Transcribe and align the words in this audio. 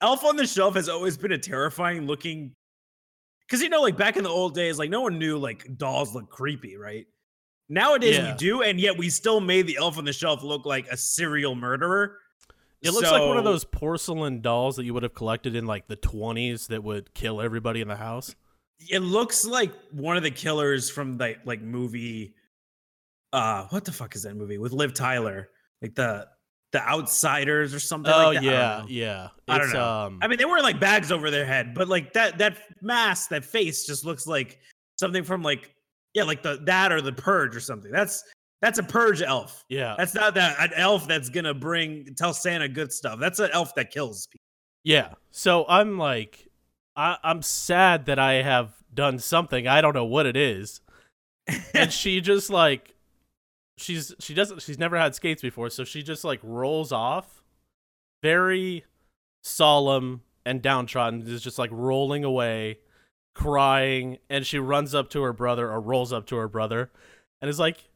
Elf 0.00 0.24
on 0.24 0.36
the 0.36 0.46
Shelf 0.46 0.74
has 0.74 0.88
always 0.88 1.16
been 1.16 1.32
a 1.32 1.38
terrifying 1.38 2.06
looking. 2.06 2.52
Because 3.46 3.62
you 3.62 3.68
know, 3.68 3.80
like 3.82 3.96
back 3.96 4.16
in 4.16 4.24
the 4.24 4.30
old 4.30 4.54
days, 4.54 4.78
like 4.78 4.90
no 4.90 5.00
one 5.00 5.18
knew 5.18 5.38
like 5.38 5.76
dolls 5.78 6.14
look 6.14 6.28
creepy, 6.30 6.76
right? 6.76 7.06
Nowadays 7.68 8.16
Yeah. 8.16 8.32
we 8.32 8.36
do, 8.38 8.62
and 8.62 8.78
yet 8.80 8.96
we 8.96 9.08
still 9.08 9.40
made 9.40 9.66
the 9.66 9.76
Elf 9.76 9.98
on 9.98 10.04
the 10.04 10.12
Shelf 10.12 10.42
look 10.42 10.66
like 10.66 10.86
a 10.88 10.96
serial 10.96 11.54
murderer. 11.54 12.18
It 12.82 12.90
looks 12.92 13.10
like 13.10 13.22
one 13.22 13.38
of 13.38 13.44
those 13.44 13.64
porcelain 13.64 14.40
dolls 14.42 14.76
that 14.76 14.84
you 14.84 14.94
would 14.94 15.02
have 15.02 15.14
collected 15.14 15.56
in 15.56 15.66
like 15.66 15.88
the 15.88 15.96
20s 15.96 16.68
that 16.68 16.84
would 16.84 17.12
kill 17.14 17.40
everybody 17.40 17.80
in 17.80 17.88
the 17.88 17.96
house. 17.96 18.36
It 18.90 19.00
looks 19.00 19.44
like 19.46 19.72
one 19.90 20.16
of 20.16 20.22
the 20.22 20.30
killers 20.30 20.90
from 20.90 21.16
the 21.16 21.36
like 21.44 21.62
movie. 21.62 22.34
Uh, 23.32 23.66
what 23.70 23.84
the 23.84 23.92
fuck 23.92 24.14
is 24.14 24.22
that 24.22 24.36
movie 24.36 24.58
with 24.58 24.72
Liv 24.72 24.92
Tyler? 24.94 25.48
Like 25.82 25.94
the 25.94 26.28
the 26.76 26.88
Outsiders 26.88 27.72
or 27.74 27.80
something. 27.80 28.12
Oh 28.12 28.28
like 28.28 28.42
that? 28.42 28.44
I 28.44 28.52
yeah, 28.52 28.84
yeah. 28.88 29.28
I 29.48 29.58
don't 29.58 29.66
It's, 29.68 29.74
know. 29.74 29.88
Um, 30.06 30.18
I 30.22 30.28
mean, 30.28 30.38
they 30.38 30.44
wear 30.44 30.60
like 30.62 30.78
bags 30.78 31.10
over 31.10 31.30
their 31.30 31.46
head, 31.46 31.74
but 31.74 31.88
like 31.88 32.12
that 32.12 32.38
that 32.38 32.58
mask, 32.82 33.30
that 33.30 33.44
face 33.44 33.86
just 33.86 34.04
looks 34.04 34.26
like 34.26 34.58
something 34.98 35.24
from 35.24 35.42
like 35.42 35.72
yeah, 36.14 36.24
like 36.24 36.42
the 36.42 36.60
that 36.64 36.92
or 36.92 37.00
the 37.00 37.12
purge 37.12 37.56
or 37.56 37.60
something. 37.60 37.90
That's 37.90 38.22
that's 38.62 38.78
a 38.78 38.82
purge 38.82 39.22
elf. 39.22 39.64
yeah, 39.68 39.94
That's 39.98 40.14
not 40.14 40.34
that 40.34 40.56
an 40.58 40.70
elf 40.74 41.06
that's 41.06 41.28
gonna 41.28 41.54
bring 41.54 42.14
tell 42.16 42.32
Santa 42.34 42.68
good 42.68 42.92
stuff. 42.92 43.18
That's 43.20 43.38
an 43.38 43.50
elf 43.52 43.74
that 43.76 43.90
kills 43.90 44.26
people. 44.26 44.40
yeah. 44.84 45.12
So 45.30 45.66
I'm 45.68 45.98
like, 45.98 46.48
I, 46.96 47.16
I'm 47.22 47.42
sad 47.42 48.06
that 48.06 48.18
I 48.18 48.34
have 48.42 48.74
done 48.94 49.18
something. 49.18 49.66
I 49.68 49.80
don't 49.82 49.94
know 49.94 50.06
what 50.06 50.24
it 50.26 50.36
is. 50.36 50.80
and 51.74 51.92
she 51.92 52.20
just 52.22 52.48
like 52.50 52.94
she's 53.76 54.14
she 54.18 54.34
doesn't 54.34 54.62
she's 54.62 54.78
never 54.78 54.96
had 54.96 55.14
skates 55.14 55.42
before 55.42 55.68
so 55.68 55.84
she 55.84 56.02
just 56.02 56.24
like 56.24 56.40
rolls 56.42 56.92
off 56.92 57.42
very 58.22 58.84
solemn 59.42 60.22
and 60.44 60.62
downtrodden 60.62 61.22
is 61.26 61.42
just 61.42 61.58
like 61.58 61.70
rolling 61.72 62.24
away 62.24 62.78
crying 63.34 64.16
and 64.30 64.46
she 64.46 64.58
runs 64.58 64.94
up 64.94 65.10
to 65.10 65.22
her 65.22 65.32
brother 65.32 65.70
or 65.70 65.80
rolls 65.80 66.12
up 66.12 66.26
to 66.26 66.36
her 66.36 66.48
brother 66.48 66.90
and 67.40 67.50
is 67.50 67.58
like 67.58 67.88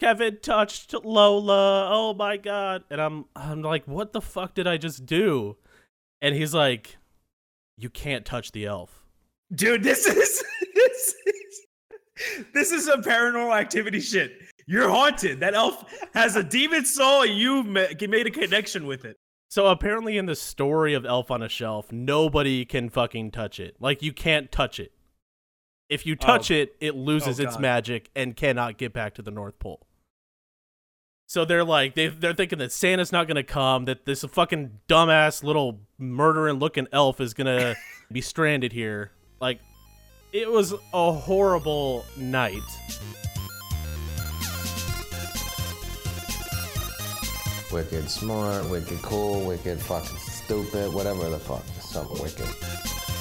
Kevin 0.00 0.38
touched 0.42 0.94
Lola. 0.94 1.88
Oh 1.90 2.14
my 2.14 2.36
god. 2.36 2.84
And 2.90 3.00
I'm 3.00 3.24
I'm 3.34 3.62
like 3.62 3.86
what 3.86 4.12
the 4.12 4.20
fuck 4.20 4.54
did 4.54 4.66
I 4.66 4.76
just 4.76 5.06
do? 5.06 5.56
And 6.20 6.34
he's 6.34 6.54
like 6.54 6.96
you 7.76 7.90
can't 7.90 8.24
touch 8.24 8.52
the 8.52 8.66
elf. 8.66 9.04
Dude, 9.54 9.82
this 9.82 10.06
is 10.06 10.42
this 10.74 11.14
is 11.26 12.44
this 12.52 12.72
is 12.72 12.88
a 12.88 12.96
paranormal 12.96 13.56
activity 13.56 14.00
shit. 14.00 14.32
You're 14.70 14.90
haunted. 14.90 15.40
That 15.40 15.54
elf 15.54 15.82
has 16.12 16.36
a 16.36 16.42
demon 16.44 16.84
soul, 16.84 17.22
and 17.22 17.32
you 17.34 17.64
made 17.64 18.26
a 18.26 18.30
connection 18.30 18.86
with 18.86 19.06
it. 19.06 19.16
So 19.48 19.66
apparently 19.68 20.18
in 20.18 20.26
the 20.26 20.36
story 20.36 20.92
of 20.92 21.06
Elf 21.06 21.30
on 21.30 21.42
a 21.42 21.48
Shelf, 21.48 21.90
nobody 21.90 22.66
can 22.66 22.90
fucking 22.90 23.30
touch 23.30 23.58
it. 23.58 23.76
Like 23.80 24.02
you 24.02 24.12
can't 24.12 24.52
touch 24.52 24.78
it. 24.78 24.92
If 25.88 26.04
you 26.04 26.16
touch 26.16 26.50
Oh. 26.50 26.54
it, 26.54 26.76
it 26.80 26.94
loses 26.94 27.40
Oh, 27.40 27.44
its 27.44 27.58
magic 27.58 28.10
and 28.14 28.36
cannot 28.36 28.76
get 28.76 28.92
back 28.92 29.14
to 29.14 29.22
the 29.22 29.30
North 29.30 29.58
Pole. 29.58 29.86
So 31.26 31.46
they're 31.46 31.64
like 31.64 31.94
they 31.94 32.08
they're 32.08 32.34
thinking 32.34 32.58
that 32.58 32.72
Santa's 32.72 33.10
not 33.10 33.26
gonna 33.26 33.42
come, 33.42 33.86
that 33.86 34.04
this 34.04 34.22
fucking 34.22 34.80
dumbass 34.86 35.42
little 35.42 35.80
murdering 35.96 36.58
looking 36.58 36.86
elf 36.92 37.18
is 37.18 37.32
gonna 37.32 37.74
be 38.12 38.20
stranded 38.20 38.72
here. 38.74 39.12
Like 39.40 39.60
it 40.32 40.50
was 40.50 40.74
a 40.92 41.12
horrible 41.12 42.04
night. 42.18 42.60
Wicked 47.70 48.08
smart, 48.08 48.64
wicked 48.70 49.02
cool, 49.02 49.44
wicked 49.44 49.78
fucking 49.78 50.16
stupid, 50.16 50.90
whatever 50.94 51.28
the 51.28 51.38
fuck. 51.38 51.62
Something 51.80 52.22
wicked. 52.22 52.48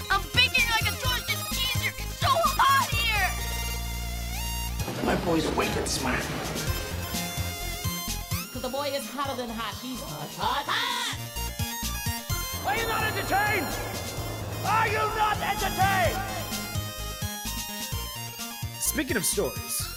I'm 0.10 0.22
baking 0.34 0.64
like 0.72 0.88
a 0.88 0.96
Georgia 1.04 1.36
teaser. 1.52 1.92
It's 1.98 2.20
so 2.20 2.30
hot 2.32 2.88
here. 2.88 3.30
My 5.06 5.16
boy's 5.26 5.46
wicked 5.54 5.86
smart. 5.86 6.24
Cause 8.54 8.62
the 8.62 8.70
boy 8.70 8.88
is 8.96 9.06
hotter 9.10 9.36
than 9.36 9.50
hot. 9.50 9.76
He's 9.82 10.00
hot, 10.00 10.30
hot, 10.40 10.64
hot. 10.66 11.18
Are 12.66 12.78
you 12.78 12.88
not 12.88 13.04
entertained? 13.04 13.68
Are 14.66 14.88
you 14.88 15.04
not 15.16 15.38
entertained? 15.44 16.18
Speaking 18.80 19.18
of 19.18 19.26
stories, 19.26 19.96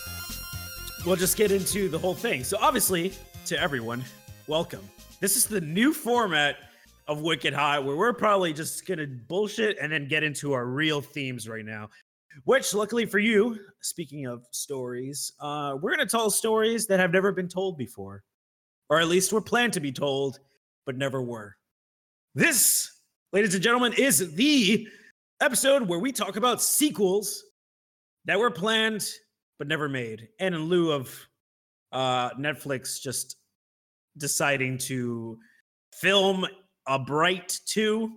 we'll 1.07 1.15
just 1.15 1.37
get 1.37 1.53
into 1.53 1.89
the 1.89 1.99
whole 1.99 2.15
thing. 2.15 2.43
So, 2.43 2.59
obviously, 2.61 3.13
to 3.47 3.61
everyone, 3.61 4.05
welcome. 4.51 4.83
This 5.21 5.37
is 5.37 5.47
the 5.47 5.61
new 5.61 5.95
format 5.95 6.57
of 7.07 7.21
Wicked 7.21 7.55
High, 7.55 7.79
where 7.79 7.95
we're 7.95 8.13
probably 8.13 8.53
just 8.53 8.85
gonna 8.85 9.07
bullshit 9.07 9.79
and 9.81 9.93
then 9.93 10.09
get 10.09 10.25
into 10.25 10.55
our 10.55 10.67
real 10.67 11.01
themes 11.01 11.49
right 11.49 11.65
now. 11.65 11.89
Which, 12.43 12.75
luckily 12.75 13.07
for 13.07 13.21
you, 13.21 13.61
speaking 13.81 14.27
of 14.27 14.45
stories, 14.51 15.31
uh, 15.39 15.77
we're 15.81 15.93
gonna 15.93 16.05
tell 16.05 16.31
stories 16.31 16.89
that 16.89 16.99
have 16.99 17.13
never 17.13 17.31
been 17.31 17.47
told 17.47 17.79
before, 17.79 18.25
or 18.89 18.99
at 18.99 19.07
least 19.07 19.33
were 19.33 19.41
planned 19.41 19.73
to 19.75 19.81
be 19.81 19.93
told, 19.93 20.41
but 20.85 20.97
never 20.97 21.23
were. 21.23 21.57
This, 22.35 22.91
ladies 23.33 23.55
and 23.55 23.63
gentlemen, 23.63 23.93
is 23.93 24.35
the 24.35 24.89
episode 25.41 25.87
where 25.87 26.01
we 26.01 26.11
talk 26.11 26.35
about 26.35 26.61
sequels 26.61 27.45
that 28.25 28.37
were 28.37 28.51
planned 28.51 29.09
but 29.61 29.69
never 29.69 29.89
made. 29.89 30.27
And 30.41 30.57
in 30.57 30.65
lieu 30.65 30.91
of 30.91 31.29
uh, 31.93 32.31
Netflix 32.31 33.01
just 33.01 33.37
deciding 34.21 34.79
to 34.79 35.39
film 35.93 36.47
a 36.87 36.99
Bright 36.99 37.59
2, 37.67 38.11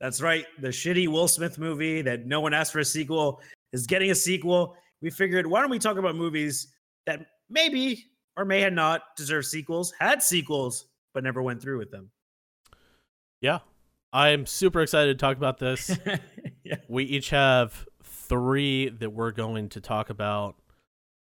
that's 0.00 0.20
right, 0.20 0.46
the 0.60 0.68
shitty 0.68 1.08
Will 1.08 1.26
Smith 1.26 1.58
movie 1.58 2.02
that 2.02 2.26
no 2.26 2.40
one 2.40 2.54
asked 2.54 2.72
for 2.72 2.78
a 2.78 2.84
sequel 2.84 3.40
is 3.72 3.86
getting 3.86 4.10
a 4.10 4.14
sequel. 4.14 4.76
We 5.02 5.10
figured, 5.10 5.46
why 5.46 5.60
don't 5.60 5.70
we 5.70 5.78
talk 5.78 5.96
about 5.96 6.14
movies 6.14 6.68
that 7.06 7.26
maybe 7.50 8.04
or 8.36 8.44
may 8.44 8.60
have 8.60 8.72
not 8.72 9.02
deserved 9.16 9.46
sequels, 9.46 9.92
had 9.98 10.22
sequels, 10.22 10.86
but 11.12 11.24
never 11.24 11.42
went 11.42 11.60
through 11.60 11.78
with 11.78 11.90
them? 11.90 12.10
Yeah. 13.40 13.58
I'm 14.12 14.46
super 14.46 14.80
excited 14.80 15.18
to 15.18 15.20
talk 15.20 15.36
about 15.36 15.58
this. 15.58 15.96
yeah. 16.64 16.76
we 16.88 17.04
each 17.04 17.30
have 17.30 17.86
three 18.04 18.88
that 18.88 19.10
we're 19.10 19.32
going 19.32 19.68
to 19.70 19.80
talk 19.80 20.10
about. 20.10 20.56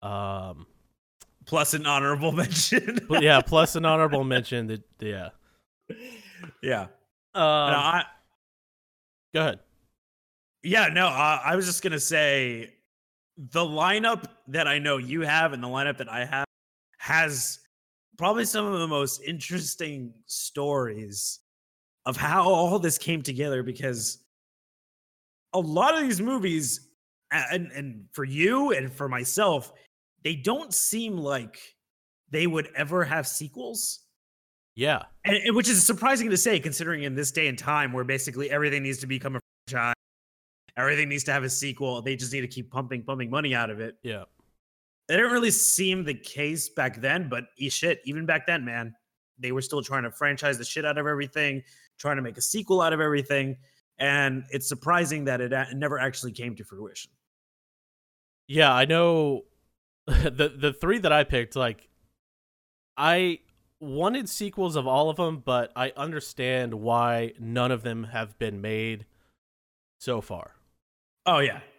Um, 0.03 0.67
Plus 1.49 1.73
an 1.73 1.87
honorable 1.87 2.31
mention. 2.43 3.01
yeah, 3.11 3.41
plus 3.41 3.75
an 3.75 3.87
honorable 3.87 4.23
mention 4.23 4.67
that 4.67 4.83
yeah. 5.01 5.31
yeah. 6.63 6.83
Um, 7.35 7.73
No, 7.73 7.79
I, 7.79 8.05
go 9.33 9.41
ahead. 9.41 9.59
Yeah, 10.63 10.89
no, 10.89 11.07
uh, 11.07 11.41
I 11.43 11.57
was 11.57 11.65
just 11.65 11.83
gonna 11.83 11.99
say 11.99 12.75
the 13.39 13.65
lineup 13.65 14.25
that 14.49 14.69
I 14.69 14.79
know 14.79 14.99
you 14.99 15.23
have 15.23 15.55
and 15.55 15.63
the 15.63 15.69
lineup 15.69 15.97
that 15.99 16.11
I 16.11 16.27
have 16.27 16.45
has 16.99 17.61
probably 18.19 18.45
some 18.45 18.67
of 18.67 18.79
the 18.79 18.89
most 18.89 19.23
interesting 19.23 20.13
stories 20.27 21.41
of 22.05 22.17
how 22.17 22.43
all 22.43 22.79
this 22.79 22.99
came 22.99 23.23
together 23.23 23.63
because 23.63 24.19
a 25.55 25.61
lot 25.61 25.95
of 25.95 26.03
these 26.03 26.21
movies 26.21 26.89
and 27.31 27.71
and 27.73 28.05
for 28.13 28.25
you 28.25 28.73
and 28.73 28.93
for 28.93 29.09
myself 29.09 29.73
they 30.29 30.35
don't 30.35 30.75
seem 30.75 31.17
like 31.17 31.59
they 32.31 32.47
would 32.47 32.69
ever 32.77 33.03
have 33.03 33.27
sequels. 33.27 34.01
Yeah, 34.77 35.05
and, 35.25 35.37
and 35.37 35.57
which 35.57 35.71
is 35.71 35.83
surprising 35.83 36.29
to 36.29 36.37
say 36.37 36.61
considering 36.61 37.05
in 37.05 37.15
this 37.15 37.31
day 37.31 37.49
and 37.49 37.57
time 37.59 37.95
where 37.95 38.05
basically 38.05 38.51
everything 38.51 38.83
needs 38.83 38.99
to 38.99 39.07
become 39.07 39.37
a 39.37 39.41
franchise 39.67 39.95
everything 40.77 41.09
needs 41.09 41.25
to 41.25 41.33
have 41.33 41.45
a 41.45 41.49
sequel 41.49 42.03
they 42.03 42.15
just 42.15 42.31
need 42.33 42.43
to 42.43 42.47
keep 42.47 42.71
pumping 42.71 43.03
pumping 43.03 43.31
money 43.31 43.55
out 43.55 43.71
of 43.71 43.81
it. 43.81 43.97
Yeah, 44.03 44.25
it 45.09 45.17
didn't 45.17 45.33
really 45.33 45.51
seem 45.51 46.05
the 46.05 46.13
case 46.13 46.69
back 46.69 47.01
then 47.01 47.31
but 47.31 47.45
e- 47.57 47.71
shit 47.71 48.03
even 48.05 48.27
back 48.27 48.47
then 48.47 48.67
man 48.67 48.95
they 49.39 49.51
were 49.51 49.63
still 49.63 49.83
trying 49.83 50.03
to 50.03 50.11
franchise 50.11 50.59
the 50.59 50.65
shit 50.65 50.85
out 50.85 50.99
of 50.99 51.07
everything 51.07 51.63
trying 51.99 52.17
to 52.17 52.23
make 52.23 52.37
a 52.37 52.43
sequel 52.43 52.83
out 52.83 52.93
of 52.93 53.01
everything 53.01 53.57
and 53.99 54.45
it's 54.51 54.69
surprising 54.69 55.25
that 55.25 55.41
it 55.41 55.55
a- 55.55 55.75
never 55.75 55.99
actually 55.99 56.33
came 56.33 56.55
to 56.55 56.65
fruition. 56.65 57.11
Yeah. 58.47 58.73
I 58.73 58.85
know 58.85 59.43
the 60.09 60.53
the 60.57 60.73
three 60.73 60.99
that 60.99 61.13
I 61.13 61.25
picked. 61.25 61.57
Like, 61.57 61.89
I 62.97 63.41
wanted 63.81 64.29
sequels 64.29 64.77
of 64.77 64.87
all 64.87 65.11
of 65.11 65.17
them, 65.17 65.43
but 65.45 65.73
I 65.77 65.93
understand 65.97 66.75
why 66.75 67.33
none 67.39 67.71
of 67.71 67.83
them 67.83 68.05
have 68.05 68.39
been 68.39 68.61
made 68.61 69.07
so 69.99 70.21
far. 70.21 70.53
Oh 71.27 71.39
yeah. 71.39 71.61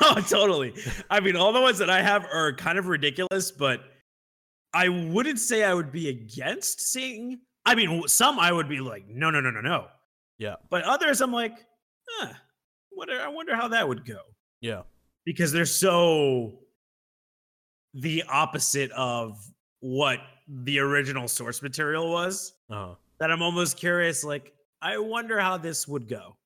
No, 0.00 0.14
totally. 0.16 0.74
I 1.08 1.20
mean, 1.20 1.36
all 1.36 1.52
the 1.52 1.60
ones 1.60 1.78
that 1.78 1.88
I 1.88 2.02
have 2.02 2.24
are 2.24 2.52
kind 2.52 2.78
of 2.78 2.88
ridiculous, 2.88 3.52
but 3.52 3.80
I 4.74 4.88
wouldn't 4.88 5.38
say 5.38 5.62
I 5.62 5.72
would 5.72 5.92
be 5.92 6.08
against 6.08 6.80
seeing. 6.80 7.38
I 7.64 7.76
mean, 7.76 8.02
some 8.08 8.40
I 8.40 8.50
would 8.50 8.68
be 8.68 8.80
like, 8.80 9.06
no, 9.08 9.30
no, 9.30 9.40
no, 9.40 9.52
no, 9.52 9.60
no. 9.60 9.86
Yeah, 10.36 10.56
But 10.68 10.82
others, 10.82 11.20
I'm 11.20 11.32
like, 11.32 11.56
huh, 12.10 12.32
what? 12.90 13.08
I 13.08 13.28
wonder 13.28 13.54
how 13.54 13.68
that 13.68 13.86
would 13.88 14.04
go 14.04 14.18
yeah, 14.60 14.82
because 15.24 15.52
they're 15.52 15.64
so 15.64 16.58
the 18.00 18.22
opposite 18.28 18.90
of 18.92 19.38
what 19.80 20.20
the 20.48 20.78
original 20.78 21.28
source 21.28 21.62
material 21.62 22.10
was 22.10 22.54
uh, 22.70 22.94
that 23.20 23.30
I'm 23.30 23.42
almost 23.42 23.76
curious, 23.76 24.24
like, 24.24 24.52
I 24.80 24.98
wonder 24.98 25.38
how 25.38 25.58
this 25.58 25.86
would 25.88 26.08
go. 26.08 26.36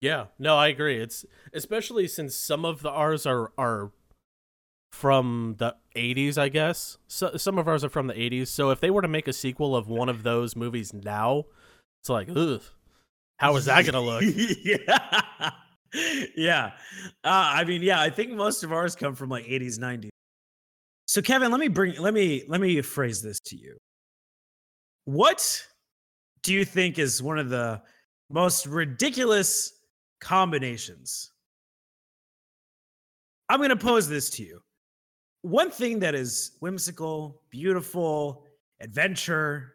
Yeah, 0.00 0.26
no, 0.38 0.56
I 0.56 0.68
agree. 0.68 0.98
It's 1.00 1.24
especially 1.52 2.08
since 2.08 2.34
some 2.34 2.64
of 2.64 2.82
the 2.82 2.90
ours 2.90 3.24
are 3.24 3.52
are 3.56 3.90
from 4.92 5.56
the 5.58 5.76
80s, 5.96 6.38
I 6.38 6.48
guess. 6.48 6.98
So, 7.08 7.36
some 7.36 7.58
of 7.58 7.66
ours 7.66 7.84
are 7.84 7.88
from 7.88 8.06
the 8.06 8.14
80s. 8.14 8.48
So 8.48 8.70
if 8.70 8.80
they 8.80 8.90
were 8.90 9.02
to 9.02 9.08
make 9.08 9.26
a 9.28 9.32
sequel 9.32 9.74
of 9.74 9.88
one 9.88 10.08
of 10.08 10.22
those 10.22 10.54
movies 10.54 10.92
now, 10.92 11.44
it's 12.00 12.08
like, 12.08 12.28
ugh, 12.34 12.62
how 13.38 13.56
is 13.56 13.64
that 13.64 13.82
going 13.86 13.94
to 13.94 14.00
look? 14.00 14.22
yeah. 14.64 15.50
Yeah. 16.36 16.72
Uh, 17.22 17.52
I 17.54 17.64
mean, 17.64 17.82
yeah, 17.82 18.00
I 18.00 18.10
think 18.10 18.32
most 18.32 18.64
of 18.64 18.72
ours 18.72 18.96
come 18.96 19.14
from 19.14 19.30
like 19.30 19.44
80s, 19.44 19.78
90s. 19.78 20.10
So 21.06 21.22
Kevin, 21.22 21.50
let 21.50 21.60
me 21.60 21.68
bring 21.68 22.00
let 22.00 22.14
me 22.14 22.44
let 22.48 22.60
me 22.60 22.80
phrase 22.80 23.20
this 23.22 23.38
to 23.40 23.56
you. 23.56 23.76
What 25.04 25.62
do 26.42 26.52
you 26.54 26.64
think 26.64 26.98
is 26.98 27.22
one 27.22 27.38
of 27.38 27.50
the 27.50 27.82
most 28.30 28.66
ridiculous 28.66 29.72
combinations? 30.20 31.30
I'm 33.48 33.58
going 33.58 33.70
to 33.70 33.76
pose 33.76 34.08
this 34.08 34.30
to 34.30 34.42
you. 34.42 34.60
One 35.42 35.70
thing 35.70 35.98
that 35.98 36.14
is 36.14 36.52
whimsical, 36.60 37.42
beautiful, 37.50 38.46
adventure 38.80 39.74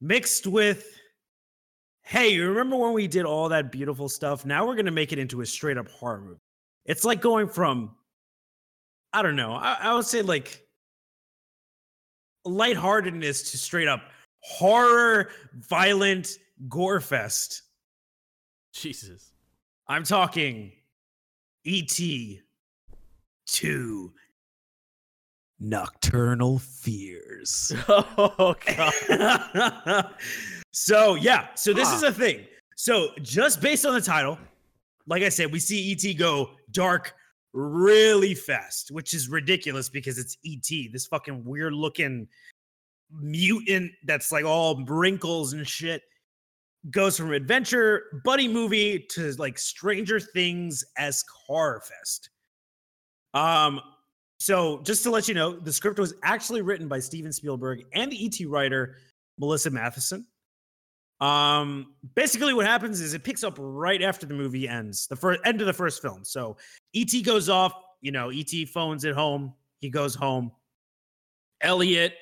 mixed 0.00 0.46
with 0.46 0.99
hey, 2.10 2.30
you 2.30 2.48
remember 2.48 2.74
when 2.76 2.92
we 2.92 3.06
did 3.06 3.24
all 3.24 3.48
that 3.48 3.70
beautiful 3.70 4.08
stuff? 4.08 4.44
Now 4.44 4.66
we're 4.66 4.74
going 4.74 4.86
to 4.86 4.90
make 4.90 5.12
it 5.12 5.18
into 5.20 5.42
a 5.42 5.46
straight 5.46 5.78
up 5.78 5.88
horror 5.88 6.20
movie. 6.20 6.40
It's 6.84 7.04
like 7.04 7.20
going 7.20 7.46
from, 7.46 7.94
I 9.12 9.22
don't 9.22 9.36
know, 9.36 9.52
I, 9.52 9.78
I 9.80 9.94
would 9.94 10.04
say 10.04 10.20
like 10.20 10.66
lightheartedness 12.44 13.52
to 13.52 13.58
straight 13.58 13.86
up 13.86 14.02
horror, 14.40 15.30
violent 15.54 16.38
gore 16.68 17.00
fest. 17.00 17.62
Jesus. 18.74 19.30
I'm 19.86 20.02
talking 20.02 20.72
E.T. 21.62 22.40
2 23.46 24.12
Nocturnal 25.60 26.58
Fears. 26.58 27.72
Oh 27.88 28.56
god. 28.66 30.06
so 30.72 31.14
yeah, 31.14 31.48
so 31.54 31.72
this 31.72 31.92
is 31.92 32.02
a 32.02 32.12
thing. 32.12 32.46
So 32.76 33.10
just 33.22 33.60
based 33.60 33.84
on 33.84 33.94
the 33.94 34.00
title, 34.00 34.38
like 35.06 35.22
I 35.22 35.28
said, 35.28 35.52
we 35.52 35.58
see 35.58 35.92
ET 35.92 36.16
go 36.16 36.50
dark 36.70 37.14
really 37.52 38.34
fast, 38.34 38.90
which 38.90 39.12
is 39.12 39.28
ridiculous 39.28 39.88
because 39.88 40.18
it's 40.18 40.36
ET, 40.46 40.92
this 40.92 41.06
fucking 41.06 41.44
weird 41.44 41.72
looking 41.72 42.28
mutant 43.12 43.90
that's 44.04 44.30
like 44.30 44.44
all 44.44 44.84
wrinkles 44.84 45.52
and 45.52 45.66
shit. 45.66 46.02
Goes 46.90 47.18
from 47.18 47.32
adventure 47.32 48.22
buddy 48.24 48.48
movie 48.48 49.06
to 49.10 49.32
like 49.32 49.58
Stranger 49.58 50.18
Things 50.18 50.82
esque 50.96 51.26
horror 51.46 51.82
fest. 51.84 52.30
Um, 53.34 53.80
so 54.38 54.80
just 54.84 55.02
to 55.02 55.10
let 55.10 55.28
you 55.28 55.34
know, 55.34 55.52
the 55.52 55.72
script 55.72 55.98
was 55.98 56.14
actually 56.22 56.62
written 56.62 56.88
by 56.88 57.00
Steven 57.00 57.32
Spielberg 57.32 57.84
and 57.92 58.10
the 58.10 58.24
ET 58.24 58.48
writer 58.48 58.96
Melissa 59.38 59.70
Mathison. 59.70 60.24
Um, 61.20 61.94
basically, 62.14 62.54
what 62.54 62.66
happens 62.66 63.00
is 63.00 63.12
it 63.12 63.24
picks 63.24 63.44
up 63.44 63.56
right 63.58 64.02
after 64.02 64.26
the 64.26 64.34
movie 64.34 64.66
ends, 64.66 65.06
the 65.06 65.16
first 65.16 65.40
end 65.44 65.60
of 65.60 65.66
the 65.66 65.72
first 65.72 66.00
film. 66.00 66.24
So 66.24 66.56
ET 66.94 67.12
goes 67.24 67.48
off, 67.48 67.74
you 68.00 68.10
know, 68.10 68.30
ET 68.30 68.50
phones 68.72 69.04
at 69.04 69.14
home. 69.14 69.52
He 69.80 69.90
goes 69.90 70.14
home. 70.14 70.50
Elliot, 71.60 72.14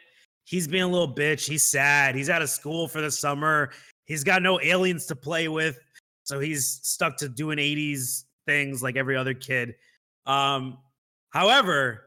he's 0.44 0.66
being 0.66 0.82
a 0.82 0.88
little 0.88 1.12
bitch. 1.12 1.46
He's 1.46 1.62
sad. 1.62 2.16
He's 2.16 2.28
out 2.28 2.42
of 2.42 2.50
school 2.50 2.88
for 2.88 3.00
the 3.00 3.10
summer. 3.10 3.70
He's 4.04 4.24
got 4.24 4.42
no 4.42 4.60
aliens 4.60 5.06
to 5.06 5.16
play 5.16 5.48
with, 5.48 5.78
so 6.24 6.40
he's 6.40 6.80
stuck 6.82 7.16
to 7.18 7.28
doing 7.28 7.58
80s 7.58 8.24
things 8.46 8.82
like 8.82 8.96
every 8.96 9.16
other 9.16 9.34
kid. 9.34 9.74
Um, 10.26 10.78
however, 11.30 12.04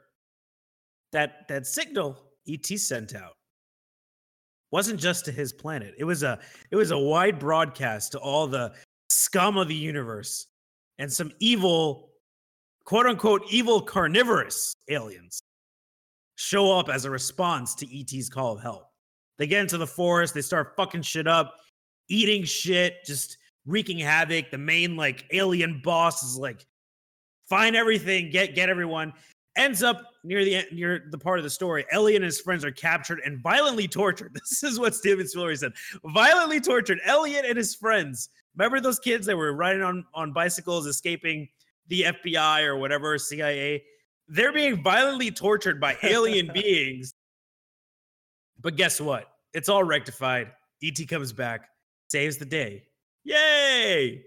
that 1.12 1.48
that 1.48 1.68
signal 1.68 2.18
ET 2.48 2.66
sent 2.66 3.16
out 3.16 3.36
wasn't 4.72 5.00
just 5.00 5.26
to 5.26 5.32
his 5.32 5.54
planet. 5.54 5.94
It 5.98 6.06
was 6.06 6.24
a 6.24 6.40
it 6.72 6.76
was 6.76 6.92
a 6.92 6.98
wide 6.98 7.40
broadcast 7.40 8.14
to 8.14 8.20
all 8.20 8.48
the 8.48 8.74
scum 9.10 9.58
of 9.58 9.68
the 9.68 9.76
universe 9.76 10.48
and 10.98 11.12
some 11.12 11.32
evil, 11.40 12.10
quote 12.86 13.06
unquote, 13.06 13.44
evil 13.50 13.82
carnivorous 13.82 14.76
aliens 14.90 15.42
show 16.36 16.78
up 16.78 16.90
as 16.90 17.06
a 17.06 17.10
response 17.10 17.76
to 17.76 18.00
ET's 18.00 18.30
call 18.30 18.54
of 18.54 18.62
help. 18.62 18.88
They 19.38 19.48
get 19.48 19.62
into 19.62 19.78
the 19.78 19.88
forest, 19.88 20.34
they 20.34 20.42
start 20.42 20.76
fucking 20.76 21.02
shit 21.04 21.28
up, 21.28 21.56
eating 22.10 22.44
shit, 22.44 23.04
just 23.06 23.38
wreaking 23.66 24.00
havoc. 24.00 24.52
The 24.52 24.58
main 24.58 24.96
like 24.96 25.26
alien 25.32 25.82
boss 25.84 26.24
is 26.24 26.38
like, 26.38 26.66
find 27.50 27.76
everything, 27.76 28.30
get 28.32 28.56
get 28.56 28.70
everyone. 28.70 29.14
Ends 29.58 29.84
up 29.84 30.04
near 30.24 30.46
the 30.46 30.64
near 30.72 31.08
the 31.12 31.18
part 31.18 31.40
of 31.40 31.44
the 31.44 31.50
story. 31.50 31.86
Elliot 31.92 32.22
and 32.22 32.26
his 32.26 32.40
friends 32.40 32.64
are 32.64 32.72
captured 32.72 33.20
and 33.26 33.42
violently 33.42 33.88
tortured. 33.88 34.34
This 34.50 34.64
is 34.64 34.80
what 34.80 34.96
Steven 34.96 35.28
Spielberg 35.28 35.58
said: 35.58 35.74
violently 36.06 36.62
tortured. 36.62 37.00
Elliot 37.06 37.46
and 37.46 37.58
his 37.58 37.76
friends. 37.76 38.30
Remember 38.56 38.80
those 38.80 39.00
kids 39.00 39.26
that 39.28 39.36
were 39.36 39.54
riding 39.54 39.82
on 39.82 40.06
on 40.14 40.32
bicycles, 40.32 40.86
escaping 40.86 41.50
the 41.88 42.04
FBI 42.04 42.64
or 42.64 42.78
whatever 42.78 43.18
CIA? 43.18 43.84
They're 44.30 44.54
being 44.54 44.82
violently 44.82 45.32
tortured 45.32 45.82
by 45.82 45.98
alien 46.04 46.50
beings. 46.54 47.14
But 48.62 48.78
guess 48.78 49.02
what? 49.02 49.28
It's 49.54 49.68
all 49.68 49.84
rectified. 49.84 50.52
ET 50.82 50.98
comes 51.10 51.34
back, 51.34 51.68
saves 52.10 52.38
the 52.38 52.46
day. 52.46 52.84
Yay! 53.26 54.24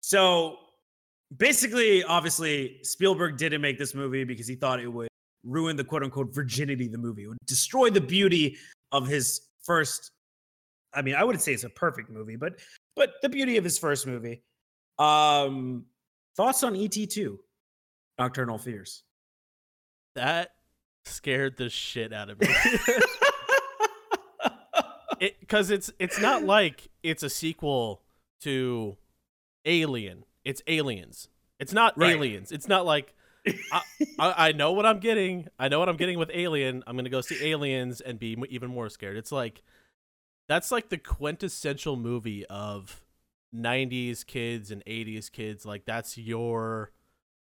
So 0.00 0.58
basically, 1.36 2.02
obviously, 2.04 2.78
Spielberg 2.82 3.36
didn't 3.36 3.60
make 3.60 3.78
this 3.78 3.94
movie 3.94 4.24
because 4.24 4.46
he 4.46 4.54
thought 4.54 4.80
it 4.80 4.88
would 4.88 5.08
ruin 5.44 5.76
the 5.76 5.84
quote 5.84 6.02
unquote 6.02 6.34
virginity 6.34 6.86
of 6.86 6.92
the 6.92 6.98
movie. 6.98 7.24
It 7.24 7.28
would 7.28 7.38
destroy 7.46 7.90
the 7.90 8.00
beauty 8.00 8.56
of 8.92 9.06
his 9.06 9.42
first. 9.62 10.10
I 10.94 11.02
mean, 11.02 11.14
I 11.14 11.24
wouldn't 11.24 11.42
say 11.42 11.52
it's 11.52 11.64
a 11.64 11.70
perfect 11.70 12.10
movie, 12.10 12.36
but 12.36 12.60
but 12.96 13.14
the 13.22 13.28
beauty 13.28 13.56
of 13.56 13.64
his 13.64 13.78
first 13.78 14.06
movie. 14.06 14.42
Um 14.98 15.84
thoughts 16.36 16.62
on 16.62 16.74
ET2, 16.74 17.36
Nocturnal 18.18 18.58
Fears. 18.58 19.04
That 20.14 20.50
scared 21.04 21.56
the 21.56 21.68
shit 21.68 22.12
out 22.12 22.30
of 22.30 22.40
me. 22.40 22.48
Because 25.18 25.70
it's 25.70 25.90
it's 25.98 26.20
not 26.20 26.44
like 26.44 26.88
it's 27.02 27.24
a 27.24 27.30
sequel 27.30 28.02
to 28.42 28.96
Alien. 29.64 30.22
It's 30.48 30.62
Aliens. 30.66 31.28
It's 31.60 31.72
not 31.72 31.96
Right. 31.98 32.12
Aliens. 32.16 32.52
It's 32.52 32.66
not 32.68 32.86
like 32.86 33.14
I, 33.46 33.82
I, 34.18 34.34
I 34.48 34.52
know 34.52 34.72
what 34.72 34.86
I'm 34.86 34.98
getting. 34.98 35.46
I 35.58 35.68
know 35.68 35.78
what 35.78 35.88
I'm 35.88 35.96
getting 35.96 36.18
with 36.18 36.30
Alien. 36.32 36.82
I'm 36.86 36.96
gonna 36.96 37.10
go 37.10 37.20
see 37.20 37.50
Aliens 37.50 38.00
and 38.00 38.18
be 38.18 38.36
even 38.48 38.70
more 38.70 38.88
scared. 38.88 39.16
It's 39.16 39.30
like 39.30 39.62
that's 40.48 40.70
like 40.72 40.88
the 40.88 40.96
quintessential 40.98 41.96
movie 41.96 42.46
of 42.46 43.04
90s 43.54 44.24
kids 44.26 44.70
and 44.70 44.82
80s 44.86 45.30
kids. 45.30 45.66
Like 45.66 45.84
that's 45.84 46.16
your 46.16 46.92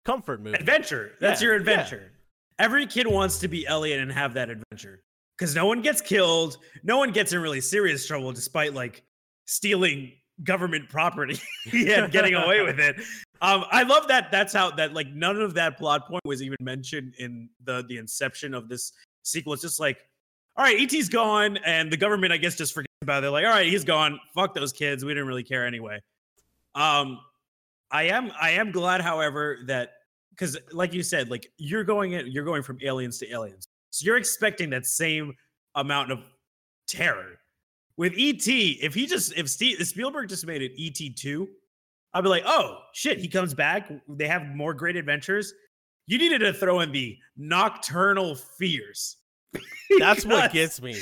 comfort 0.05 0.41
movie. 0.41 0.57
adventure. 0.57 1.11
That's 1.21 1.41
Yeah, 1.41 1.47
your 1.47 1.55
yeah. 1.55 1.59
adventure. 1.61 2.11
Every 2.59 2.87
kid 2.87 3.07
wants 3.07 3.39
to 3.39 3.47
be 3.47 3.65
Elliot 3.67 4.01
and 4.01 4.11
have 4.11 4.33
that 4.33 4.49
adventure 4.49 5.03
because 5.37 5.55
no 5.55 5.65
one 5.65 5.81
gets 5.81 6.01
killed. 6.01 6.57
No 6.83 6.97
one 6.97 7.11
gets 7.11 7.31
in 7.31 7.39
really 7.41 7.61
serious 7.61 8.05
trouble 8.07 8.31
despite 8.33 8.73
like 8.73 9.03
stealing 9.45 10.11
government 10.43 10.89
property 10.89 11.39
and 11.73 12.11
getting 12.11 12.35
away 12.35 12.61
with 12.61 12.79
it. 12.79 12.97
Um, 13.41 13.65
I 13.71 13.83
love 13.83 14.07
that. 14.07 14.31
That's 14.31 14.53
how 14.53 14.71
that 14.71 14.93
like 14.93 15.07
none 15.09 15.39
of 15.41 15.53
that 15.55 15.77
plot 15.77 16.07
point 16.07 16.25
was 16.25 16.41
even 16.41 16.57
mentioned 16.59 17.13
in 17.19 17.49
the 17.63 17.85
the 17.87 17.97
inception 17.97 18.53
of 18.53 18.69
this 18.69 18.93
sequel. 19.23 19.53
It's 19.53 19.61
just 19.61 19.79
like, 19.79 19.97
all 20.55 20.63
right, 20.63 20.79
ET's 20.79 21.09
gone, 21.09 21.57
and 21.57 21.91
the 21.91 21.97
government 21.97 22.33
I 22.33 22.37
guess 22.37 22.55
just 22.55 22.73
forgets 22.73 22.87
about 23.01 23.19
it. 23.19 23.21
They're 23.21 23.31
like, 23.31 23.45
all 23.45 23.51
right, 23.51 23.67
he's 23.67 23.83
gone. 23.83 24.19
Fuck 24.33 24.55
those 24.55 24.73
kids. 24.73 25.05
We 25.05 25.11
didn't 25.13 25.27
really 25.27 25.43
care 25.43 25.65
anyway. 25.65 25.99
Um, 26.75 27.19
I 27.91 28.03
am 28.03 28.31
I 28.39 28.51
am 28.51 28.71
glad, 28.71 29.01
however, 29.01 29.59
that 29.65 29.91
because 30.31 30.57
like 30.71 30.93
you 30.93 31.03
said, 31.03 31.29
like 31.29 31.51
you're 31.57 31.83
going 31.83 32.13
in, 32.13 32.27
you're 32.31 32.45
going 32.45 32.63
from 32.63 32.77
aliens 32.81 33.17
to 33.19 33.31
aliens. 33.31 33.67
So 33.91 34.05
you're 34.05 34.17
expecting 34.17 34.69
that 34.71 34.85
same 34.85 35.33
amount 35.75 36.11
of 36.11 36.23
terror. 36.87 37.39
With 37.97 38.13
ET, 38.17 38.47
if 38.47 38.93
he 38.93 39.07
just 39.07 39.33
if 39.35 39.49
Steve 39.49 39.81
if 39.81 39.87
Spielberg 39.87 40.29
just 40.29 40.45
made 40.45 40.61
it 40.61 40.71
ET 40.77 41.15
two, 41.15 41.49
I'd 42.13 42.21
be 42.21 42.29
like, 42.29 42.43
oh 42.45 42.79
shit, 42.93 43.19
he 43.19 43.27
comes 43.27 43.53
back. 43.53 43.91
They 44.07 44.27
have 44.27 44.45
more 44.55 44.73
great 44.73 44.95
adventures. 44.95 45.53
You 46.05 46.17
needed 46.17 46.39
to 46.39 46.53
throw 46.53 46.79
in 46.81 46.91
the 46.91 47.17
nocturnal 47.35 48.35
fears. 48.35 49.17
That's 49.99 50.25
what 50.25 50.53
gets 50.53 50.81
me. 50.81 50.93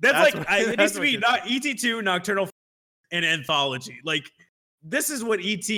That's, 0.00 0.12
That's 0.12 0.24
like 0.24 0.34
what- 0.34 0.50
I, 0.50 0.58
it 0.72 0.78
needs 0.78 0.92
to 0.92 1.00
be 1.00 1.16
not 1.16 1.40
ET 1.50 1.78
two 1.78 2.02
nocturnal 2.02 2.48
and 3.10 3.24
anthology. 3.24 4.00
Like 4.04 4.30
this 4.82 5.08
is 5.08 5.24
what 5.24 5.40
ET 5.42 5.68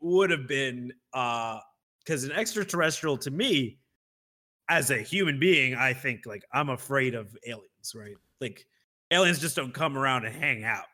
would 0.00 0.30
have 0.30 0.46
been. 0.46 0.92
Uh, 1.12 1.60
because 2.04 2.24
an 2.24 2.32
extraterrestrial 2.32 3.16
to 3.18 3.30
me, 3.30 3.78
as 4.68 4.90
a 4.90 4.98
human 4.98 5.38
being, 5.38 5.74
I 5.74 5.92
think 5.92 6.26
like 6.26 6.42
I'm 6.52 6.70
afraid 6.70 7.14
of 7.14 7.36
aliens, 7.46 7.94
right? 7.94 8.16
Like 8.40 8.66
aliens 9.10 9.38
just 9.38 9.56
don't 9.56 9.74
come 9.74 9.96
around 9.96 10.24
and 10.24 10.34
hang 10.34 10.64
out. 10.64 10.84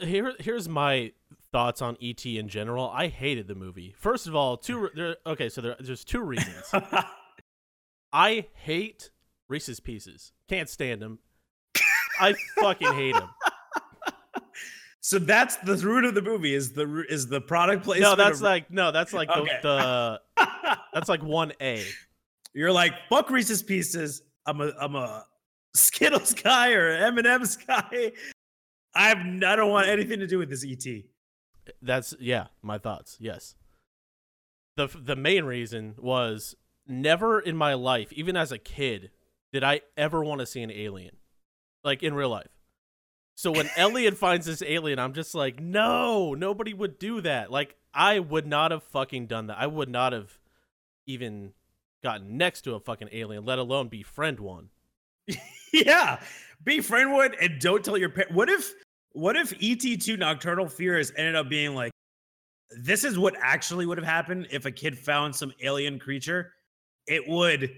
Here, 0.00 0.32
here's 0.40 0.68
my 0.68 1.12
thoughts 1.52 1.80
on 1.80 1.96
ET 2.02 2.24
in 2.26 2.48
general. 2.48 2.90
I 2.90 3.08
hated 3.08 3.46
the 3.46 3.54
movie. 3.54 3.94
First 3.96 4.26
of 4.26 4.34
all, 4.34 4.56
two. 4.56 4.90
There, 4.94 5.16
okay, 5.26 5.48
so 5.48 5.60
there, 5.60 5.76
there's 5.78 6.04
two 6.04 6.20
reasons. 6.20 6.72
I 8.12 8.46
hate 8.54 9.10
Reese's 9.48 9.80
Pieces. 9.80 10.32
Can't 10.48 10.68
stand 10.68 11.00
them. 11.00 11.18
I 12.20 12.34
fucking 12.60 12.92
hate 12.94 13.14
them. 13.14 13.28
so 15.00 15.18
that's 15.18 15.56
the 15.58 15.76
root 15.76 16.04
of 16.04 16.14
the 16.14 16.22
movie 16.22 16.54
is 16.54 16.72
the 16.72 17.04
is 17.08 17.26
the 17.26 17.40
product 17.40 17.84
placement. 17.84 18.16
No, 18.18 18.24
that's 18.24 18.38
of- 18.38 18.42
like 18.44 18.70
no, 18.70 18.92
that's 18.92 19.12
like 19.12 19.28
Okay. 19.28 19.58
the, 19.62 20.20
the 20.36 20.78
that's 20.94 21.08
like 21.08 21.22
one 21.22 21.52
A. 21.60 21.84
You're 22.52 22.72
like 22.72 22.92
fuck 23.08 23.30
Reese's 23.30 23.62
Pieces. 23.62 24.22
I'm 24.46 24.60
a 24.60 24.72
I'm 24.80 24.94
a 24.94 25.24
Skittles 25.74 26.34
guy 26.34 26.72
or 26.72 26.88
M 26.88 27.18
and 27.18 27.26
M's 27.26 27.56
guy. 27.66 28.12
I'm 28.94 29.42
I 29.44 29.56
don't 29.56 29.70
want 29.70 29.88
anything 29.88 30.20
to 30.20 30.26
do 30.26 30.38
with 30.38 30.50
this 30.50 30.64
ET. 30.64 31.04
That's 31.82 32.14
yeah, 32.20 32.46
my 32.62 32.78
thoughts. 32.78 33.16
Yes. 33.20 33.56
The 34.76 34.88
the 34.88 35.16
main 35.16 35.44
reason 35.44 35.94
was 35.98 36.54
never 36.86 37.40
in 37.40 37.56
my 37.56 37.74
life, 37.74 38.12
even 38.12 38.36
as 38.36 38.52
a 38.52 38.58
kid, 38.58 39.10
did 39.52 39.64
I 39.64 39.80
ever 39.96 40.22
want 40.22 40.40
to 40.40 40.46
see 40.46 40.62
an 40.62 40.70
alien. 40.70 41.16
Like 41.82 42.02
in 42.02 42.14
real 42.14 42.30
life. 42.30 42.50
So 43.36 43.50
when 43.50 43.68
Elliot 43.76 44.16
finds 44.16 44.46
this 44.46 44.62
alien, 44.62 44.98
I'm 44.98 45.12
just 45.12 45.34
like, 45.34 45.60
"No, 45.60 46.34
nobody 46.34 46.72
would 46.72 46.98
do 46.98 47.20
that." 47.22 47.50
Like 47.50 47.76
I 47.92 48.18
would 48.20 48.46
not 48.46 48.70
have 48.70 48.82
fucking 48.82 49.26
done 49.26 49.48
that. 49.48 49.58
I 49.58 49.66
would 49.66 49.88
not 49.88 50.12
have 50.12 50.38
even 51.06 51.52
gotten 52.02 52.36
next 52.36 52.62
to 52.62 52.74
a 52.74 52.80
fucking 52.80 53.08
alien, 53.12 53.44
let 53.44 53.58
alone 53.58 53.88
befriend 53.88 54.40
one. 54.40 54.68
yeah, 55.72 56.20
be 56.64 56.80
friendwood 56.80 57.36
and 57.40 57.60
don't 57.60 57.84
tell 57.84 57.96
your 57.96 58.08
parents. 58.10 58.34
What 58.34 58.48
if 58.48 58.72
what 59.12 59.36
if 59.36 59.56
ET2 59.58 60.18
Nocturnal 60.18 60.68
Fears 60.68 61.12
ended 61.16 61.36
up 61.36 61.48
being 61.48 61.74
like 61.74 61.92
this 62.80 63.04
is 63.04 63.18
what 63.18 63.34
actually 63.40 63.86
would 63.86 63.98
have 63.98 64.06
happened 64.06 64.48
if 64.50 64.66
a 64.66 64.70
kid 64.70 64.98
found 64.98 65.34
some 65.34 65.52
alien 65.62 65.98
creature? 65.98 66.52
It 67.06 67.26
would 67.28 67.70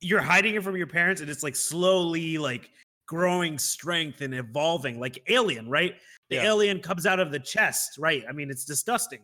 you're 0.00 0.20
hiding 0.20 0.54
it 0.54 0.62
from 0.62 0.76
your 0.76 0.86
parents 0.86 1.20
and 1.20 1.30
it's 1.30 1.42
like 1.42 1.56
slowly 1.56 2.38
like 2.38 2.70
growing 3.06 3.58
strength 3.58 4.20
and 4.20 4.34
evolving 4.34 5.00
like 5.00 5.18
alien, 5.28 5.68
right? 5.68 5.96
The 6.28 6.36
Yeah. 6.36 6.44
alien 6.44 6.80
comes 6.80 7.06
out 7.06 7.18
of 7.18 7.32
the 7.32 7.40
chest, 7.40 7.96
right? 7.98 8.22
I 8.28 8.32
mean, 8.32 8.50
it's 8.50 8.64
disgusting. 8.64 9.20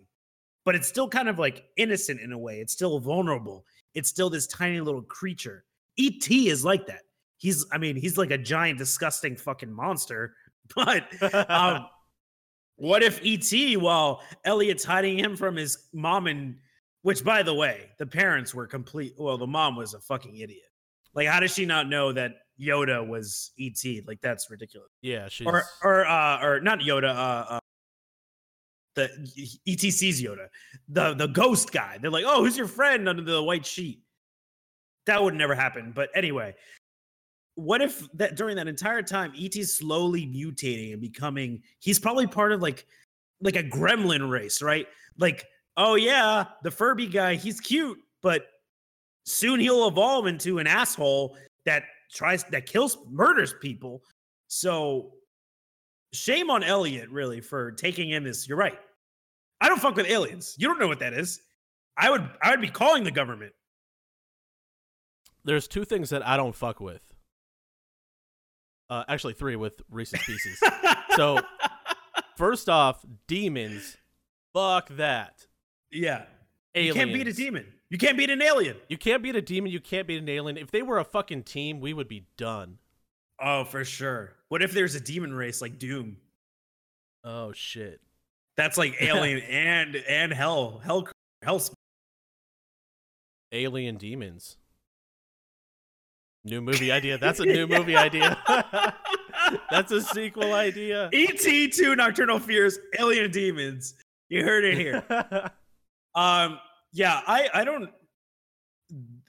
But 0.65 0.75
it's 0.75 0.89
still 0.89 1.09
kind 1.09 1.29
of 1.29 1.39
like 1.39 1.67
innocent 1.77 2.21
in 2.21 2.33
a 2.33 2.39
way. 2.39 2.61
It's 2.61 2.73
still 2.73 2.99
vulnerable. 2.99 3.67
It's 3.95 4.09
still 4.09 4.31
this 4.31 4.47
tiny 4.47 4.81
little 4.81 5.03
creature. 5.03 5.65
ET 5.99 6.29
is 6.31 6.65
like 6.65 6.87
that 6.87 7.03
he's 7.45 7.67
i 7.73 7.79
mean 7.79 7.95
he's 7.95 8.17
like 8.17 8.31
a 8.31 8.39
giant 8.39 8.79
disgusting 8.79 9.37
fucking 9.37 9.71
monster 9.71 10.35
but 10.75 11.05
um 11.51 11.87
what 12.77 13.03
if 13.03 13.21
et 13.25 13.77
while 13.77 14.23
elliot's 14.45 14.83
hiding 14.83 15.19
him 15.19 15.37
from 15.37 15.55
his 15.55 15.89
mom 15.93 16.27
and 16.27 16.57
which 17.05 17.23
by 17.23 17.43
the 17.43 17.53
way 17.53 17.91
the 17.99 18.07
parents 18.07 18.55
were 18.55 18.67
complete 18.67 19.15
well 19.19 19.37
the 19.37 19.47
mom 19.47 19.77
was 19.77 19.93
a 19.93 20.01
fucking 20.01 20.37
idiot. 20.39 20.63
Like 21.15 21.29
how 21.29 21.39
does 21.39 21.53
she 21.53 21.67
not 21.67 21.89
know 21.89 22.13
that 22.13 22.33
yoda 22.59 23.07
was 23.07 23.53
et 23.61 23.79
like 24.07 24.21
that's 24.23 24.51
ridiculous. 24.51 24.89
Yeah, 25.03 25.29
she's 25.29 25.47
or 25.47 25.63
or 25.83 26.07
uh 26.07 26.43
or 26.43 26.61
not 26.61 26.81
yoda 26.81 27.11
uh, 27.15 27.45
uh 27.51 27.59
the 28.95 29.11
etc's 29.69 30.23
yoda. 30.23 30.49
The 30.89 31.13
the 31.15 31.27
ghost 31.27 31.73
guy. 31.73 31.99
They're 32.01 32.11
like 32.11 32.25
oh 32.27 32.43
who's 32.43 32.57
your 32.57 32.69
friend 32.69 33.07
under 33.07 33.23
the 33.23 33.43
white 33.43 33.67
sheet? 33.67 34.01
That 35.05 35.23
would 35.23 35.35
never 35.35 35.55
happen 35.55 35.93
but 35.95 36.09
anyway 36.15 36.55
what 37.57 37.81
if 37.81 38.09
that 38.15 38.37
during 38.37 38.57
that 38.57 38.69
entire 38.69 39.03
time 39.03 39.33
et's 39.39 39.79
slowly 39.79 40.27
mutating 40.27 40.93
and 40.93 41.01
becoming 41.01 41.63
he's 41.79 41.99
probably 41.99 42.27
part 42.27 42.53
of 42.53 42.61
like 42.61 42.87
like 43.41 43.57
a 43.57 43.63
gremlin 43.63 44.29
race 44.29 44.63
right? 44.63 44.87
Like 45.19 45.47
oh 45.77 45.95
yeah 45.95 46.45
the 46.63 46.71
furby 46.71 47.07
guy 47.07 47.35
he's 47.37 47.61
cute 47.61 47.99
but 48.23 48.47
soon 49.25 49.61
he'll 49.61 49.87
evolve 49.87 50.27
into 50.27 50.59
an 50.59 50.67
asshole 50.67 51.37
that 51.65 51.85
tries 52.13 52.45
that 52.45 52.67
kills 52.67 52.99
murders 53.11 53.55
people. 53.61 54.03
So 54.49 55.13
shame 56.13 56.51
on 56.51 56.63
elliot 56.63 57.09
really 57.11 57.41
for 57.41 57.73
taking 57.73 58.11
in 58.11 58.25
this 58.25 58.49
you're 58.49 58.59
right. 58.59 58.79
I 59.61 59.69
don't 59.69 59.81
fuck 59.81 59.97
with 59.97 60.07
aliens. 60.07 60.55
You 60.59 60.69
don't 60.69 60.79
know 60.79 60.89
what 60.89 60.99
that 60.99 61.13
is. 61.13 61.41
I 61.97 62.11
would 62.11 62.29
i 62.43 62.51
would 62.51 62.61
be 62.61 62.69
calling 62.69 63.05
the 63.05 63.11
government. 63.11 63.53
There's 65.45 65.69
two 65.69 65.85
things 65.85 66.11
that 66.11 66.27
I 66.27 66.37
don't 66.37 66.55
fuck 66.55 66.81
with. 66.81 67.14
Uh, 68.91 69.05
actually, 69.09 69.35
three 69.35 69.57
with 69.57 69.81
Reese's 69.91 70.21
Pieces. 70.25 70.61
so, 71.17 71.41
first 72.37 72.69
off, 72.69 73.05
demons. 73.27 73.97
Fuck 74.53 74.89
that. 74.91 75.47
yeah 75.91 76.25
Aliens. 76.77 76.95
you 76.97 77.01
can't 77.01 77.13
beat 77.13 77.29
a 77.29 77.33
demon 77.33 77.67
you 77.95 77.99
can't 77.99 78.19
beat 78.19 78.31
an 78.31 78.43
alien 78.43 78.77
You 78.89 78.99
can't 78.99 79.23
beat 79.23 79.37
a 79.37 79.41
demon. 79.41 79.71
You 79.71 79.79
can't 79.79 80.09
beat 80.09 80.21
an 80.21 80.29
alien. 80.29 80.57
If 80.57 80.73
they 80.73 80.83
were 80.83 80.99
a 80.99 81.05
fucking 81.05 81.45
team, 81.45 81.79
we 81.79 81.93
would 81.93 82.09
be 82.09 82.27
done. 82.37 82.79
Oh, 83.41 83.63
for 83.63 83.85
sure. 83.85 84.33
What 84.49 84.63
if 84.63 84.73
there's 84.73 84.97
a 84.97 85.01
demon 85.01 85.33
race 85.33 85.63
like 85.63 85.79
Doom? 85.79 86.17
Oh 87.23 87.53
shit. 87.53 88.01
That's 88.57 88.77
like 88.77 88.97
alien 89.01 89.39
and 89.43 89.95
and 89.95 90.33
hell, 90.33 90.81
hell, 90.85 91.09
hell. 91.43 91.63
Alien 93.53 93.97
demons. 93.97 94.57
New 96.45 96.61
movie 96.61 96.93
idea. 96.93 97.17
That's 97.17 97.41
a 97.41 97.45
new 97.47 97.67
movie 97.67 97.97
idea. 97.97 98.39
That's 99.71 99.93
a 99.93 100.01
sequel 100.01 100.53
idea. 100.53 101.09
ET 101.13 101.73
two 101.73 101.97
Nocturnal 101.97 102.39
Fears, 102.39 102.79
Alien 102.99 103.31
Demons. 103.31 103.95
You 104.29 104.45
heard 104.45 104.65
it 104.65 104.77
here. 104.77 105.05
um, 106.15 106.59
yeah, 106.93 107.23
I 107.27 107.49
I 107.55 107.65
don't. 107.65 107.91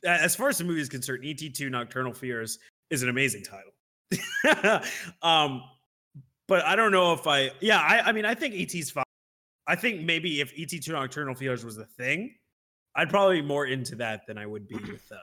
As 0.06 0.36
far 0.36 0.50
as 0.50 0.58
the 0.58 0.64
movie 0.64 0.82
is 0.82 0.90
concerned, 0.90 1.24
ET 1.26 1.54
two 1.54 1.70
Nocturnal 1.70 2.14
Fears 2.14 2.60
is 2.90 3.02
an 3.02 3.10
amazing 3.10 3.44
title. 3.44 4.86
um, 5.22 5.64
but 6.48 6.64
I 6.66 6.76
don't 6.76 6.92
know 6.92 7.14
if 7.14 7.28
I. 7.28 7.52
Yeah, 7.62 7.80
I 7.80 8.02
I 8.02 8.12
mean 8.12 8.26
I 8.26 8.36
think 8.36 8.56
ET's 8.56 8.92
fine. 8.92 9.04
I 9.68 9.76
think 9.76 10.02
maybe 10.02 10.42
if 10.42 10.54
ET 10.58 10.70
two 10.82 10.92
Nocturnal 10.92 11.34
Fears 11.34 11.64
was 11.64 11.76
the 11.76 11.86
thing, 11.86 12.36
I'd 12.96 13.10
probably 13.10 13.42
be 13.42 13.48
more 13.48 13.66
into 13.66 13.96
that 13.96 14.28
than 14.28 14.38
I 14.38 14.46
would 14.46 14.68
be 14.68 14.76
with 14.92 15.10
uh, 15.12 15.16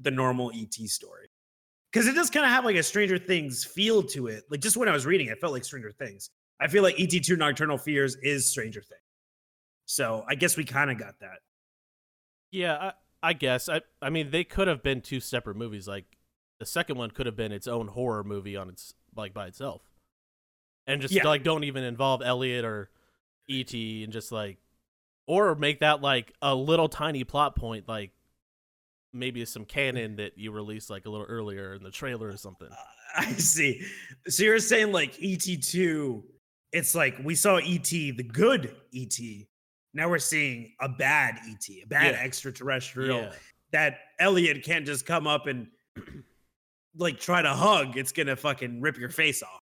the 0.00 0.10
normal 0.10 0.50
ET 0.54 0.74
story. 0.88 1.28
Because 1.92 2.06
it 2.08 2.14
does 2.14 2.28
kind 2.30 2.44
of 2.44 2.50
have 2.52 2.64
like 2.64 2.76
a 2.76 2.82
Stranger 2.82 3.18
Things 3.18 3.64
feel 3.64 4.02
to 4.04 4.26
it. 4.26 4.44
Like 4.50 4.60
just 4.60 4.76
when 4.76 4.88
I 4.88 4.92
was 4.92 5.06
reading, 5.06 5.28
it, 5.28 5.32
it 5.32 5.40
felt 5.40 5.52
like 5.52 5.64
Stranger 5.64 5.92
Things. 5.92 6.30
I 6.60 6.68
feel 6.68 6.82
like 6.82 6.96
ET2 6.96 7.36
Nocturnal 7.38 7.78
Fears 7.78 8.16
is 8.22 8.48
Stranger 8.50 8.82
Things. 8.82 9.00
So 9.86 10.24
I 10.28 10.34
guess 10.34 10.56
we 10.56 10.64
kind 10.64 10.90
of 10.90 10.98
got 10.98 11.18
that. 11.20 11.38
Yeah, 12.50 12.76
I, 13.22 13.30
I 13.30 13.32
guess. 13.32 13.68
I 13.68 13.82
I 14.02 14.10
mean, 14.10 14.30
they 14.30 14.44
could 14.44 14.68
have 14.68 14.82
been 14.82 15.00
two 15.00 15.20
separate 15.20 15.56
movies. 15.56 15.86
Like 15.88 16.04
the 16.58 16.66
second 16.66 16.96
one 16.98 17.10
could 17.10 17.26
have 17.26 17.36
been 17.36 17.52
its 17.52 17.66
own 17.66 17.88
horror 17.88 18.24
movie 18.24 18.56
on 18.56 18.68
its 18.68 18.94
like 19.14 19.32
by 19.32 19.46
itself, 19.46 19.82
and 20.86 21.00
just 21.00 21.14
Yeah. 21.14 21.24
like 21.26 21.42
don't 21.44 21.64
even 21.64 21.84
involve 21.84 22.22
Elliot 22.22 22.64
or 22.64 22.90
ET, 23.48 23.72
and 23.72 24.12
just 24.12 24.32
like, 24.32 24.58
or 25.26 25.54
make 25.54 25.80
that 25.80 26.00
like 26.02 26.32
a 26.42 26.54
little 26.54 26.88
tiny 26.88 27.24
plot 27.24 27.56
point, 27.56 27.88
like 27.88 28.10
maybe 29.18 29.44
some 29.44 29.64
canon 29.64 30.16
that 30.16 30.36
you 30.36 30.50
released 30.52 30.90
like 30.90 31.06
a 31.06 31.10
little 31.10 31.26
earlier 31.26 31.74
in 31.74 31.82
the 31.82 31.90
trailer 31.90 32.28
or 32.28 32.36
something. 32.36 32.68
I 33.16 33.32
see. 33.32 33.82
So 34.28 34.42
you're 34.44 34.58
saying 34.58 34.92
like 34.92 35.14
ET2, 35.16 36.22
it's 36.72 36.94
like 36.94 37.16
we 37.22 37.34
saw 37.34 37.56
ET, 37.56 37.84
the 37.88 38.22
good 38.32 38.74
ET. 38.94 39.18
Now 39.94 40.08
we're 40.10 40.18
seeing 40.18 40.74
a 40.80 40.88
bad 40.88 41.36
ET, 41.48 41.66
a 41.82 41.86
bad 41.86 42.14
Yeah. 42.14 42.20
extraterrestrial 42.22 43.20
Yeah. 43.22 43.32
that 43.72 43.98
Elliot 44.18 44.62
can't 44.62 44.84
just 44.84 45.06
come 45.06 45.26
up 45.26 45.46
and 45.46 45.68
like 46.96 47.18
try 47.18 47.40
to 47.42 47.50
hug. 47.54 47.96
It's 47.96 48.12
gonna 48.12 48.36
fucking 48.36 48.80
rip 48.82 48.98
your 48.98 49.08
face 49.10 49.42
off. 49.42 49.60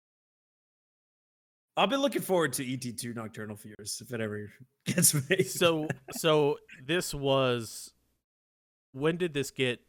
I've 1.76 1.88
been 1.88 2.00
looking 2.02 2.22
forward 2.22 2.52
to 2.54 2.64
ET2 2.64 3.14
Nocturnal 3.14 3.56
Fears 3.56 4.02
if 4.04 4.12
it 4.12 4.20
ever 4.20 4.50
gets 4.86 5.14
made. 5.30 5.48
so 5.48 5.88
so 6.12 6.58
this 6.84 7.14
was 7.14 7.92
when 8.92 9.16
did 9.16 9.34
this 9.34 9.50
get 9.50 9.80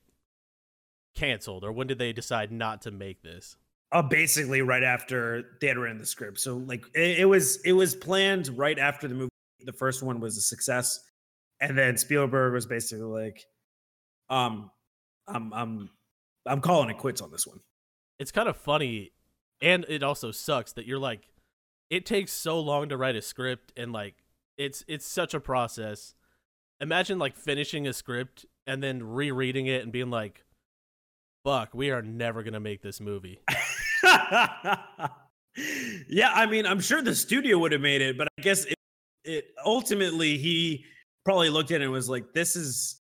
canceled 1.15 1.63
or 1.63 1.71
when 1.71 1.87
did 1.87 1.99
they 1.99 2.13
decide 2.13 2.51
not 2.51 2.81
to 2.83 2.91
make 2.91 3.21
this? 3.21 3.57
uh, 3.91 4.01
basically 4.01 4.61
right 4.61 4.83
after 4.83 5.43
they 5.59 5.67
had 5.67 5.77
written 5.77 5.97
the 5.97 6.05
script. 6.05 6.39
So 6.39 6.57
like 6.57 6.85
it, 6.95 7.19
it 7.19 7.25
was 7.25 7.59
it 7.65 7.73
was 7.73 7.93
planned 7.93 8.47
right 8.57 8.79
after 8.79 9.07
the 9.07 9.13
movie. 9.15 9.29
The 9.65 9.73
first 9.73 10.01
one 10.01 10.19
was 10.21 10.37
a 10.37 10.41
success, 10.41 10.99
and 11.59 11.77
then 11.77 11.97
Spielberg 11.97 12.53
was 12.53 12.65
basically 12.65 13.03
like, 13.03 13.43
um, 14.29 14.71
I'm 15.27 15.51
I'm 15.53 15.89
I'm 16.45 16.61
calling 16.61 16.89
it 16.89 16.97
quits 16.97 17.21
on 17.21 17.31
this 17.31 17.45
one. 17.45 17.59
it's 18.17 18.31
kind 18.31 18.47
of 18.49 18.57
funny 18.57 19.11
and 19.61 19.85
it 19.89 20.03
also 20.03 20.31
sucks 20.31 20.73
that 20.73 20.85
you're 20.85 20.97
like 20.99 21.27
it 21.89 22.05
takes 22.05 22.31
so 22.31 22.59
long 22.59 22.89
to 22.89 22.97
write 22.97 23.15
a 23.15 23.21
script 23.21 23.71
and 23.77 23.91
like 23.91 24.15
it's 24.57 24.83
it's 24.87 25.05
such 25.05 25.33
a 25.33 25.39
process 25.39 26.15
imagine 26.79 27.19
like 27.19 27.35
finishing 27.37 27.85
a 27.87 27.93
script 27.93 28.45
and 28.67 28.81
then 28.81 29.03
rereading 29.03 29.67
it 29.67 29.83
and 29.83 29.91
being 29.91 30.09
like 30.09 30.43
fuck 31.43 31.73
we 31.73 31.91
are 31.91 32.01
never 32.01 32.43
gonna 32.43 32.59
make 32.59 32.81
this 32.81 33.01
movie 33.01 33.41
yeah, 36.07 36.31
I 36.33 36.45
mean, 36.45 36.65
I'm 36.65 36.79
sure 36.79 37.01
the 37.01 37.15
studio 37.15 37.57
would 37.59 37.71
have 37.71 37.81
made 37.81 38.01
it, 38.01 38.17
but 38.17 38.27
I 38.37 38.41
guess 38.41 38.65
it, 38.65 38.75
it 39.23 39.45
ultimately 39.65 40.37
he 40.37 40.85
probably 41.25 41.49
looked 41.49 41.71
at 41.71 41.81
it 41.81 41.85
and 41.85 41.91
was 41.91 42.09
like, 42.09 42.33
"This 42.33 42.55
is 42.55 43.01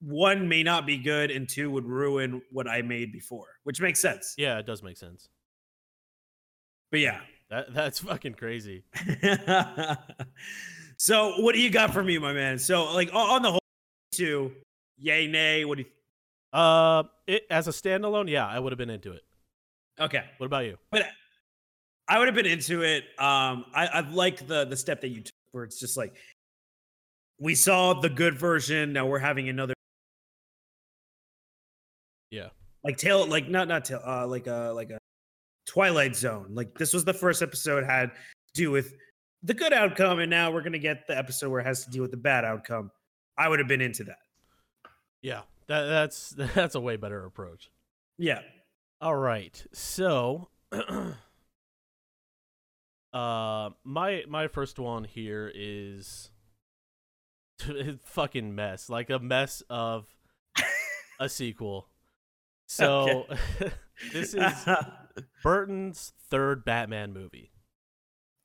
one 0.00 0.48
may 0.48 0.62
not 0.62 0.86
be 0.86 0.98
good, 0.98 1.30
and 1.30 1.48
two 1.48 1.70
would 1.70 1.86
ruin 1.86 2.42
what 2.50 2.68
I 2.68 2.82
made 2.82 3.12
before," 3.12 3.46
which 3.64 3.80
makes 3.80 4.00
sense. 4.00 4.34
Yeah, 4.36 4.58
it 4.58 4.66
does 4.66 4.82
make 4.82 4.96
sense. 4.96 5.28
But 6.90 7.00
yeah. 7.00 7.20
That 7.50 7.72
that's 7.72 8.00
fucking 8.00 8.34
crazy. 8.34 8.84
so, 10.98 11.40
what 11.40 11.54
do 11.54 11.62
you 11.62 11.70
got 11.70 11.94
for 11.94 12.04
me, 12.04 12.18
my 12.18 12.34
man? 12.34 12.58
So, 12.58 12.92
like 12.92 13.08
on 13.14 13.40
the 13.40 13.52
whole, 13.52 13.60
two, 14.18 14.52
yay, 14.98 15.26
nay. 15.26 15.64
What 15.64 15.78
do 15.78 15.84
you? 15.84 16.58
Uh, 16.58 17.04
it 17.26 17.44
as 17.50 17.68
a 17.68 17.70
standalone, 17.70 18.28
yeah, 18.28 18.46
I 18.46 18.58
would 18.58 18.72
have 18.72 18.78
been 18.78 18.90
into 18.90 19.12
it. 19.12 19.22
Okay, 20.00 20.24
What 20.38 20.46
about 20.46 20.64
you? 20.64 20.76
but 20.90 21.06
I 22.08 22.18
would 22.18 22.26
have 22.28 22.34
been 22.34 22.46
into 22.46 22.82
it. 22.82 23.04
Um, 23.18 23.64
I, 23.74 23.86
I 23.94 24.00
like 24.00 24.46
the 24.46 24.64
the 24.64 24.76
step 24.76 25.00
that 25.02 25.08
you 25.08 25.22
took, 25.22 25.34
where 25.52 25.64
it's 25.64 25.78
just 25.80 25.96
like 25.96 26.14
we 27.40 27.54
saw 27.54 27.94
the 27.94 28.08
good 28.08 28.38
version. 28.38 28.92
Now 28.92 29.06
we're 29.06 29.18
having 29.18 29.48
another, 29.48 29.74
Yeah. 32.30 32.48
like 32.84 32.96
tail, 32.96 33.26
like 33.26 33.48
not 33.48 33.68
not 33.68 33.84
tail, 33.84 34.00
uh, 34.06 34.26
like 34.26 34.46
a 34.46 34.72
like 34.74 34.90
a 34.90 34.98
Twilight 35.66 36.16
Zone. 36.16 36.46
Like 36.50 36.76
this 36.78 36.92
was 36.92 37.04
the 37.04 37.14
first 37.14 37.42
episode 37.42 37.84
had 37.84 38.10
to 38.10 38.14
do 38.54 38.70
with 38.70 38.94
the 39.42 39.54
good 39.54 39.72
outcome, 39.72 40.18
and 40.20 40.30
now 40.30 40.50
we're 40.50 40.62
gonna 40.62 40.78
get 40.78 41.06
the 41.06 41.16
episode 41.18 41.50
where 41.50 41.60
it 41.60 41.66
has 41.66 41.84
to 41.84 41.90
deal 41.90 42.02
with 42.02 42.10
the 42.10 42.16
bad 42.16 42.44
outcome. 42.44 42.90
I 43.38 43.48
would 43.48 43.60
have 43.60 43.68
been 43.68 43.80
into 43.80 44.04
that. 44.04 44.18
Yeah, 45.22 45.42
that 45.68 45.84
that's 45.84 46.30
that's 46.54 46.74
a 46.74 46.80
way 46.80 46.96
better 46.96 47.24
approach. 47.24 47.70
Yeah. 48.18 48.40
All 49.00 49.14
right, 49.14 49.64
so, 49.72 50.48
uh, 53.12 53.70
my 53.84 54.24
my 54.28 54.48
first 54.48 54.80
one 54.80 55.04
here 55.04 55.52
is 55.54 56.32
fucking 58.02 58.56
mess, 58.56 58.90
like 58.90 59.08
a 59.10 59.20
mess 59.20 59.62
of 59.70 60.08
a 61.20 61.28
sequel. 61.28 61.86
So, 62.66 63.26
this 64.12 64.34
is 64.34 64.52
Burton's 65.44 66.12
third 66.28 66.64
Batman 66.64 67.12
movie. 67.12 67.52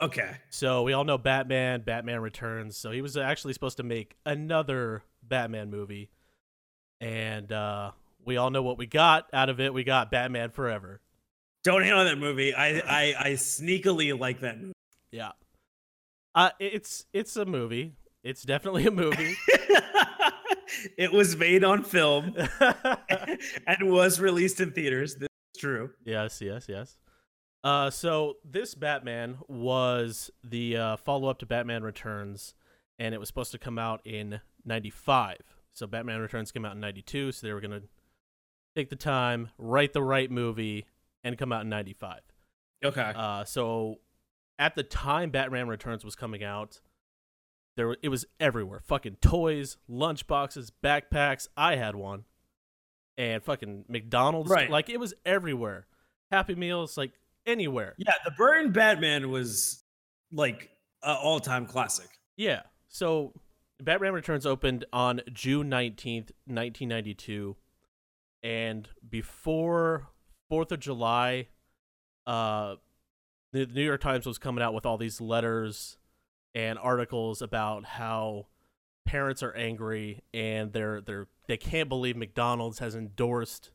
Okay. 0.06 0.38
So 0.50 0.84
we 0.84 0.94
all 0.94 1.04
know 1.04 1.18
Batman, 1.18 1.82
Batman 1.82 2.22
Returns. 2.22 2.78
So 2.78 2.92
he 2.92 3.02
was 3.02 3.18
actually 3.18 3.54
supposed 3.54 3.78
to 3.78 3.84
make 3.84 4.16
another 4.26 5.04
Batman 5.22 5.70
movie, 5.70 6.10
and 7.02 7.52
uh, 7.52 7.92
we 8.26 8.38
all 8.38 8.50
know 8.50 8.64
what 8.64 8.78
we 8.78 8.86
got 8.86 9.28
out 9.34 9.50
of 9.50 9.60
it. 9.60 9.74
We 9.74 9.84
got 9.84 10.12
Batman 10.12 10.52
Forever. 10.52 11.02
Don't 11.64 11.84
hate 11.84 11.94
on 11.94 12.06
that 12.06 12.18
movie. 12.18 12.54
I 12.54 12.80
I, 12.80 13.16
I 13.20 13.30
sneakily 13.32 14.18
like 14.18 14.42
that 14.42 14.60
movie. 14.60 14.74
Yeah, 15.12 15.32
uh, 16.36 16.50
it's 16.60 17.06
it's 17.14 17.36
a 17.36 17.46
movie. 17.46 17.96
It's 18.24 18.44
definitely 18.44 18.86
a 18.86 18.92
movie. 18.92 19.36
it 20.98 21.12
was 21.12 21.36
made 21.36 21.64
on 21.64 21.84
film 21.84 22.36
and 23.68 23.92
was 23.92 24.20
released 24.20 24.60
in 24.60 24.72
theaters. 24.72 25.16
This 25.16 25.28
is 25.56 25.62
true. 25.62 25.92
yes, 26.06 26.42
yes, 26.42 26.66
yes. 26.68 26.98
Uh, 27.64 27.90
so 27.90 28.36
this 28.44 28.76
Batman 28.76 29.38
was 29.48 30.30
the 30.44 30.76
uh, 30.76 30.98
follow 30.98 31.30
up 31.30 31.40
to 31.40 31.46
Batman 31.46 31.84
Returns, 31.84 32.56
and 33.00 33.16
it 33.16 33.20
was 33.20 33.30
supposed 33.30 33.52
to 33.52 33.58
come 33.58 33.80
out 33.80 34.02
in 34.06 34.42
'95. 34.66 35.38
So 35.72 35.88
Batman 35.88 36.20
Returns 36.20 36.52
came 36.52 36.66
out 36.66 36.74
in 36.74 36.82
'92, 36.82 37.32
so 37.32 37.48
they 37.48 37.54
were 37.54 37.62
gonna 37.62 37.84
take 38.76 38.90
the 38.90 38.96
time, 38.98 39.50
write 39.58 39.94
the 39.94 40.04
right 40.04 40.30
movie, 40.30 40.86
and 41.24 41.38
come 41.38 41.54
out 41.54 41.62
in 41.62 41.70
'95. 41.70 42.20
Okay. 42.84 43.14
Uh, 43.16 43.46
so 43.46 44.00
at 44.60 44.76
the 44.76 44.84
time 44.84 45.30
Batman 45.30 45.68
Returns 45.68 46.04
was 46.04 46.16
coming 46.16 46.44
out, 46.44 46.82
there 47.78 47.96
it 48.04 48.10
was 48.10 48.26
everywhere. 48.42 48.82
Fucking 48.82 49.18
toys, 49.22 49.78
lunchboxes, 49.90 50.72
backpacks. 50.84 51.48
I 51.56 51.78
had 51.78 51.96
one, 51.96 52.26
and 53.18 53.42
fucking 53.42 53.86
McDonald's. 53.88 54.50
Right. 54.50 54.70
Like 54.70 54.90
it 54.90 55.00
was 55.00 55.14
everywhere. 55.26 55.88
Happy 56.30 56.56
Meals, 56.56 56.98
like 56.98 57.14
anywhere. 57.46 57.96
yeah, 57.98 58.14
the 58.26 58.32
Burton 58.32 58.72
Batman 58.72 59.30
was 59.30 59.84
like 60.32 60.70
an 61.04 61.18
all-time 61.22 61.66
classic. 61.66 62.10
Yeah. 62.38 62.62
So 62.88 63.34
Batman 63.82 64.14
Returns 64.14 64.46
opened 64.46 64.86
on 64.94 65.22
June 65.32 65.70
19th, 65.70 66.32
1992. 66.46 67.56
And 68.42 68.90
before 69.08 70.10
4th 70.52 70.72
of 70.72 70.80
July, 70.80 71.48
uh, 72.28 72.76
the 73.52 73.66
New 73.68 73.84
York 73.84 74.02
Times 74.02 74.26
was 74.26 74.38
coming 74.38 74.64
out 74.64 74.74
with 74.74 74.86
all 74.86 74.98
these 74.98 75.22
letters 75.22 75.98
and 76.56 76.78
articles 76.80 77.42
about 77.42 77.86
how 77.86 78.48
parents 79.06 79.44
are 79.44 79.54
angry 79.54 80.22
and 80.34 80.72
they're 80.72 81.02
they're 81.02 81.28
they 81.48 81.58
can't 81.58 81.90
believe 81.90 82.16
McDonald's 82.16 82.80
has 82.80 82.96
endorsed 82.96 83.72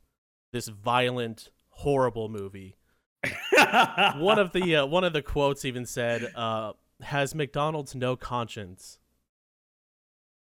this 0.53 0.69
violent, 0.69 1.51
horrible 1.69 2.29
movie. 2.29 2.77
one 4.19 4.39
of 4.39 4.53
the 4.53 4.77
uh, 4.77 4.87
one 4.87 5.05
of 5.05 5.13
the 5.13 5.23
quotes 5.23 5.65
even 5.65 5.87
said, 5.87 6.31
uh, 6.35 6.73
"Has 7.03 7.35
McDonald's 7.35 7.95
no 7.95 8.17
conscience?" 8.17 8.99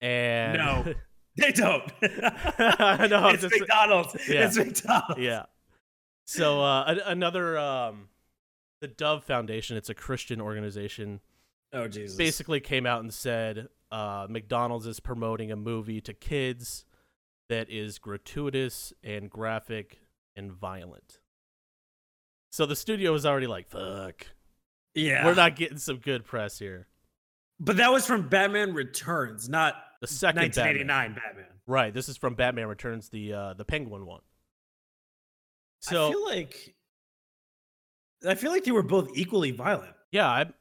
And 0.00 0.59
No. 0.59 0.94
they 1.37 1.52
don't. 1.52 1.85
Know. 2.02 3.29
it's 3.29 3.42
just- 3.42 3.55
McDonald's. 3.59 4.16
Yeah. 4.29 4.46
It's 4.46 4.57
McDonald's. 4.57 5.18
yeah. 5.20 5.44
So 6.26 6.61
uh, 6.62 6.98
another 7.07 7.57
um, 7.59 8.09
the 8.81 8.88
Dove 8.88 9.24
Foundation. 9.24 9.76
It's 9.76 9.88
a 9.88 9.94
Christian 9.94 10.40
organization. 10.40 11.20
Oh 11.72 11.88
Jesus. 11.88 12.16
Basically, 12.16 12.61
came 12.61 12.85
out 12.87 13.00
and 13.00 13.12
said 13.14 13.68
uh, 13.92 14.26
McDonald's 14.29 14.87
is 14.87 14.98
promoting 15.00 15.52
a 15.52 15.57
movie 15.57 16.00
to 16.00 16.12
kids 16.12 16.85
that 17.48 17.70
is 17.70 17.98
gratuitous 17.98 18.92
and 19.05 19.31
graphic 19.31 20.00
and 20.35 20.50
violent. 20.52 21.20
So 22.56 22.64
the 22.64 22.74
studio 22.74 23.12
was 23.12 23.26
already 23.26 23.46
like, 23.46 23.68
"Fuck, 23.68 24.28
Yeah. 24.94 25.26
we're 25.26 25.34
not 25.34 25.56
getting 25.56 25.76
some 25.76 25.98
good 25.98 26.24
press 26.24 26.58
here." 26.58 26.88
But 27.60 27.76
that 27.76 27.92
was 27.92 28.06
from 28.06 28.30
Batman 28.30 28.72
Returns, 28.72 29.46
not 29.46 29.74
The 30.00 30.06
second 30.06 30.40
1989 30.40 31.12
Batman. 31.12 31.60
Right. 31.66 31.92
This 31.92 32.08
is 32.08 32.16
from 32.16 32.34
Batman 32.34 32.68
Returns, 32.68 33.10
the 33.10 33.34
uh, 33.34 33.52
the 33.52 33.66
Penguin 33.66 34.06
one. 34.06 34.22
So 35.82 36.08
I 36.08 36.10
feel 36.12 36.24
like 36.24 36.74
I 38.26 38.34
feel 38.36 38.50
like 38.52 38.64
they 38.64 38.70
were 38.72 38.82
both 38.82 39.10
equally 39.14 39.50
violent. 39.50 39.94
yeah, 40.10 40.30
I'm 40.30 40.54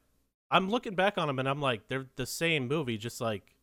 I'm 0.50 0.68
looking 0.68 0.96
back 0.96 1.16
on 1.16 1.28
them 1.28 1.38
and 1.38 1.48
I'm 1.48 1.62
like, 1.62 1.88
they're 1.88 2.08
the 2.16 2.26
same 2.26 2.68
movie, 2.68 2.98
just 2.98 3.22
like 3.22 3.56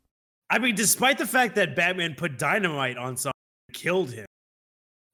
I 0.49 0.57
mean, 0.57 0.73
despite 0.73 1.19
the 1.19 1.27
fact 1.27 1.53
that 1.57 1.75
Batman 1.75 2.15
put 2.15 2.39
dynamite 2.39 2.97
on 2.97 3.15
someone 3.15 3.33
and 3.69 3.77
killed 3.77 4.09
him, 4.11 4.25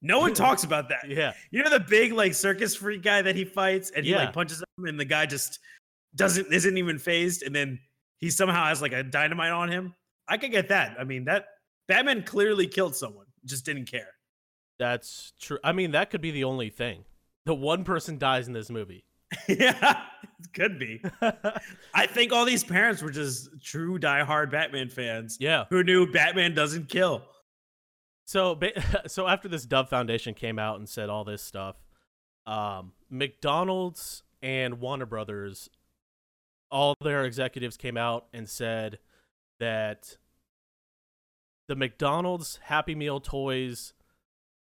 no 0.02 0.20
one 0.20 0.34
talks 0.34 0.64
about 0.64 0.90
that. 0.90 1.10
yeah, 1.10 1.34
You 1.52 1.64
know 1.64 1.70
the 1.70 1.80
big 1.80 2.14
like 2.14 2.34
circus 2.34 2.76
freak 2.76 3.02
guy 3.04 3.22
that 3.22 3.36
he 3.36 3.46
fights 3.46 3.92
and 3.96 4.06
he 4.06 4.12
Yeah. 4.12 4.18
like 4.26 4.34
punches 4.34 4.60
him 4.78 4.86
and 4.86 5.00
the 5.00 5.06
guy 5.06 5.26
just 5.26 5.60
doesn't 6.16 6.52
isn't 6.54 6.78
even 6.78 6.98
phased 6.98 7.44
and 7.44 7.54
then 7.56 7.80
he 8.18 8.30
somehow 8.30 8.66
has 8.66 8.82
like 8.82 8.94
a 8.94 9.04
dynamite 9.04 9.52
on 9.52 9.70
him. 9.70 9.94
I 10.28 10.38
could 10.38 10.52
get 10.52 10.70
that. 10.70 10.96
I 11.00 11.04
mean 11.04 11.26
that 11.26 11.46
Batman 11.88 12.24
clearly 12.24 12.68
killed 12.68 12.96
someone, 12.96 13.26
just 13.46 13.66
didn't 13.66 13.86
care. 13.86 14.10
that's 14.78 15.34
true. 15.42 15.58
I 15.64 15.72
mean, 15.74 15.92
that 15.92 16.10
could 16.12 16.22
be 16.22 16.32
the 16.32 16.44
only 16.46 16.70
thing. 16.70 17.04
The 17.46 17.54
one 17.56 17.84
person 17.84 18.18
dies 18.18 18.48
in 18.48 18.54
this 18.54 18.70
movie. 18.70 19.06
yeah, 19.48 20.04
it 20.40 20.54
could 20.54 20.80
be. 20.80 21.02
I 21.94 22.06
think 22.08 22.32
all 22.32 22.46
these 22.46 22.64
parents 22.64 23.02
were 23.02 23.10
just 23.12 23.50
true 23.64 24.00
diehard 24.00 24.52
Batman 24.52 24.90
fans 24.90 25.38
yeah. 25.40 25.66
who 25.70 25.84
knew 25.84 26.12
Batman 26.12 26.54
doesn't 26.54 26.90
kill. 26.90 27.24
So 28.30 28.60
so 29.08 29.28
after 29.28 29.48
this 29.48 29.66
Dove 29.66 29.90
Foundation 29.90 30.36
came 30.36 30.60
out 30.60 30.78
and 30.78 30.88
said 30.88 31.10
all 31.10 31.24
this 31.24 31.42
stuff, 31.42 31.78
um, 32.46 32.92
McDonald's 33.10 34.22
and 34.44 34.80
Warner 34.80 35.08
Brothers, 35.08 35.68
all 36.70 36.94
their 37.02 37.26
executives 37.26 37.76
came 37.76 37.98
out 37.98 38.28
and 38.32 38.48
said 38.48 39.00
that 39.60 40.18
the 41.68 41.76
McDonald's 41.76 42.60
Happy 42.66 42.94
Meal 42.94 43.20
toys 43.20 43.96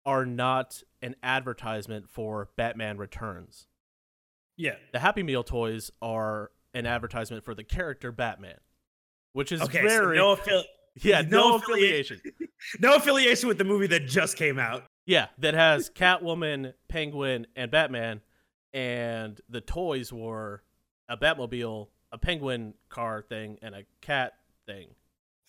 are 0.07 0.25
not 0.25 0.83
an 1.03 1.15
advertisement 1.23 2.09
for 2.09 2.49
Batman 2.57 2.97
Returns. 2.97 3.67
Yeah. 4.57 4.77
The 4.95 5.01
Happy 5.01 5.23
Meal 5.23 5.45
toys 5.45 5.91
are 6.01 6.53
an 6.73 6.87
advertisement 6.87 7.45
for 7.45 7.55
the 7.55 7.65
character 7.65 8.13
Batman, 8.13 8.61
which 9.35 9.53
is 9.53 9.61
Okay. 9.61 9.83
very 9.83 10.17
so 10.17 10.35
no, 10.35 10.37
affili- 10.37 10.65
yeah 11.03 11.23
no 11.23 11.51
no 11.51 11.57
affiliation. 11.57 12.21
no 12.81 12.97
affiliation 12.97 13.49
with 13.49 13.59
the 13.59 13.65
movie 13.65 13.87
that 13.89 14.07
just 14.07 14.37
came 14.37 14.59
out. 14.59 14.85
Yeah, 15.07 15.29
that 15.39 15.55
has 15.55 15.91
Catwoman, 15.91 16.75
Penguin, 16.89 17.47
and 17.57 17.71
Batman, 17.71 18.21
and 18.75 19.41
the 19.49 19.61
toys 19.61 20.13
were 20.13 20.63
a 21.09 21.17
Batmobile, 21.17 21.89
a 22.13 22.19
Penguin 22.19 22.75
car 22.91 23.23
thing, 23.23 23.59
and 23.63 23.75
a 23.75 23.85
cat 24.03 24.35
thing. 24.67 24.89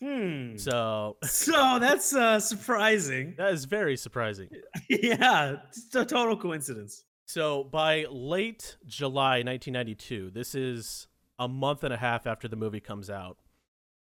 Hmm. 0.01 0.55
So 0.57 1.17
So 1.23 1.77
that's 1.79 2.13
uh, 2.15 2.39
surprising. 2.39 3.35
that 3.37 3.53
is 3.53 3.65
very 3.65 3.97
surprising. 3.97 4.49
yeah, 4.89 5.57
it's 5.67 5.93
a 5.93 6.05
total 6.05 6.37
coincidence. 6.37 7.03
So 7.25 7.63
by 7.65 8.05
late 8.09 8.77
July 8.87 9.43
1992, 9.43 10.31
this 10.31 10.55
is 10.55 11.07
a 11.37 11.47
month 11.47 11.83
and 11.83 11.93
a 11.93 11.97
half 11.97 12.25
after 12.25 12.47
the 12.47 12.55
movie 12.55 12.79
comes 12.79 13.09
out. 13.09 13.37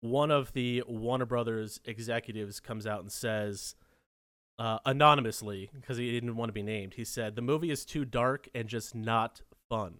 One 0.01 0.31
of 0.31 0.53
the 0.53 0.83
Warner 0.87 1.25
Brothers 1.25 1.79
executives 1.85 2.59
comes 2.59 2.85
out 2.87 3.01
and 3.01 3.11
says, 3.11 3.75
uh, 4.59 4.79
anonymously, 4.85 5.69
because 5.73 5.97
he 5.97 6.11
didn't 6.11 6.35
want 6.35 6.49
to 6.49 6.53
be 6.53 6.63
named, 6.63 6.95
he 6.95 7.05
said, 7.05 7.35
The 7.35 7.41
movie 7.41 7.71
is 7.71 7.85
too 7.85 8.03
dark 8.05 8.49
and 8.53 8.67
just 8.67 8.93
not 8.95 9.41
fun. 9.69 9.99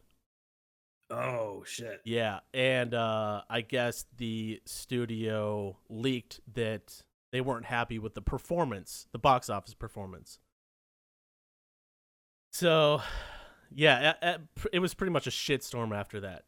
Oh 1.09 1.63
shit. 1.65 2.01
Yeah, 2.05 2.39
and 2.53 2.93
uh, 2.93 3.41
I 3.49 3.61
guess 3.61 4.05
the 4.17 4.61
studio 4.65 5.77
leaked 5.89 6.39
that 6.53 7.03
they 7.31 7.41
weren't 7.41 7.65
happy 7.65 7.99
with 7.99 8.13
the 8.13 8.21
performance, 8.21 9.07
the 9.11 9.19
box 9.19 9.49
office 9.49 9.73
performance. 9.73 10.39
So, 12.51 13.01
yeah, 13.73 14.13
a- 14.21 14.25
a- 14.35 14.39
pr- 14.55 14.67
it 14.73 14.79
was 14.79 14.93
pretty 14.93 15.11
much 15.11 15.27
a 15.27 15.31
shitstorm 15.31 15.95
after 15.95 16.19
that. 16.21 16.43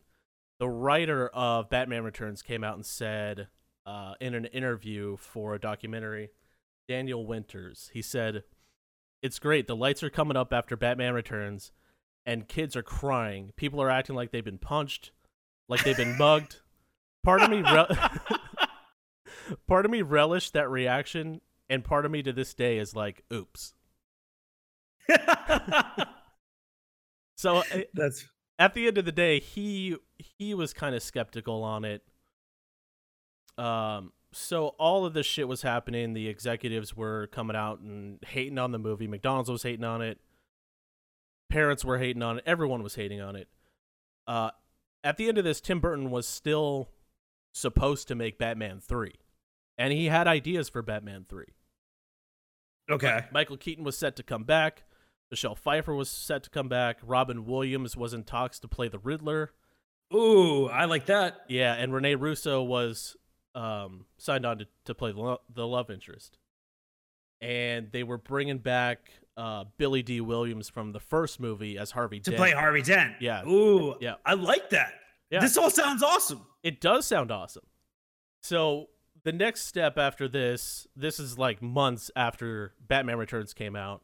The 0.60 0.70
writer 0.70 1.28
of 1.30 1.70
Batman 1.70 2.04
Returns 2.04 2.42
came 2.42 2.64
out 2.64 2.76
and 2.76 2.86
said 2.86 3.48
uh, 3.86 4.14
in 4.22 4.34
an 4.34 4.46
interview 4.46 5.18
for 5.18 5.56
a 5.56 5.60
documentary, 5.60 6.30
Daniel 6.88 7.26
Winters, 7.26 7.90
he 7.94 8.02
said, 8.02 8.44
It's 9.22 9.40
great. 9.40 9.68
The 9.68 9.76
lights 9.76 10.04
are 10.04 10.10
coming 10.10 10.38
up 10.38 10.54
after 10.54 10.78
Batman 10.78 11.14
Returns, 11.14 11.72
and 12.26 12.48
kids 12.48 12.76
are 12.76 12.84
crying. 12.84 13.52
People 13.56 13.82
are 13.82 13.90
acting 13.90 14.16
like 14.16 14.32
they've 14.32 14.44
been 14.44 14.58
punched, 14.58 15.12
like 15.68 15.84
they've 15.84 15.98
been 15.98 16.18
mugged. 16.20 16.58
Part 17.24 17.42
of 17.42 17.50
me, 17.50 17.62
re- 17.62 17.88
part 19.68 19.86
of 19.86 19.92
me 19.92 20.02
relished 20.02 20.54
that 20.54 20.70
reaction, 20.70 21.42
and 21.70 21.84
part 21.84 22.06
of 22.06 22.12
me 22.12 22.22
to 22.24 22.34
this 22.34 22.54
day 22.54 22.78
is 22.78 22.96
like, 22.96 23.24
"Oops." 23.34 23.74
So 27.36 27.58
uh, 27.58 27.64
That's 27.94 28.26
at 28.60 28.74
the 28.74 28.88
end 28.88 28.98
of 28.98 29.06
the 29.06 29.12
day, 29.12 29.40
he 29.40 29.98
he 30.18 30.54
was 30.54 30.74
kind 30.74 30.96
of 30.96 31.04
skeptical 31.04 31.64
on 31.64 31.86
it. 31.86 32.04
Um, 33.58 34.14
so 34.32 34.70
all 34.80 35.06
of 35.06 35.14
this 35.14 35.26
shit 35.26 35.48
was 35.48 35.62
happening. 35.62 36.14
The 36.14 36.28
executives 36.28 36.96
were 36.96 37.28
coming 37.28 37.56
out 37.56 37.80
and 37.80 38.20
hating 38.26 38.58
on 38.58 38.72
the 38.72 38.80
movie. 38.80 39.08
McDonald's 39.08 39.50
was 39.50 39.64
hating 39.64 39.86
on 39.86 40.02
it. 40.02 40.20
Parents 41.50 41.86
were 41.86 42.00
hating 42.00 42.24
on 42.24 42.40
it. 42.40 42.44
Everyone 42.48 42.82
was 42.82 42.96
hating 42.96 43.22
on 43.22 43.36
it. 43.36 43.48
Uh, 44.26 44.50
at 45.04 45.18
the 45.18 45.28
end 45.28 45.38
of 45.38 45.44
this, 45.44 45.62
Tim 45.62 45.80
Burton 45.80 46.10
was 46.10 46.28
still 46.28 46.90
supposed 47.54 48.08
to 48.08 48.16
make 48.16 48.40
Batman 48.40 48.80
three, 48.80 49.16
and 49.78 49.94
he 49.94 50.06
had 50.06 50.28
ideas 50.28 50.70
for 50.70 50.82
Batman 50.82 51.26
three. 51.30 51.54
okay. 52.90 53.26
Michael 53.32 53.58
Keaton 53.58 53.84
was 53.84 53.98
set 53.98 54.16
to 54.16 54.24
come 54.24 54.44
back. 54.44 54.84
Michelle 55.34 55.56
Pfeiffer 55.56 55.96
was 55.96 56.12
set 56.12 56.44
to 56.44 56.52
come 56.52 56.68
back. 56.70 57.00
Robin 57.02 57.44
Williams 57.48 57.98
was 57.98 58.14
in 58.14 58.24
talks 58.24 58.60
to 58.60 58.68
play 58.68 58.88
the 58.88 59.00
Riddler. 59.00 59.50
Ooh, 60.14 60.68
I 60.68 60.86
like 60.86 61.08
that. 61.08 61.38
Yeah, 61.48 61.74
and 61.74 61.92
Rene 61.92 62.14
Russo 62.14 62.62
was 62.62 63.18
um, 63.56 64.06
signed 64.20 64.46
on 64.46 64.60
to, 64.60 64.68
to 64.86 64.94
play 64.94 65.12
the, 65.12 65.20
lo- 65.20 65.42
the 65.52 65.66
love 65.66 65.90
interest. 65.90 66.38
And 67.42 67.92
they 67.92 68.04
were 68.04 68.20
bringing 68.20 68.60
back 68.60 69.12
uh, 69.36 69.64
Billy 69.80 70.04
Dee 70.04 70.22
Williams 70.22 70.70
from 70.70 70.92
the 70.92 71.00
first 71.00 71.40
movie 71.40 71.80
as 71.80 71.90
Harvey 71.90 72.20
To 72.20 72.30
Dent. 72.30 72.38
play 72.38 72.52
Harvey 72.52 72.84
Dent. 72.84 73.16
Yeah. 73.20 73.44
Ooh. 73.48 73.96
Yeah. 74.00 74.18
I 74.24 74.36
like 74.36 74.70
that. 74.70 74.94
Yeah. 75.32 75.40
This 75.40 75.58
all 75.58 75.72
sounds 75.72 76.04
awesome. 76.04 76.46
It 76.62 76.80
does 76.80 77.08
sound 77.08 77.32
awesome. 77.32 77.66
So 78.44 78.90
the 79.24 79.32
next 79.32 79.62
step 79.66 79.98
after 79.98 80.28
this, 80.28 80.86
this 80.96 81.20
is 81.20 81.40
like 81.40 81.60
months 81.60 82.12
after 82.16 82.76
Batman 82.88 83.18
Returns 83.18 83.56
came 83.56 83.76
out. 83.76 84.04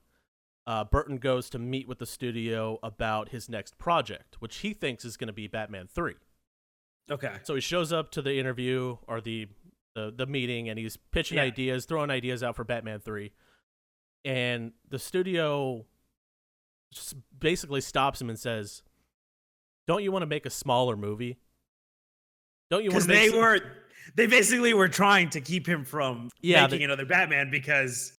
Uh, 0.70 0.84
Burton 0.84 1.18
goes 1.18 1.50
to 1.50 1.58
meet 1.58 1.88
with 1.88 1.98
the 1.98 2.06
studio 2.06 2.78
about 2.84 3.30
his 3.30 3.50
next 3.50 3.80
project, 3.80 4.36
which 4.40 4.58
he 4.58 4.72
thinks 4.74 5.04
is 5.04 5.18
going 5.18 5.26
to 5.26 5.34
be 5.34 5.48
Batman 5.48 5.88
Three. 5.88 6.14
Okay. 7.10 7.34
So 7.42 7.56
he 7.56 7.62
shows 7.62 7.92
up 7.92 8.12
to 8.12 8.22
the 8.22 8.38
interview 8.38 8.98
or 9.08 9.20
the 9.20 9.48
the, 9.96 10.14
the 10.16 10.28
meeting, 10.28 10.70
and 10.70 10.78
he's 10.78 10.96
pitching 10.96 11.38
Yeah. 11.38 11.46
ideas, 11.46 11.86
throwing 11.86 12.12
ideas 12.12 12.44
out 12.44 12.56
for 12.56 12.64
Batman 12.64 13.00
Three, 13.00 13.32
and 14.24 14.74
the 14.88 15.00
studio 15.00 15.88
just 16.94 17.16
basically 17.40 17.82
stops 17.82 18.22
him 18.22 18.30
and 18.30 18.38
says, 18.38 18.84
"Don't 19.88 20.04
you 20.04 20.12
want 20.12 20.22
to 20.22 20.28
make 20.28 20.46
a 20.46 20.52
smaller 20.52 20.96
movie? 20.96 21.40
Don't 22.70 22.84
you 22.84 22.92
want 22.92 23.06
Because 23.06 23.08
to 23.08 23.12
make 23.14 23.20
they 23.22 23.30
some- 23.30 23.40
were 23.40 23.60
they 24.14 24.28
basically 24.28 24.76
were 24.76 24.88
trying 24.88 25.32
to 25.32 25.42
keep 25.42 25.68
him 25.68 25.84
from 25.84 26.30
Yeah, 26.42 26.62
making 26.68 26.80
they- 26.80 26.86
another 26.86 27.06
Batman 27.06 27.50
because 27.50 28.19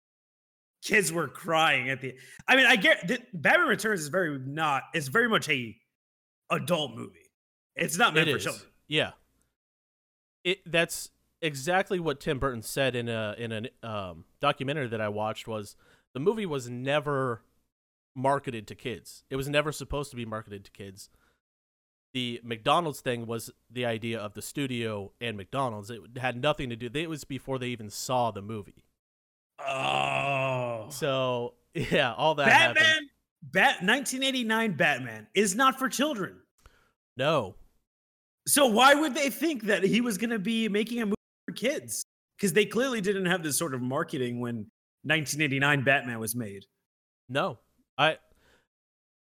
kids 0.83 1.13
were 1.13 1.29
crying 1.29 1.91
at 1.91 2.01
the 2.01 2.15
I 2.49 2.57
mean, 2.57 2.67
I 2.67 2.77
get 2.77 3.07
that 3.09 3.21
Batman 3.33 3.69
Returns 3.69 4.01
is 4.01 4.09
very 4.09 4.39
not 4.39 4.85
it's 4.95 5.09
very 5.09 5.29
much 5.29 5.49
a 5.49 5.77
adult 6.51 6.97
movie. 6.97 7.31
It's 7.77 7.97
not 7.99 8.15
meant 8.15 8.29
It 8.29 8.33
for 8.33 8.37
is. 8.39 8.45
children. 8.45 8.71
Yeah. 8.89 9.11
It 10.45 10.59
that's 10.71 11.11
exactly 11.43 12.01
what 12.01 12.21
Tim 12.21 12.39
Burton 12.39 12.63
said 12.63 12.97
in 12.97 13.09
a 13.09 13.35
in 13.39 13.53
a 13.83 13.89
um, 13.89 14.25
documentary 14.41 14.89
that 14.89 15.01
I 15.01 15.09
watched 15.09 15.47
was 15.47 15.77
the 16.15 16.21
movie 16.21 16.47
was 16.47 16.69
never 16.69 17.43
marketed 18.17 18.67
to 18.69 18.75
kids. 18.75 19.25
It 19.31 19.37
was 19.37 19.49
never 19.49 19.73
supposed 19.73 20.11
to 20.11 20.17
be 20.17 20.25
marketed 20.25 20.65
to 20.65 20.71
kids. 20.71 21.09
The 22.13 22.41
McDonald's 22.43 23.01
thing 23.01 23.27
was 23.27 23.53
the 23.71 23.87
idea 23.87 24.19
of 24.19 24.35
the 24.35 24.43
studio 24.43 25.13
and 25.21 25.37
McDonald's. 25.37 25.91
It 25.91 26.01
had 26.17 26.41
nothing 26.43 26.69
to 26.71 26.77
do. 26.77 26.91
It 26.93 27.09
was 27.09 27.23
before 27.23 27.59
they 27.59 27.69
even 27.69 27.89
saw 27.89 28.33
the 28.33 28.43
movie. 28.43 28.85
Oh. 29.61 30.70
Oh. 30.87 30.91
So 30.91 31.55
yeah, 31.75 32.13
all 32.15 32.35
that 32.37 32.49
happened. 32.49 32.77
Batman 32.77 33.11
Bat 33.43 33.83
1989 33.83 34.73
Batman 34.77 35.27
is 35.35 35.55
not 35.55 35.79
for 35.79 35.89
children. 35.89 36.37
No, 37.17 37.57
So 38.47 38.67
why 38.67 38.95
would 38.95 39.15
they 39.15 39.31
think 39.31 39.65
that 39.65 39.83
he 39.83 40.01
was 40.01 40.17
going 40.19 40.31
to 40.31 40.39
be 40.39 40.69
making 40.69 41.03
a 41.03 41.07
movie 41.07 41.15
for 41.47 41.53
kids? 41.55 42.05
Because 42.37 42.53
they 42.55 42.65
clearly 42.65 43.01
didn't 43.01 43.27
have 43.27 43.43
this 43.43 43.59
sort 43.59 43.75
of 43.75 43.83
marketing 43.83 44.41
when 44.41 44.71
1989 45.05 45.83
Batman 45.85 46.19
was 46.19 46.35
made. 46.35 46.65
No, 47.29 47.59
I. 47.99 48.19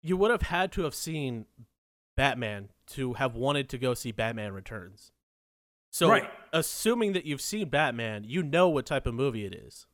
You 0.01 0.17
would 0.17 0.31
have 0.31 0.43
had 0.43 0.71
to 0.73 0.83
have 0.83 0.93
seen 0.95 1.45
Batman 2.15 2.69
to 2.87 3.13
have 3.13 3.35
wanted 3.35 3.69
to 3.69 3.77
go 3.77 3.93
see 3.93 4.11
Batman 4.11 4.53
Returns. 4.53 5.11
So, 5.91 6.09
Right. 6.09 6.29
assuming 6.53 7.13
that 7.13 7.25
you've 7.25 7.41
seen 7.41 7.69
Batman, 7.69 8.23
you 8.25 8.43
know 8.43 8.67
what 8.69 8.85
type 8.85 9.05
of 9.07 9.13
movie 9.13 9.45
it 9.45 9.53
is, 9.53 9.85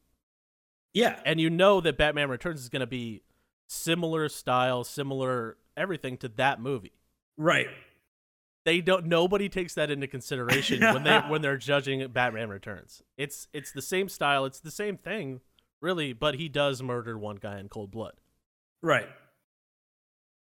Yeah. 0.94 1.20
and 1.26 1.40
you 1.40 1.50
know 1.50 1.82
that 1.82 1.98
Batman 1.98 2.30
Returns 2.30 2.62
is 2.62 2.70
going 2.70 2.82
to 2.82 2.88
be 2.88 3.24
similar 3.68 4.30
style, 4.30 4.84
similar 4.84 5.58
everything 5.76 6.18
to 6.18 6.28
that 6.30 6.60
movie. 6.62 6.94
Right. 7.38 7.68
They 8.66 8.80
don't. 8.80 9.08
Nobody 9.08 9.50
takes 9.50 9.74
that 9.74 9.92
into 9.92 10.08
consideration 10.08 10.80
when 10.82 11.04
they 11.04 11.18
when 11.28 11.42
they're 11.42 11.58
judging 11.58 12.08
Batman 12.08 12.50
Returns. 12.50 13.02
It's 13.18 13.48
it's 13.52 13.72
the 13.74 13.82
same 13.82 14.08
style. 14.08 14.46
It's 14.46 14.62
the 14.62 14.72
same 14.72 14.96
thing, 14.98 15.42
really. 15.82 16.14
But 16.14 16.36
he 16.36 16.48
does 16.48 16.82
murder 16.82 17.18
one 17.18 17.36
guy 17.36 17.60
in 17.60 17.68
cold 17.68 17.92
blood. 17.92 18.14
Right. 18.82 19.08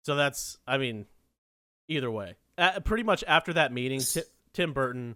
So 0.03 0.15
that's, 0.15 0.57
I 0.65 0.77
mean, 0.77 1.05
either 1.87 2.09
way. 2.09 2.35
Uh, 2.57 2.79
pretty 2.79 3.03
much 3.03 3.23
after 3.27 3.53
that 3.53 3.71
meeting, 3.71 3.99
Ti 3.99 4.21
Tim 4.53 4.73
Burton 4.73 5.15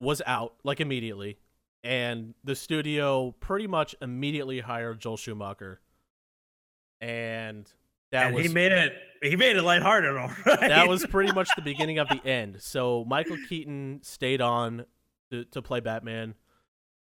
was 0.00 0.22
out 0.26 0.54
like 0.62 0.80
immediately, 0.80 1.38
and 1.86 2.34
the 2.44 2.56
studio 2.56 3.34
pretty 3.40 3.66
much 3.66 3.94
immediately 4.02 4.60
hired 4.60 5.00
Joel 5.00 5.16
Schumacher, 5.16 5.80
and 7.00 7.70
that 8.12 8.26
and 8.26 8.34
was 8.34 8.46
he 8.46 8.52
made 8.52 8.72
it 8.72 8.92
he 9.22 9.36
made 9.36 9.56
it 9.56 9.62
lighthearted 9.62 10.16
all 10.16 10.30
right. 10.46 10.60
that 10.60 10.88
was 10.88 11.06
pretty 11.06 11.32
much 11.32 11.48
the 11.56 11.62
beginning 11.62 11.98
of 11.98 12.08
the 12.08 12.24
end. 12.26 12.56
So 12.60 13.04
Michael 13.06 13.38
Keaton 13.48 14.00
stayed 14.02 14.40
on 14.40 14.84
to, 15.30 15.44
to 15.46 15.62
play 15.62 15.80
Batman, 15.80 16.34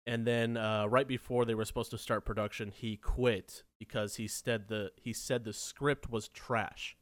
and 0.07 0.26
then 0.26 0.57
uh, 0.57 0.87
right 0.87 1.07
before 1.09 1.44
they 1.44 1.55
were 1.55 1.64
supposed 1.64 1.90
to 1.92 1.98
start 1.98 2.24
production, 2.24 2.70
he 2.70 2.96
quit 2.96 3.62
because 3.79 4.16
he 4.16 4.26
said 4.29 4.68
the 4.68 4.90
he 4.96 5.12
said 5.12 5.44
the 5.44 5.52
script 5.52 6.11
was 6.11 6.29
trash. 6.29 6.96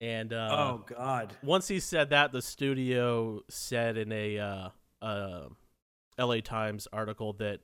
And 0.00 0.32
uh, 0.32 0.48
Oh 0.52 0.84
god. 0.86 1.34
once 1.42 1.66
he 1.68 1.80
said 1.80 2.10
that, 2.10 2.32
the 2.32 2.42
studio 2.42 3.40
said 3.48 3.96
in 3.96 4.12
a 4.12 4.38
uh, 4.38 4.68
uh, 5.02 5.48
L.A. 6.18 6.40
Times 6.40 6.88
article 6.92 7.32
that 7.34 7.60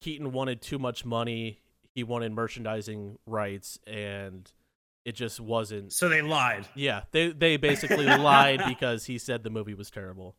Keaton 0.00 0.32
wanted 0.32 0.60
too 0.60 0.78
much 0.78 1.04
money. 1.04 1.60
He 1.94 2.02
wanted 2.02 2.32
merchandising 2.32 3.18
rights, 3.26 3.78
and 3.86 4.50
it 5.04 5.14
just 5.14 5.40
wasn't. 5.40 5.92
So 5.92 6.08
they 6.08 6.20
lied. 6.22 6.66
Yeah, 6.74 7.02
they 7.12 7.30
they 7.32 7.56
basically 7.56 8.04
lied 8.06 8.62
because 8.66 9.06
he 9.06 9.18
said 9.18 9.42
the 9.42 9.50
movie 9.50 9.74
was 9.74 9.90
terrible. 9.90 10.36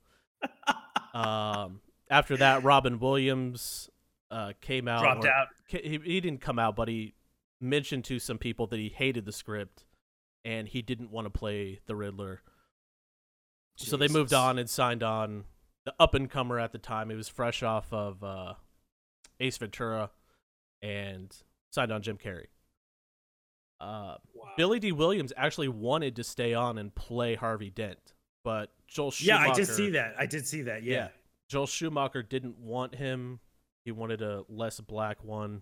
Um, 1.13 1.81
after 2.09 2.37
that, 2.37 2.63
Robin 2.63 2.99
Williams 2.99 3.89
uh, 4.29 4.53
came 4.61 4.87
out. 4.87 5.01
Dropped 5.01 5.25
or- 5.25 5.31
out. 5.31 5.47
He, 5.67 5.99
he 6.03 6.21
didn't 6.21 6.41
come 6.41 6.59
out, 6.59 6.75
but 6.75 6.87
he 6.87 7.15
mentioned 7.59 8.05
to 8.05 8.19
some 8.19 8.37
people 8.37 8.67
that 8.67 8.79
he 8.79 8.89
hated 8.89 9.25
the 9.25 9.31
script 9.31 9.85
and 10.45 10.67
he 10.67 10.81
didn't 10.81 11.11
want 11.11 11.25
to 11.25 11.29
play 11.29 11.79
the 11.87 11.95
Riddler. 11.95 12.41
So 13.75 13.97
they 13.97 14.07
moved 14.07 14.33
on 14.33 14.57
and 14.57 14.69
signed 14.69 15.03
on 15.03 15.43
the 15.87 15.93
up 16.01 16.13
and 16.13 16.29
comer 16.29 16.59
at 16.59 16.73
the 16.73 16.77
time. 16.77 17.09
He 17.09 17.15
was 17.15 17.29
fresh 17.29 17.63
off 17.63 17.91
of 17.93 18.21
uh, 18.21 18.55
Ace 19.39 19.57
Ventura 19.57 20.09
and 20.81 21.33
signed 21.71 21.93
on 21.93 22.01
Jim 22.01 22.17
Carrey. 22.17 22.47
Uh, 23.79 24.17
Wow. 24.33 24.49
Billy 24.57 24.79
Dee 24.79 24.91
Williams 24.91 25.31
actually 25.37 25.69
wanted 25.69 26.17
to 26.17 26.23
stay 26.23 26.53
on 26.53 26.77
and 26.77 26.93
play 26.93 27.35
Harvey 27.35 27.69
Dent, 27.69 28.13
but 28.43 28.71
Joel 28.87 29.11
Schumacher. 29.11 29.45
Yeah, 29.45 29.51
I 29.51 29.53
did 29.53 29.67
see 29.67 29.89
that. 29.91 30.15
I 30.19 30.25
did 30.25 30.45
see 30.45 30.63
that. 30.63 30.83
Yeah. 30.83 31.07
Joel 31.47 31.67
Schumacher 31.67 32.21
didn't 32.21 32.59
want 32.59 32.93
him. 32.95 33.39
He 33.85 33.91
wanted 33.91 34.21
a 34.21 34.43
less 34.49 34.79
black 34.81 35.23
one. 35.23 35.61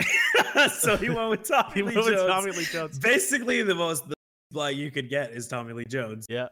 so 0.72 0.96
he 0.96 1.10
went 1.10 1.28
with 1.30 1.42
Tommy 1.48 1.74
He 1.74 1.82
Lee 1.82 1.94
went 1.94 2.06
with 2.06 2.26
Tommy 2.26 2.52
Lee 2.52 2.64
Jones. 2.64 2.98
Basically, 2.98 3.62
the 3.62 3.74
most 3.74 4.04
black 4.50 4.74
you 4.74 4.90
could 4.90 5.10
get 5.10 5.32
is 5.32 5.46
Tommy 5.46 5.74
Lee 5.74 5.84
Jones. 5.84 6.26
Yeah. 6.30 6.48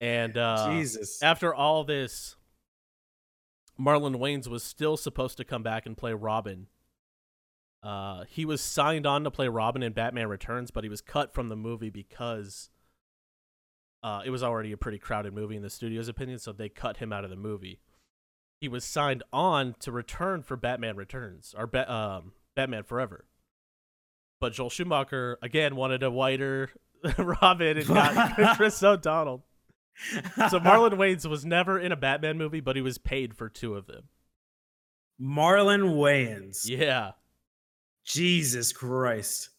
And 0.00 0.36
uh, 0.36 0.70
Jesus. 0.70 1.22
after 1.22 1.54
all 1.54 1.84
this, 1.84 2.36
Marlon 3.78 4.16
Wayans 4.16 4.48
was 4.48 4.62
still 4.62 4.96
supposed 4.96 5.36
to 5.38 5.44
come 5.44 5.62
back 5.62 5.86
and 5.86 5.96
play 5.96 6.12
Robin. 6.12 6.66
Uh, 7.82 8.24
he 8.28 8.44
was 8.44 8.60
signed 8.60 9.06
on 9.06 9.24
to 9.24 9.30
play 9.30 9.48
Robin 9.48 9.82
in 9.82 9.92
Batman 9.92 10.28
Returns, 10.28 10.70
but 10.70 10.84
he 10.84 10.90
was 10.90 11.00
cut 11.00 11.34
from 11.34 11.48
the 11.48 11.56
movie 11.56 11.90
because 11.90 12.70
uh, 14.02 14.22
it 14.24 14.30
was 14.30 14.42
already 14.42 14.72
a 14.72 14.76
pretty 14.76 14.98
crowded 14.98 15.34
movie 15.34 15.56
in 15.56 15.62
the 15.62 15.70
studio's 15.70 16.08
opinion, 16.08 16.38
so 16.38 16.52
they 16.52 16.68
cut 16.68 16.98
him 16.98 17.12
out 17.12 17.24
of 17.24 17.30
the 17.30 17.36
movie. 17.36 17.80
He 18.60 18.68
was 18.68 18.84
signed 18.84 19.22
on 19.32 19.74
to 19.80 19.92
return 19.92 20.42
for 20.42 20.56
Batman 20.56 20.96
Returns 20.96 21.54
or 21.56 21.66
ba- 21.66 21.92
um, 21.92 22.32
Batman 22.54 22.84
Forever. 22.84 23.26
But 24.40 24.52
Joel 24.54 24.70
Schumacher 24.70 25.38
again 25.42 25.76
wanted 25.76 26.02
a 26.02 26.10
whiter 26.10 26.70
Robin 27.18 27.78
and 27.78 27.86
got 27.86 28.56
Chris 28.56 28.82
O'Donnell. 28.82 29.44
So 30.50 30.58
Marlon 30.60 30.94
Wayans 30.94 31.26
was 31.26 31.44
never 31.44 31.78
in 31.78 31.92
a 31.92 31.96
Batman 31.96 32.38
movie, 32.38 32.60
but 32.60 32.76
he 32.76 32.82
was 32.82 32.98
paid 32.98 33.34
for 33.34 33.48
two 33.48 33.74
of 33.74 33.86
them. 33.86 34.04
Marlon 35.20 35.94
Wayans. 35.96 36.68
Yeah. 36.68 37.12
Jesus 38.04 38.72
Christ. 38.72 39.50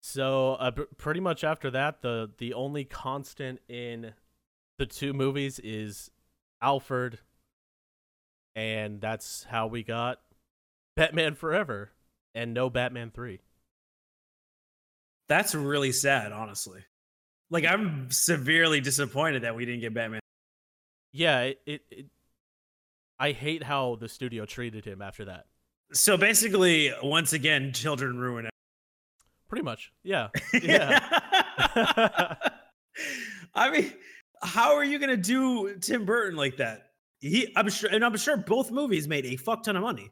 So 0.00 0.54
uh, 0.54 0.70
pr- 0.72 0.82
pretty 0.96 1.20
much 1.20 1.44
after 1.44 1.70
that, 1.70 2.02
the 2.02 2.30
the 2.38 2.54
only 2.54 2.84
constant 2.84 3.60
in 3.68 4.12
the 4.78 4.86
two 4.86 5.12
movies 5.12 5.60
is 5.62 6.10
Alfred, 6.60 7.18
and 8.56 9.00
that's 9.00 9.44
how 9.44 9.66
we 9.66 9.82
got 9.82 10.20
Batman 10.96 11.34
Forever 11.34 11.92
and 12.34 12.52
no 12.52 12.68
Batman 12.68 13.10
Three. 13.10 13.40
That's 15.28 15.54
really 15.54 15.92
sad, 15.92 16.32
honestly. 16.32 16.84
Like 17.52 17.66
I'm 17.66 18.10
severely 18.10 18.80
disappointed 18.80 19.42
that 19.42 19.54
we 19.54 19.66
didn't 19.66 19.82
get 19.82 19.92
Batman. 19.92 20.20
Yeah, 21.12 21.42
it, 21.42 21.60
it, 21.66 21.82
it 21.90 22.06
I 23.18 23.32
hate 23.32 23.62
how 23.62 23.96
the 24.00 24.08
studio 24.08 24.46
treated 24.46 24.86
him 24.86 25.02
after 25.02 25.26
that. 25.26 25.44
So 25.92 26.16
basically, 26.16 26.92
once 27.02 27.34
again, 27.34 27.74
children 27.74 28.18
ruin 28.18 28.46
it. 28.46 28.52
Pretty 29.50 29.62
much, 29.64 29.92
yeah, 30.02 30.28
yeah. 30.62 30.98
I 33.54 33.70
mean, 33.70 33.92
how 34.42 34.74
are 34.74 34.84
you 34.84 34.98
gonna 34.98 35.18
do 35.18 35.76
Tim 35.76 36.06
Burton 36.06 36.38
like 36.38 36.56
that? 36.56 36.92
He, 37.20 37.52
I'm 37.54 37.68
sure, 37.68 37.90
and 37.92 38.02
I'm 38.02 38.16
sure 38.16 38.38
both 38.38 38.70
movies 38.70 39.06
made 39.06 39.26
a 39.26 39.36
fuck 39.36 39.62
ton 39.62 39.76
of 39.76 39.82
money. 39.82 40.10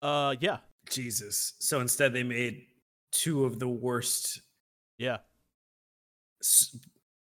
uh, 0.00 0.36
yeah, 0.40 0.56
Jesus. 0.88 1.52
So 1.58 1.80
instead, 1.80 2.14
they 2.14 2.22
made 2.22 2.62
two 3.12 3.44
of 3.44 3.58
the 3.58 3.68
worst 3.68 4.40
yeah, 4.98 5.18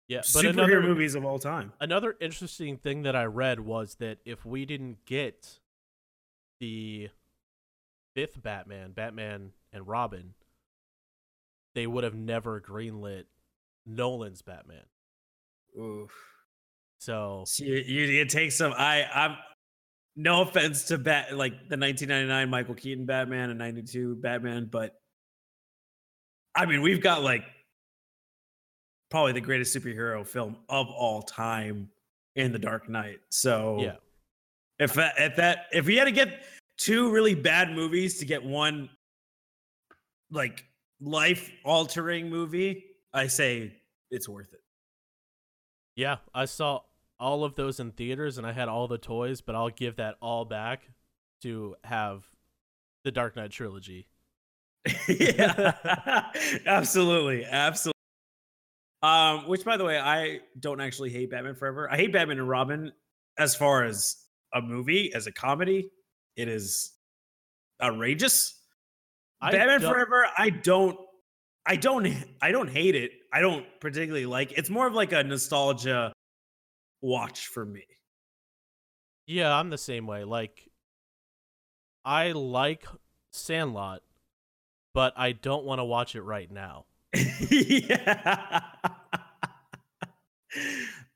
yeah. 0.07 0.21
But 0.33 0.45
superhero 0.45 0.49
another 0.49 0.81
movies 0.81 1.15
of 1.15 1.25
all 1.25 1.39
time. 1.39 1.73
Another 1.79 2.15
interesting 2.19 2.77
thing 2.77 3.03
that 3.03 3.15
I 3.15 3.25
read 3.25 3.59
was 3.59 3.95
that 3.95 4.19
if 4.25 4.45
we 4.45 4.65
didn't 4.65 5.05
get 5.05 5.59
the 6.59 7.09
fifth 8.15 8.41
Batman, 8.41 8.91
Batman 8.91 9.51
and 9.71 9.87
Robin, 9.87 10.33
they 11.75 11.87
would 11.87 12.03
have 12.03 12.15
never 12.15 12.59
greenlit 12.59 13.25
Nolan's 13.85 14.41
Batman. 14.41 14.83
Oof. 15.79 16.11
So 16.99 17.43
So 17.45 17.63
you, 17.63 17.75
you 17.75 18.21
it 18.21 18.29
takes 18.29 18.57
some. 18.57 18.73
I 18.75 19.05
I'm 19.13 19.37
no 20.15 20.41
offense 20.41 20.85
to 20.85 20.97
Bat 20.97 21.37
like 21.37 21.53
the 21.69 21.77
1999 21.77 22.49
Michael 22.49 22.75
Keaton 22.75 23.05
Batman 23.05 23.49
and 23.49 23.59
92 23.59 24.15
Batman, 24.15 24.67
but 24.69 24.95
I 26.53 26.65
mean 26.65 26.81
we've 26.81 27.01
got 27.01 27.23
like 27.23 27.43
probably 29.09 29.33
the 29.33 29.41
greatest 29.41 29.75
superhero 29.75 30.25
film 30.25 30.57
of 30.69 30.87
all 30.87 31.21
time 31.21 31.89
in 32.35 32.51
The 32.51 32.59
Dark 32.59 32.89
Knight. 32.89 33.19
So 33.29 33.77
yeah, 33.79 33.95
if 34.79 34.93
that, 34.93 35.15
if 35.17 35.35
that 35.35 35.65
if 35.71 35.85
we 35.85 35.95
had 35.95 36.05
to 36.05 36.11
get 36.11 36.43
two 36.77 37.11
really 37.11 37.35
bad 37.35 37.71
movies 37.71 38.19
to 38.19 38.25
get 38.25 38.43
one 38.43 38.89
like 40.31 40.65
life 41.01 41.51
altering 41.63 42.29
movie, 42.29 42.85
I 43.13 43.27
say 43.27 43.73
it's 44.11 44.29
worth 44.29 44.53
it. 44.53 44.61
yeah, 45.95 46.17
I 46.33 46.45
saw 46.45 46.81
all 47.19 47.43
of 47.43 47.55
those 47.55 47.79
in 47.79 47.91
theaters 47.91 48.37
and 48.37 48.47
I 48.47 48.53
had 48.53 48.69
all 48.69 48.87
the 48.87 48.97
toys, 48.97 49.41
but 49.41 49.55
I'll 49.55 49.69
give 49.69 49.97
that 49.97 50.15
all 50.21 50.45
back 50.45 50.83
to 51.41 51.75
have 51.83 52.23
the 53.03 53.11
Dark 53.11 53.35
Knight 53.35 53.51
trilogy. 53.51 54.07
yeah, 55.09 55.73
absolutely, 56.65 57.45
absolutely. 57.45 57.98
Um, 59.01 59.47
which, 59.47 59.63
by 59.63 59.77
the 59.77 59.85
way, 59.85 59.97
I 59.97 60.39
don't 60.59 60.81
actually 60.81 61.09
hate 61.09 61.31
Batman 61.31 61.55
Forever. 61.55 61.89
I 61.89 61.95
hate 61.95 62.11
Batman 62.11 62.39
and 62.39 62.49
Robin 62.49 62.91
as 63.37 63.55
far 63.55 63.85
as 63.85 64.17
a 64.53 64.61
movie, 64.61 65.13
as 65.13 65.25
a 65.27 65.31
comedy. 65.31 65.89
It 66.35 66.47
is 66.49 66.91
outrageous. 67.81 68.59
I 69.41 69.51
Batman 69.51 69.81
don't- 69.81 69.93
Forever, 69.93 70.27
I 70.37 70.49
don't, 70.49 70.99
I 71.65 71.75
don't, 71.77 72.07
I 72.41 72.51
don't 72.51 72.69
hate 72.69 72.95
it. 72.95 73.11
I 73.31 73.39
don't 73.41 73.65
particularly 73.79 74.25
like. 74.25 74.51
It's 74.53 74.69
more 74.69 74.87
of 74.87 74.93
like 74.93 75.13
a 75.13 75.23
nostalgia 75.23 76.11
watch 77.01 77.47
for 77.47 77.65
me. 77.65 77.83
Yeah, 79.27 79.55
I'm 79.55 79.69
the 79.69 79.77
same 79.77 80.07
way. 80.07 80.23
Like, 80.25 80.67
I 82.03 82.31
like 82.31 82.85
Sandlot, 83.31 84.01
but 84.93 85.13
I 85.15 85.31
don't 85.33 85.63
want 85.63 85.79
to 85.79 85.85
watch 85.85 86.15
it 86.15 86.21
right 86.23 86.49
now. 86.51 86.85
yeah. 87.49 88.61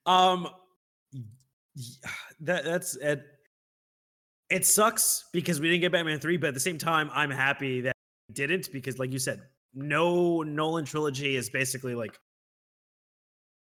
um 0.05 0.47
that 2.39 2.63
that's 2.63 2.95
it 2.97 3.23
it 4.49 4.65
sucks 4.65 5.25
because 5.33 5.59
we 5.59 5.69
didn't 5.69 5.81
get 5.81 5.91
Batman 5.91 6.19
3 6.19 6.37
but 6.37 6.47
at 6.47 6.53
the 6.53 6.59
same 6.59 6.77
time 6.77 7.09
I'm 7.13 7.31
happy 7.31 7.81
that 7.81 7.95
we 8.27 8.33
didn't 8.33 8.71
because 8.71 8.99
like 8.99 9.11
you 9.11 9.19
said 9.19 9.41
no 9.73 10.43
Nolan 10.43 10.85
trilogy 10.85 11.35
is 11.35 11.49
basically 11.49 11.95
like 11.95 12.17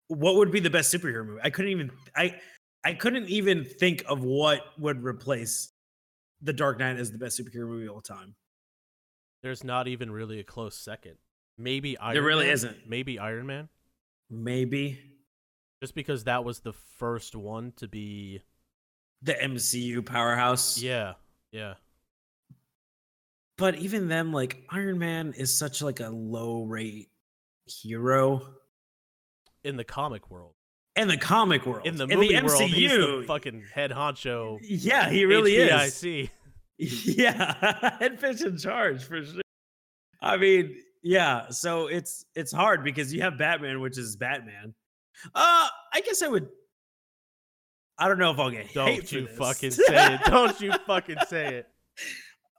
what 0.09 0.37
would 0.37 0.51
be 0.51 0.61
the 0.61 0.71
best 0.71 0.93
superhero 0.93 1.27
movie 1.27 1.41
I 1.43 1.51
couldn't 1.51 1.71
even 1.71 1.91
I 2.17 2.37
I 2.85 2.95
couldn't 2.95 3.29
even 3.29 3.65
think 3.65 4.05
of 4.09 4.23
what 4.25 4.63
would 4.79 5.05
replace 5.05 5.73
The 6.43 6.53
Dark 6.53 6.79
Knight 6.79 6.97
as 6.97 7.13
the 7.13 7.19
best 7.19 7.41
superhero 7.41 7.69
movie 7.69 7.87
of 7.87 7.93
all 7.93 8.01
time 8.01 8.35
There's 9.43 9.63
not 9.65 9.89
even 9.89 10.11
really 10.11 10.41
a 10.41 10.45
close 10.45 10.77
second. 10.77 11.17
Maybe 11.61 11.99
Iron 11.99 12.09
Man. 12.09 12.15
There 12.15 12.23
really 12.23 12.45
Man? 12.47 12.53
isn't. 12.55 12.77
Maybe 12.89 13.19
Iron 13.19 13.47
Man, 13.47 13.69
maybe 14.31 14.99
just 15.83 15.95
because 15.95 16.25
that 16.25 16.45
was 16.45 16.61
the 16.61 16.73
first 16.99 17.35
one 17.37 17.73
to 17.77 17.89
be. 17.89 18.43
the 19.23 19.35
MCU 19.35 20.05
powerhouse 20.05 20.81
Yeah, 20.81 21.15
yeah, 21.53 21.75
but 23.59 23.75
even 23.77 24.09
then 24.09 24.33
like 24.33 24.63
iron 24.71 24.99
man 24.99 25.35
is 25.37 25.57
such 25.57 25.83
like 25.83 26.01
a 26.01 26.09
low 26.09 26.65
rate 26.65 27.09
hero 27.67 28.43
in 29.65 29.77
the 29.77 29.85
comic 29.85 30.31
world. 30.31 30.55
in 30.97 31.09
the 31.09 31.17
comic 31.19 31.67
world 31.67 31.87
In 31.87 31.97
the 31.97 32.05
in 32.05 32.19
movie 32.19 32.35
the 32.35 32.43
world, 32.45 32.63
he's 32.63 32.91
the 32.91 32.97
mcu 32.99 33.27
fucking 33.27 33.65
head 33.75 33.91
honcho. 33.91 34.59
yeah 34.63 35.11
he 35.11 35.25
really 35.27 35.55
is 35.57 35.71
HBIC. 35.71 36.31
yeah 36.79 37.97
head 38.01 38.19
fish 38.19 38.41
in 38.41 38.57
charge 38.57 39.05
for 39.05 39.23
sure 39.23 39.43
i 40.23 40.37
mean 40.39 40.75
yeah 41.03 41.49
so 41.49 41.87
it's 41.87 42.25
it's 42.35 42.53
hard 42.53 42.85
because 42.85 43.13
you 43.13 43.23
have 43.23 43.39
batman 43.39 43.81
which 43.81 43.99
is 43.99 44.17
batman 44.17 44.75
uh 45.35 45.69
i 45.93 46.01
guess 46.05 46.23
i 46.23 46.29
would 46.29 46.49
i 47.99 48.09
don't 48.09 48.19
know 48.19 48.31
if 48.31 48.39
i'll 48.39 48.51
get 48.51 48.67
hate 48.67 48.75
Don't 48.75 49.13
you 49.13 49.27
fucking 49.27 49.71
say 49.71 50.15
it. 50.15 50.21
Don't 50.27 50.61
you 50.61 50.73
fucking 50.87 51.17
say 51.29 51.57
it. 51.57 51.67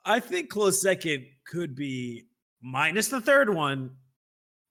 i 0.06 0.20
think 0.20 0.50
close 0.50 0.82
second 0.82 1.26
could 1.46 1.76
be 1.76 2.26
minus 2.62 3.10
the 3.10 3.22
third 3.22 3.54
one 3.54 3.92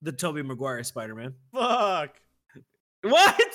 the 0.02 0.12
tobey 0.12 0.42
maguire 0.42 0.82
spider-man 0.82 1.34
Fuck. 1.52 2.20
what 3.02 3.54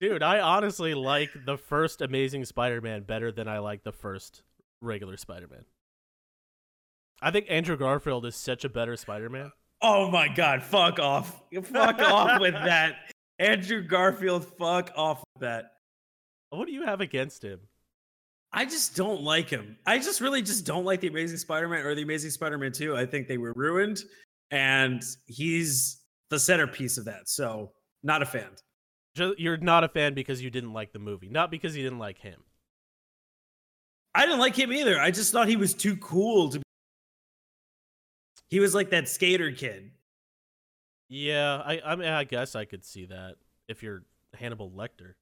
Dude, 0.00 0.22
I 0.22 0.40
honestly 0.40 0.92
like 0.92 1.30
the 1.46 1.56
first 1.56 2.02
Amazing 2.02 2.44
Spider-Man 2.44 3.04
better 3.04 3.32
than 3.32 3.48
I 3.48 3.60
like 3.60 3.84
the 3.84 3.92
first 3.92 4.42
regular 4.82 5.16
Spider-Man. 5.16 5.64
I 7.24 7.30
think 7.30 7.46
Andrew 7.48 7.76
Garfield 7.76 8.26
is 8.26 8.36
such 8.36 8.64
a 8.64 8.68
better 8.68 8.96
Spider-Man. 8.96 9.50
Oh 9.82 10.10
my 10.10 10.28
god, 10.28 10.62
fuck 10.62 10.98
off. 10.98 11.40
Fuck 11.64 11.98
off 12.00 12.40
with 12.40 12.52
that. 12.64 12.96
Andrew 13.38 13.82
Garfield, 13.82 14.46
fuck 14.58 14.90
off 14.94 15.22
with 15.34 15.40
that. 15.42 15.72
What 16.50 16.66
do 16.66 16.72
you 16.72 16.84
have 16.84 17.00
against 17.00 17.42
him? 17.42 17.60
I 18.52 18.64
just 18.66 18.94
don't 18.94 19.22
like 19.22 19.48
him. 19.50 19.76
I 19.86 19.98
just 19.98 20.20
really 20.20 20.42
just 20.42 20.64
don't 20.64 20.84
like 20.84 21.00
the 21.00 21.08
Amazing 21.08 21.38
Spider-Man 21.38 21.84
or 21.84 21.94
the 21.94 22.02
Amazing 22.02 22.30
Spider-Man 22.30 22.72
2. 22.72 22.96
I 22.96 23.06
think 23.06 23.26
they 23.26 23.38
were 23.38 23.52
ruined. 23.56 24.04
and 24.50 25.02
he's 25.26 26.02
the 26.30 26.38
centerpiece 26.38 26.96
of 26.98 27.06
that. 27.06 27.28
So, 27.28 27.72
not 28.04 28.22
a 28.22 28.26
fan. 28.26 28.50
You're 29.16 29.56
not 29.56 29.82
a 29.84 29.88
fan 29.88 30.14
because 30.14 30.42
you 30.42 30.50
didn't 30.50 30.72
like 30.72 30.92
the 30.92 30.98
movie, 30.98 31.28
not 31.28 31.50
because 31.50 31.76
you 31.76 31.82
didn't 31.82 31.98
like 31.98 32.18
him. 32.18 32.40
I 34.14 34.26
didn't 34.26 34.40
like 34.40 34.54
him 34.56 34.72
either. 34.72 35.00
I 35.00 35.10
just 35.10 35.32
thought 35.32 35.48
he 35.48 35.56
was 35.56 35.74
too 35.74 35.96
cool 35.96 36.50
to 36.50 36.58
be. 36.58 36.64
He 38.48 38.60
was 38.60 38.74
like 38.74 38.90
that 38.90 39.08
skater 39.08 39.52
kid. 39.52 39.90
Yeah, 41.08 41.62
I 41.64 41.80
I 41.84 41.96
mean 41.96 42.08
I 42.08 42.24
guess 42.24 42.54
I 42.54 42.64
could 42.64 42.84
see 42.84 43.06
that 43.06 43.36
if 43.68 43.82
you're 43.82 44.02
Hannibal 44.34 44.70
Lecter. 44.70 45.14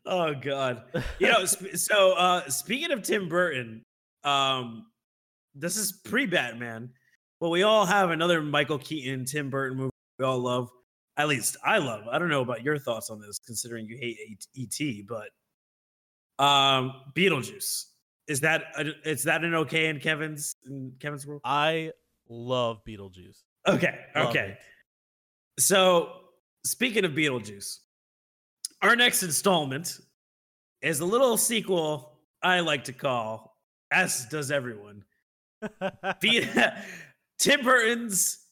oh 0.05 0.33
god. 0.35 0.83
You 1.19 1.27
know, 1.31 1.45
sp- 1.45 1.75
so 1.75 2.13
uh 2.13 2.49
speaking 2.49 2.91
of 2.91 3.03
Tim 3.03 3.29
Burton, 3.29 3.83
um 4.23 4.85
this 5.55 5.77
is 5.77 5.91
pre-Batman. 5.91 6.91
Well, 7.39 7.51
we 7.51 7.63
all 7.63 7.85
have 7.85 8.11
another 8.11 8.41
Michael 8.41 8.77
Keaton 8.79 9.25
Tim 9.25 9.49
Burton 9.49 9.77
movie 9.77 9.91
we 10.19 10.25
all 10.25 10.39
love. 10.39 10.69
At 11.17 11.27
least 11.27 11.57
I 11.65 11.79
love. 11.79 12.07
I 12.09 12.19
don't 12.19 12.29
know 12.29 12.41
about 12.41 12.63
your 12.63 12.77
thoughts 12.77 13.09
on 13.09 13.19
this 13.19 13.39
considering 13.39 13.87
you 13.87 13.97
hate 13.97 14.45
ET, 14.57 14.79
but 15.07 15.29
um 16.43 16.93
Beetlejuice. 17.15 17.85
Is 18.29 18.41
that 18.41 18.65
a, 18.77 19.09
is 19.09 19.23
that 19.23 19.43
an 19.43 19.55
okay 19.55 19.87
in 19.87 19.99
Kevin's 19.99 20.55
in 20.65 20.93
Kevin's 20.99 21.25
world? 21.25 21.41
I 21.43 21.91
love 22.29 22.83
Beetlejuice. 22.87 23.41
Okay. 23.67 23.99
Love 24.15 24.29
okay. 24.29 24.55
it. 24.57 25.61
So, 25.61 26.11
speaking 26.63 27.05
of 27.05 27.11
Beetlejuice, 27.11 27.79
our 28.83 28.95
next 28.95 29.23
installment 29.23 29.99
is 30.83 30.99
a 30.99 31.05
little 31.05 31.37
sequel 31.37 32.19
I 32.43 32.59
like 32.59 32.83
to 32.85 32.93
call, 32.93 33.57
as 33.91 34.25
does 34.27 34.51
everyone, 34.51 35.03
Be- 36.21 36.47
Tim 37.39 37.63
Burton's 37.63 38.45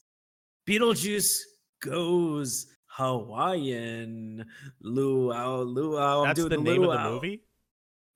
Beetlejuice 0.68 1.40
Goes 1.84 2.66
Hawaiian. 2.88 4.44
Luau, 4.82 5.62
luau. 5.62 6.22
I'm 6.22 6.28
That's 6.30 6.40
doing 6.40 6.50
the 6.50 6.58
name 6.58 6.84
of 6.84 6.90
the 6.90 6.96
luau. 6.96 7.12
movie? 7.12 7.44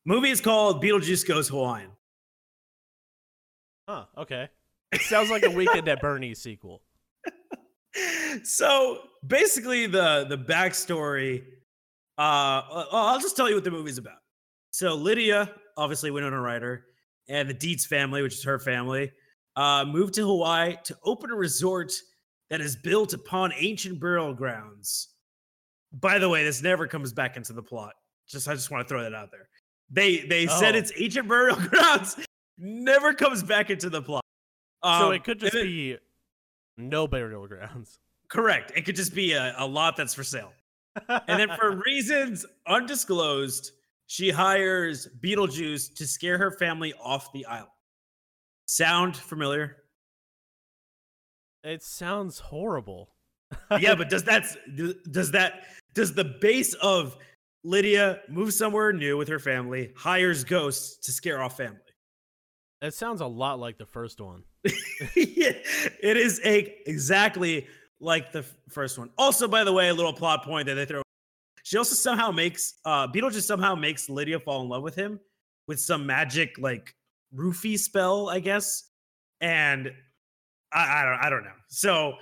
Movie 0.06 0.30
is 0.30 0.42
called 0.42 0.84
Beetlejuice 0.84 1.28
Goes 1.28 1.48
Hawaiian. 1.48 1.92
Huh, 3.88 4.06
okay. 4.18 4.50
It 4.92 5.02
sounds 5.02 5.30
like 5.30 5.44
a 5.44 5.50
Weekend 5.50 5.88
at 5.88 6.02
Bernie's 6.02 6.42
sequel. 6.42 6.82
so 8.44 9.00
basically 9.26 9.86
the 9.86 10.26
the 10.30 10.38
backstory 10.38 11.44
uh 12.18 12.62
i'll 12.92 13.20
just 13.20 13.36
tell 13.36 13.50
you 13.50 13.56
what 13.56 13.64
the 13.64 13.72
movie's 13.72 13.98
about 13.98 14.20
so 14.72 14.96
lydia 14.96 15.54
obviously 15.78 16.12
winona 16.12 16.40
ryder 16.40 16.86
and 17.28 17.50
the 17.50 17.54
deetz 17.54 17.86
family 17.86 18.22
which 18.22 18.34
is 18.34 18.44
her 18.44 18.60
family 18.60 19.12
uh 19.56 19.86
moved 19.86 20.14
to 20.14 20.22
hawaii 20.26 20.76
to 20.84 20.96
open 21.04 21.30
a 21.30 21.36
resort 21.36 21.92
that 22.50 22.62
is 22.62 22.76
built 22.76 23.14
upon 23.14 23.52
ancient 23.58 24.00
burial 24.00 24.34
grounds 24.34 25.10
by 25.94 26.18
the 26.18 26.28
way 26.28 26.44
this 26.44 26.62
never 26.62 26.88
comes 26.88 27.14
back 27.14 27.38
into 27.38 27.54
the 27.54 27.64
plot 27.64 27.94
just 28.28 28.48
i 28.48 28.54
just 28.54 28.72
want 28.72 28.86
to 28.86 28.90
throw 28.90 29.04
that 29.04 29.14
out 29.14 29.30
there 29.32 29.50
they 29.92 30.20
they 30.22 30.48
said 30.48 30.76
Oh. 30.76 30.80
it's 30.80 30.92
ancient 30.98 31.28
burial 31.28 31.56
grounds 31.70 32.16
never 32.58 33.14
comes 33.14 33.44
back 33.44 33.70
into 33.70 33.90
the 33.90 34.02
plot 34.02 34.24
so 34.84 34.90
Um, 34.90 35.14
it 35.14 35.24
could 35.24 35.40
just 35.40 35.54
then- 35.54 35.66
be 35.66 35.98
no 36.78 37.08
burial 37.08 37.48
grounds. 37.48 38.00
Correct. 38.30 38.72
It 38.76 38.86
could 38.86 38.96
just 38.96 39.14
be 39.14 39.34
a, 39.34 39.54
a 39.58 39.66
lot 39.68 39.96
that's 39.98 40.14
for 40.14 40.24
sale. 40.24 40.54
And 41.08 41.38
then 41.40 41.50
for 41.60 41.72
reasons 41.86 42.46
undisclosed, 42.66 43.72
she 44.08 44.30
hires 44.32 45.08
Beetlejuice 45.22 45.94
to 45.96 46.08
scare 46.08 46.38
her 46.38 46.52
family 46.52 46.94
off 47.04 47.32
the 47.34 47.46
island. 47.46 47.70
Sound 48.68 49.16
familiar? 49.18 49.78
it 51.64 51.84
sounds 51.84 52.40
horrible. 52.40 53.10
yeah, 53.80 53.94
but 53.96 54.10
does 54.14 54.24
that 54.24 54.46
does 55.12 55.32
that 55.32 55.64
does 55.94 56.14
the 56.14 56.24
base 56.24 56.74
of 56.76 57.18
Lydia 57.63 58.21
moves 58.28 58.58
somewhere 58.58 58.91
new 58.91 59.17
with 59.17 59.28
her 59.28 59.39
family, 59.39 59.93
hires 59.95 60.43
ghosts 60.43 60.97
to 61.06 61.12
scare 61.12 61.41
off 61.41 61.58
family? 61.58 61.78
That 62.82 62.93
sounds 62.95 63.21
a 63.21 63.28
lot 63.28 63.60
like 63.60 63.78
the 63.78 63.86
first 63.86 64.19
one. 64.19 64.43
yeah, 64.63 65.54
it 66.02 66.17
is 66.17 66.41
a 66.43 66.76
exactly 66.88 67.67
like 68.00 68.32
the 68.32 68.39
f- 68.39 68.56
first 68.69 68.97
one. 68.97 69.12
Also, 69.17 69.47
by 69.47 69.63
the 69.63 69.71
way, 69.71 69.89
a 69.89 69.93
little 69.93 70.13
plot 70.13 70.43
point 70.43 70.65
that 70.65 70.74
they 70.74 70.86
throw. 70.86 71.04
She 71.63 71.78
also 71.78 71.93
somehow 71.93 72.32
makes 72.32 72.74
uh 72.84 73.08
Beetlejuice 73.08 73.43
somehow 73.43 73.76
makes 73.76 74.10
Lydia 74.10 74.39
fall 74.39 74.63
in 74.63 74.69
love 74.69 74.82
with 74.82 74.95
him 74.95 75.19
with 75.67 75.80
some 75.80 76.08
magic 76.08 76.56
like 76.58 76.95
roofie 77.36 77.78
spell, 77.78 78.30
I 78.30 78.39
guess. 78.39 78.89
And 79.41 79.91
I, 80.74 81.02
I 81.02 81.06
don't 81.06 81.26
I 81.26 81.30
don't 81.30 81.43
know. 81.43 81.52
So 81.67 82.13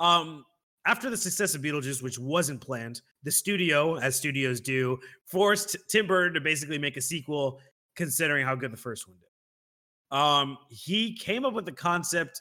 um 0.00 0.44
after 0.84 1.10
the 1.10 1.16
success 1.16 1.54
of 1.54 1.62
Beetlejuice, 1.62 2.02
which 2.02 2.18
wasn't 2.18 2.60
planned, 2.60 3.02
the 3.22 3.30
studio, 3.30 3.96
as 3.96 4.16
studios 4.16 4.60
do, 4.60 4.98
forced 5.26 5.76
Tim 5.88 6.06
Burton 6.06 6.34
to 6.34 6.40
basically 6.40 6.78
make 6.78 6.96
a 6.96 7.00
sequel, 7.00 7.60
considering 7.96 8.46
how 8.46 8.54
good 8.54 8.72
the 8.72 8.76
first 8.76 9.08
one 9.08 9.16
did. 9.18 10.16
Um, 10.16 10.58
he 10.70 11.14
came 11.16 11.44
up 11.44 11.52
with 11.52 11.66
the 11.66 11.72
concept 11.72 12.40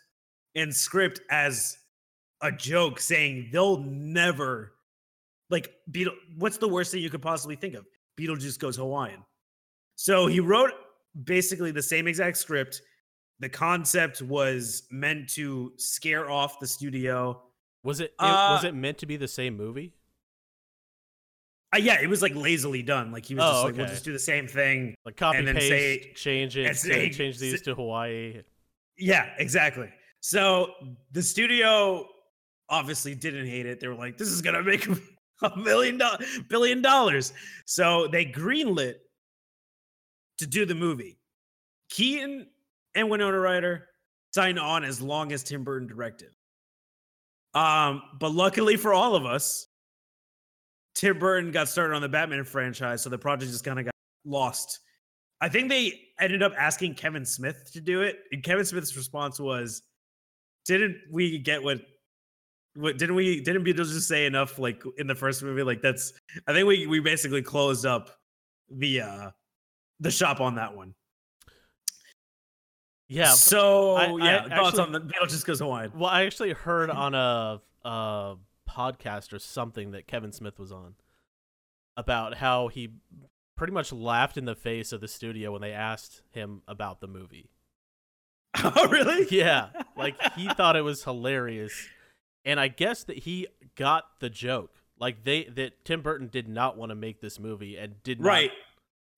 and 0.56 0.74
script 0.74 1.20
as 1.30 1.78
a 2.42 2.52
joke, 2.52 3.00
saying 3.00 3.50
they'll 3.52 3.80
never 3.80 4.74
like 5.50 5.72
Beetle. 5.92 6.14
What's 6.38 6.58
the 6.58 6.68
worst 6.68 6.92
thing 6.92 7.02
you 7.02 7.10
could 7.10 7.22
possibly 7.22 7.56
think 7.56 7.74
of? 7.74 7.86
Beetlejuice 8.20 8.60
goes 8.60 8.76
Hawaiian. 8.76 9.24
So 9.96 10.28
he 10.28 10.40
wrote 10.40 10.72
basically 11.24 11.72
the 11.72 11.82
same 11.82 12.08
exact 12.08 12.38
script. 12.38 12.82
The 13.40 13.50
concept 13.50 14.22
was 14.22 14.84
meant 14.92 15.30
to 15.30 15.74
scare 15.78 16.30
off 16.30 16.60
the 16.60 16.68
studio. 16.68 17.42
Was 17.84 18.00
it, 18.00 18.06
it 18.06 18.14
Uh, 18.20 18.54
was 18.56 18.64
it 18.64 18.76
meant 18.76 18.98
to 19.00 19.06
be 19.06 19.18
the 19.18 19.28
same 19.28 19.56
movie? 19.56 19.94
Uh, 21.78 21.84
yeah, 21.84 22.02
it 22.02 22.08
was 22.08 22.22
like 22.22 22.36
lazily 22.36 22.82
done. 22.82 23.12
Like 23.12 23.26
he 23.26 23.36
was 23.36 23.44
Oh, 23.46 23.52
just 23.52 23.64
like, 23.66 23.76
we'll 23.78 23.86
just 23.88 24.04
do 24.06 24.12
the 24.14 24.20
same 24.20 24.48
thing. 24.48 24.96
Like 25.06 25.16
copy 25.16 25.38
and 25.38 25.48
then 25.48 25.56
paste, 25.56 25.70
say- 25.70 26.12
change 26.16 26.58
it, 26.58 26.76
say, 26.76 27.10
change 27.10 27.38
these 27.40 27.60
say- 27.60 27.64
to 27.66 27.76
Hawaii. 27.76 28.42
Yeah, 28.98 29.30
exactly. 29.38 29.90
So 30.22 30.72
the 31.12 31.22
studio 31.22 32.06
obviously 32.70 33.14
didn't 33.16 33.46
hate 33.48 33.66
it. 33.66 33.80
They 33.80 33.88
were 33.88 33.96
like, 33.96 34.18
this 34.18 34.28
is 34.30 34.42
gonna 34.42 34.64
make 34.64 34.88
a 35.44 35.56
million 35.58 35.98
dollars, 35.98 36.40
billion 36.50 36.82
dollars. 36.82 37.32
So 37.66 38.08
they 38.08 38.26
greenlit 38.26 38.96
to 40.40 40.48
do 40.48 40.66
the 40.66 40.76
movie. 40.76 41.20
Keaton 41.90 42.48
and 42.96 43.10
Winona 43.10 43.40
Ryder 43.40 43.88
signed 44.34 44.60
on 44.60 44.84
as 44.84 45.02
long 45.02 45.32
as 45.32 45.44
Tim 45.44 45.64
Burton 45.64 45.88
directed. 45.88 46.30
Um, 47.54 48.02
but 48.20 48.32
luckily 48.34 48.76
for 48.76 48.94
all 48.94 49.16
of 49.16 49.26
us, 49.26 49.68
Tim 50.98 51.20
Burton 51.20 51.52
got 51.52 51.70
started 51.70 51.94
on 51.94 52.02
the 52.02 52.10
Batman 52.10 52.44
franchise, 52.44 53.04
so 53.04 53.10
the 53.10 53.20
project 53.20 53.52
just 53.52 53.64
kind 53.64 53.78
of 53.78 53.86
got 53.86 53.94
lost. 54.26 54.80
I 55.40 55.48
think 55.48 55.70
they 55.70 56.02
ended 56.20 56.42
up 56.42 56.54
asking 56.58 56.96
Kevin 56.96 57.24
Smith 57.24 57.70
to 57.74 57.80
do 57.80 58.02
it, 58.02 58.18
and 58.32 58.42
Kevin 58.44 58.66
Smith's 58.66 58.98
response 58.98 59.40
was, 59.40 59.84
"Didn't 60.66 60.98
we 61.12 61.38
get 61.38 61.62
what? 61.62 61.82
What 62.74 62.98
didn't 62.98 63.14
we? 63.16 63.42
Didn't 63.42 63.64
Beetlejuice 63.64 64.02
say 64.02 64.26
enough? 64.26 64.58
Like 64.58 64.82
in 64.98 65.06
the 65.06 65.14
first 65.14 65.44
movie? 65.44 65.62
Like 65.62 65.84
that's? 65.84 66.14
I 66.48 66.54
think 66.54 66.68
we 66.68 66.88
we 66.88 67.00
basically 67.00 67.44
closed 67.44 67.86
up 67.86 68.10
the 68.72 69.02
uh 69.02 69.30
the 70.00 70.10
shop 70.10 70.42
on 70.42 70.56
that 70.56 70.76
one. 70.76 70.96
Yeah. 73.08 73.30
So 73.30 73.94
I- 73.94 74.06
I 74.06 74.18
yeah, 74.18 74.42
thoughts 74.50 74.80
actually- 74.80 74.84
on 74.84 74.92
the 74.94 75.02
Beetlejuice 75.02 75.46
goes 75.46 75.60
Hawaiian. 75.60 75.92
Well, 75.96 76.10
I 76.10 76.26
actually 76.26 76.54
heard 76.54 76.90
on 76.90 77.14
a, 77.14 77.62
a 77.86 78.36
podcast 78.68 79.34
or 79.34 79.40
something 79.40 79.92
that 79.92 80.08
Kevin 80.08 80.32
Smith 80.32 80.60
was 80.60 80.72
on 80.72 80.96
about 81.96 82.36
how 82.36 82.68
he 82.68 82.90
pretty 83.56 83.74
much 83.74 83.92
laughed 83.92 84.38
in 84.38 84.46
the 84.46 84.56
face 84.56 84.92
of 84.92 85.02
the 85.02 85.08
studio 85.08 85.52
when 85.52 85.62
they 85.62 85.72
asked 85.72 86.22
him 86.32 86.62
about 86.68 87.02
the 87.02 87.08
movie. 87.08 87.50
oh 88.64 88.88
really? 88.88 89.28
Yeah, 89.30 89.70
like 89.96 90.16
he 90.34 90.48
thought 90.56 90.76
it 90.76 90.82
was 90.82 91.04
hilarious, 91.04 91.74
and 92.46 92.60
I 92.60 92.68
guess 92.68 93.04
that 93.06 93.20
he 93.20 93.48
got 93.76 94.06
the 94.20 94.30
joke. 94.30 94.72
Like 95.00 95.24
they 95.24 95.44
that 95.46 95.86
Tim 95.86 96.02
Burton 96.02 96.28
did 96.32 96.48
not 96.48 96.78
want 96.78 96.90
to 96.90 96.96
make 96.96 97.22
this 97.22 97.40
movie 97.40 97.78
and 97.78 98.02
did 98.04 98.20
not- 98.20 98.28
Right. 98.28 98.52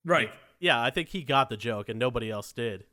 Right. 0.06 0.30
yeah, 0.60 0.82
I 0.82 0.90
think 0.90 1.10
he 1.10 1.24
got 1.24 1.50
the 1.50 1.58
joke 1.58 1.90
and 1.90 2.00
nobody 2.00 2.32
else 2.32 2.52
did. 2.54 2.86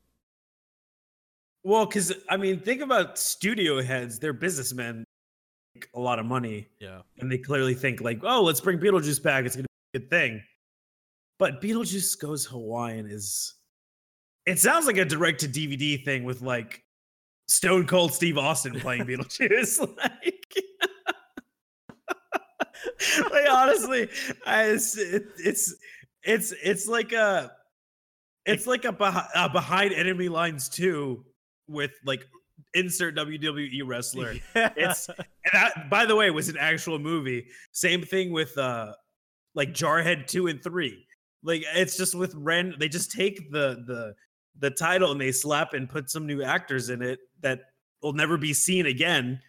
Well, 1.65 1.87
because 1.87 2.13
I 2.29 2.37
mean, 2.37 2.61
think 2.61 2.81
about 2.81 3.19
studio 3.19 3.83
heads; 3.83 4.19
they're 4.21 4.33
businessmen, 4.33 5.05
a 5.95 6.01
lot 6.01 6.19
of 6.19 6.27
money, 6.27 6.69
Yeah. 6.81 7.03
and 7.19 7.31
they 7.31 7.39
clearly 7.39 7.75
think 7.75 8.01
like, 8.01 8.21
"Oh, 8.23 8.43
let's 8.43 8.61
bring 8.61 8.79
Beetlejuice 8.79 9.23
back; 9.23 9.45
it's 9.45 9.57
gonna 9.57 9.67
be 9.93 9.99
a 9.99 10.01
good 10.01 10.11
thing." 10.11 10.43
But 11.39 11.61
Beetlejuice 11.61 12.19
Goes 12.19 12.45
Hawaiian 12.47 13.07
is. 13.11 13.55
It 14.47 14.59
sounds 14.61 14.87
like 14.87 14.97
a 14.97 15.05
direct 15.05 15.41
to 15.41 15.49
DVD 15.49 16.03
thing 16.05 16.23
with 16.25 16.41
like 16.41 16.83
Stone 17.49 17.87
Cold 17.87 18.13
Steve 18.13 18.39
Austin 18.39 18.79
playing 18.81 19.03
Beetlejuice. 19.07 19.81
like, 19.99 20.55
like 23.31 23.51
honestly, 23.51 24.09
I, 24.47 24.65
it's, 24.71 24.97
it's 24.97 25.75
it's 26.23 26.53
it's 26.63 26.87
like 26.89 27.13
a 27.13 27.53
It's 28.47 28.67
like 28.67 28.85
a, 28.85 28.93
beh- 28.93 29.29
a 29.35 29.49
behind 29.49 29.93
enemy 29.93 30.29
lines 30.29 30.69
too, 30.69 31.25
with 31.69 31.91
like 32.05 32.25
insert 32.77 33.17
WWE 33.17 33.83
wrestler. 33.85 34.35
It's 34.55 35.09
and 35.09 35.27
that, 35.53 35.91
by 35.91 36.07
the 36.07 36.15
way, 36.15 36.31
was 36.31 36.49
an 36.49 36.57
actual 36.59 36.99
movie. 36.99 37.47
Same 37.73 38.03
thing 38.03 38.33
with 38.33 38.57
uh 38.59 38.93
like 39.55 39.73
Jarhead 39.73 40.27
two 40.27 40.47
and 40.47 40.63
three. 40.63 41.07
Like 41.43 41.65
it's 41.75 41.97
just 41.97 42.15
with 42.15 42.35
Ren, 42.35 42.75
they 42.79 42.89
just 42.89 43.11
take 43.11 43.51
the 43.51 43.83
the 43.87 44.15
the 44.59 44.71
title 44.71 45.13
and 45.13 45.21
they 45.21 45.33
slap 45.33 45.75
and 45.75 45.89
put 45.89 46.11
some 46.11 46.27
new 46.27 46.43
actors 46.43 46.89
in 46.91 47.03
it 47.03 47.19
that 47.41 47.61
will 48.03 48.13
never 48.13 48.37
be 48.39 48.55
seen 48.55 48.87
again. 48.87 49.41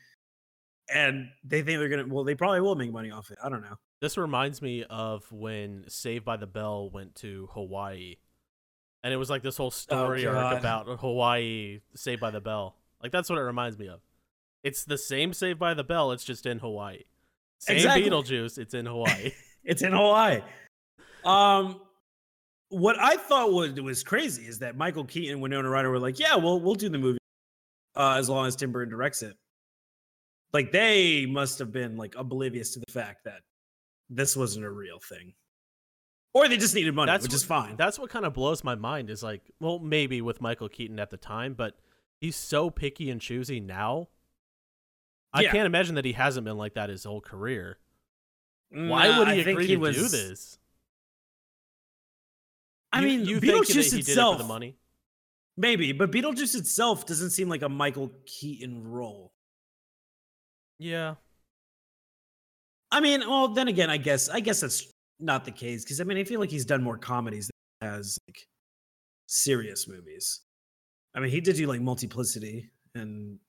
And 0.93 1.27
they 1.43 1.61
think 1.61 1.79
they're 1.79 1.89
gonna 1.89 2.07
well, 2.07 2.23
they 2.23 2.35
probably 2.35 2.61
will 2.61 2.75
make 2.75 2.91
money 2.91 3.11
off 3.11 3.29
it. 3.31 3.37
I 3.43 3.49
don't 3.49 3.61
know. 3.61 3.75
This 3.99 4.17
reminds 4.17 4.61
me 4.61 4.83
of 4.89 5.29
when 5.31 5.85
Saved 5.87 6.23
by 6.23 6.37
the 6.37 6.47
Bell 6.47 6.89
went 6.89 7.15
to 7.15 7.49
Hawaii. 7.53 8.15
And 9.03 9.13
it 9.13 9.17
was 9.17 9.29
like 9.29 9.41
this 9.41 9.57
whole 9.57 9.71
story 9.71 10.25
arc 10.25 10.59
about 10.59 10.87
Hawaii 10.99 11.79
Saved 11.95 12.21
by 12.21 12.31
the 12.31 12.41
Bell. 12.41 12.75
Like 13.01 13.11
that's 13.11 13.29
what 13.29 13.39
it 13.39 13.43
reminds 13.43 13.77
me 13.77 13.87
of. 13.87 14.01
It's 14.63 14.83
the 14.83 14.97
same 14.97 15.33
Save 15.33 15.59
by 15.59 15.73
the 15.73 15.83
Bell, 15.83 16.11
it's 16.11 16.23
just 16.23 16.45
in 16.45 16.59
Hawaii. 16.59 17.03
Same 17.59 17.77
Exactly. 17.77 18.09
Beetlejuice, 18.09 18.57
it's 18.57 18.73
in 18.73 18.85
Hawaii. 18.85 19.31
It's 19.63 19.81
in 19.81 19.91
Hawaii. 19.91 20.39
Um, 21.25 21.81
what 22.69 22.97
I 22.97 23.17
thought 23.17 23.51
was 23.51 23.73
was 23.81 24.01
crazy 24.01 24.43
is 24.43 24.59
that 24.59 24.77
Michael 24.77 25.03
Keaton 25.03 25.33
and 25.33 25.41
Winona 25.41 25.69
Ryder 25.69 25.89
were 25.89 25.99
like, 25.99 26.19
"Yeah, 26.19 26.35
we'll 26.35 26.61
we'll 26.61 26.75
do 26.75 26.87
the 26.87 26.97
movie, 26.97 27.19
uh, 27.93 28.15
as 28.17 28.29
long 28.29 28.47
as 28.47 28.55
Tim 28.55 28.71
Burton 28.71 28.89
directs 28.89 29.23
it." 29.23 29.35
Like 30.53 30.71
they 30.71 31.25
must 31.25 31.59
have 31.59 31.73
been 31.73 31.97
like 31.97 32.15
oblivious 32.17 32.75
to 32.75 32.79
the 32.79 32.91
fact 32.91 33.25
that 33.25 33.41
this 34.09 34.37
wasn't 34.37 34.65
a 34.65 34.71
real 34.71 34.99
thing, 34.99 35.33
or 36.33 36.47
they 36.47 36.57
just 36.57 36.75
needed 36.75 36.95
money, 36.95 37.11
That's 37.11 37.23
which 37.23 37.33
is 37.33 37.43
fine. 37.43 37.75
That's 37.75 37.99
what 37.99 38.09
kind 38.09 38.25
of 38.25 38.33
blows 38.33 38.63
my 38.63 38.75
mind 38.75 39.09
is 39.09 39.21
like, 39.21 39.41
well, 39.59 39.79
maybe 39.79 40.21
with 40.21 40.39
Michael 40.39 40.69
Keaton 40.69 40.99
at 40.99 41.09
the 41.09 41.17
time, 41.17 41.55
but 41.55 41.73
he's 42.19 42.35
so 42.35 42.69
picky 42.69 43.09
and 43.09 43.21
choosy 43.21 43.59
now. 43.59 44.07
I 45.33 45.41
Yeah. 45.43 45.51
can't 45.51 45.65
imagine 45.65 45.95
that 45.95 46.05
he 46.05 46.13
hasn't 46.13 46.45
been 46.45 46.57
like 46.57 46.73
that 46.75 46.89
his 46.89 47.03
whole 47.03 47.21
career. 47.21 47.77
Why 48.69 49.17
would 49.17 49.27
he 49.29 49.33
I 49.33 49.37
agree 49.51 49.67
he 49.67 49.75
to 49.75 49.91
do 49.93 50.07
this? 50.07 50.57
I 52.91 53.01
mean, 53.01 53.25
you 53.25 53.39
think 53.39 53.65
Beetlejuice 53.65 53.93
it 53.93 53.99
itself, 53.99 54.37
for 54.37 54.43
the 54.43 54.47
money? 54.47 54.77
maybe, 55.57 55.91
but 55.91 56.11
Beetlejuice 56.11 56.55
itself 56.55 57.05
doesn't 57.05 57.29
seem 57.31 57.49
like 57.49 57.61
a 57.61 57.69
Michael 57.69 58.11
Keaton 58.25 58.87
role. 58.87 59.33
Yeah. 60.79 61.15
I 62.91 63.01
mean, 63.01 63.21
well, 63.21 63.49
then 63.49 63.67
again, 63.67 63.89
I 63.89 63.97
guess 63.97 64.29
I 64.29 64.39
guess 64.39 64.61
that's 64.61 64.91
not 65.19 65.43
the 65.45 65.51
case 65.51 65.83
because 65.83 65.99
I 65.99 66.03
mean, 66.05 66.17
I 66.17 66.23
feel 66.23 66.39
like 66.39 66.49
he's 66.49 66.65
done 66.65 66.81
more 66.83 66.97
comedies 66.97 67.49
than 67.81 67.89
has 67.91 68.17
like 68.27 68.47
serious 69.27 69.87
movies. 69.87 70.41
I 71.15 71.19
mean, 71.19 71.31
he 71.31 71.41
did 71.41 71.55
do 71.55 71.65
like 71.67 71.81
Multiplicity, 71.81 72.69
and 72.93 73.39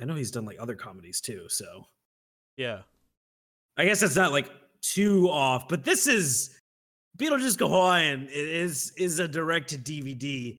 I 0.00 0.04
know 0.04 0.14
he's 0.14 0.30
done 0.30 0.44
like 0.44 0.58
other 0.60 0.74
comedies 0.74 1.20
too. 1.20 1.46
So 1.48 1.86
Yeah. 2.56 2.82
I 3.76 3.84
guess 3.84 4.00
that's 4.00 4.16
not 4.16 4.32
like 4.32 4.50
too 4.80 5.28
off. 5.28 5.68
But 5.68 5.84
this 5.84 6.06
is 6.06 6.58
Beetlejuice 7.18 7.58
Go 7.58 7.68
Hawaiian 7.68 8.28
is 8.30 8.92
is 8.96 9.18
a 9.18 9.28
direct 9.28 9.70
to 9.70 9.78
DVD 9.78 10.56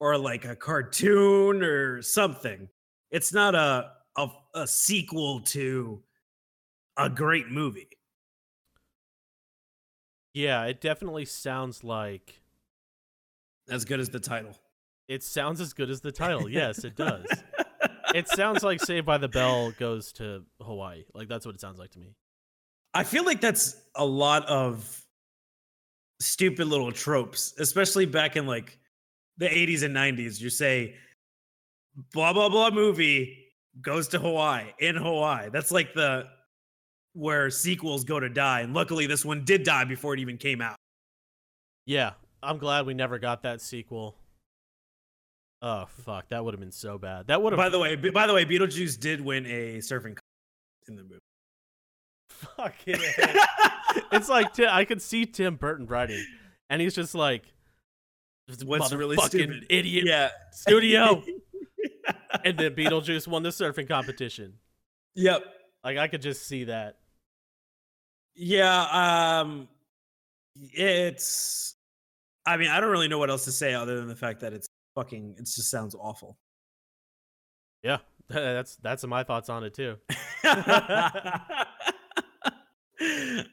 or 0.00 0.18
like 0.18 0.44
a 0.44 0.56
cartoon 0.56 1.62
or 1.62 2.02
something. 2.02 2.68
It's 3.10 3.32
not 3.32 3.54
a 3.54 3.92
a, 4.16 4.28
a 4.54 4.66
sequel 4.66 5.40
to 5.40 6.02
a 6.96 7.08
great 7.10 7.48
movie. 7.50 7.88
Yeah, 10.34 10.64
it 10.64 10.80
definitely 10.80 11.24
sounds 11.24 11.82
like 11.84 12.40
as 13.68 13.84
good 13.84 14.00
as 14.00 14.10
the 14.10 14.20
title. 14.20 14.56
It 15.08 15.22
sounds 15.22 15.60
as 15.60 15.72
good 15.72 15.90
as 15.90 16.00
the 16.00 16.12
title. 16.12 16.48
Yes, 16.56 16.84
it 16.84 16.96
does. 16.96 17.26
it 18.14 18.28
sounds 18.28 18.62
like 18.62 18.80
Saved 18.80 19.06
by 19.06 19.18
the 19.18 19.28
Bell 19.28 19.72
goes 19.72 20.12
to 20.12 20.42
Hawaii. 20.60 21.04
Like 21.14 21.28
that's 21.28 21.44
what 21.46 21.54
it 21.54 21.60
sounds 21.60 21.78
like 21.78 21.90
to 21.92 21.98
me. 21.98 22.14
I 22.94 23.04
feel 23.04 23.24
like 23.24 23.40
that's 23.40 23.76
a 23.94 24.04
lot 24.04 24.46
of 24.46 25.04
stupid 26.20 26.66
little 26.66 26.92
tropes, 26.92 27.54
especially 27.58 28.06
back 28.06 28.36
in 28.36 28.46
like 28.46 28.78
the 29.36 29.46
80s 29.46 29.82
and 29.82 29.94
90s. 29.94 30.40
You 30.40 30.50
say 30.50 30.94
blah 32.12 32.32
blah 32.32 32.48
blah 32.48 32.70
movie 32.70 33.44
goes 33.82 34.08
to 34.08 34.18
Hawaii 34.18 34.72
in 34.78 34.96
Hawaii. 34.96 35.50
That's 35.52 35.70
like 35.70 35.92
the 35.94 36.26
where 37.12 37.50
sequels 37.50 38.04
go 38.04 38.20
to 38.20 38.28
die. 38.28 38.60
And 38.60 38.74
luckily 38.74 39.06
this 39.06 39.24
one 39.24 39.44
did 39.44 39.62
die 39.62 39.84
before 39.84 40.14
it 40.14 40.20
even 40.20 40.38
came 40.38 40.60
out. 40.60 40.76
Yeah, 41.84 42.12
I'm 42.42 42.58
glad 42.58 42.86
we 42.86 42.94
never 42.94 43.18
got 43.18 43.42
that 43.42 43.60
sequel. 43.60 44.16
Oh 45.62 45.86
fuck, 46.04 46.28
that 46.28 46.44
would 46.44 46.54
have 46.54 46.60
been 46.60 46.70
so 46.72 46.98
bad. 46.98 47.28
That 47.28 47.40
would 47.42 47.52
have. 47.52 47.58
By 47.58 47.68
the 47.70 47.78
way, 47.78 47.96
by 47.96 48.26
the 48.26 48.34
way, 48.34 48.44
Beetlejuice 48.44 48.98
did 49.00 49.20
win 49.20 49.46
a 49.46 49.78
surfing 49.78 50.18
in 50.88 50.96
the 50.96 51.02
movie. 51.02 51.18
fucking. 52.28 52.96
it's 54.12 54.28
like 54.28 54.52
Ti- 54.54 54.66
I 54.66 54.84
could 54.84 55.00
see 55.00 55.24
Tim 55.26 55.56
Burton 55.56 55.86
writing, 55.86 56.24
and 56.68 56.80
he's 56.82 56.94
just 56.94 57.14
like, 57.14 57.42
"This 58.46 58.62
What's 58.62 58.92
really 58.92 59.16
stupid? 59.16 59.66
idiot 59.70 60.04
Yeah. 60.06 60.30
studio." 60.52 61.22
and 62.44 62.58
then 62.58 62.74
Beetlejuice 62.74 63.26
won 63.26 63.42
the 63.42 63.48
surfing 63.50 63.88
competition. 63.88 64.54
yep. 65.14 65.42
Like 65.82 65.98
I 65.98 66.08
could 66.08 66.20
just 66.22 66.46
see 66.46 66.64
that. 66.64 66.96
Yeah, 68.34 69.40
um 69.40 69.68
it's 70.72 71.74
I 72.44 72.56
mean, 72.58 72.68
I 72.68 72.80
don't 72.80 72.90
really 72.90 73.08
know 73.08 73.18
what 73.18 73.30
else 73.30 73.44
to 73.46 73.52
say 73.52 73.72
other 73.74 73.96
than 73.96 74.08
the 74.08 74.16
fact 74.16 74.40
that 74.40 74.52
it's 74.52 74.68
fucking 74.96 75.36
it 75.38 75.42
just 75.42 75.70
sounds 75.70 75.94
awful. 75.94 76.36
Yeah, 77.84 77.98
that's 78.28 78.74
that's 78.76 79.06
my 79.06 79.22
thoughts 79.22 79.48
on 79.48 79.62
it 79.62 79.74
too. 79.74 79.96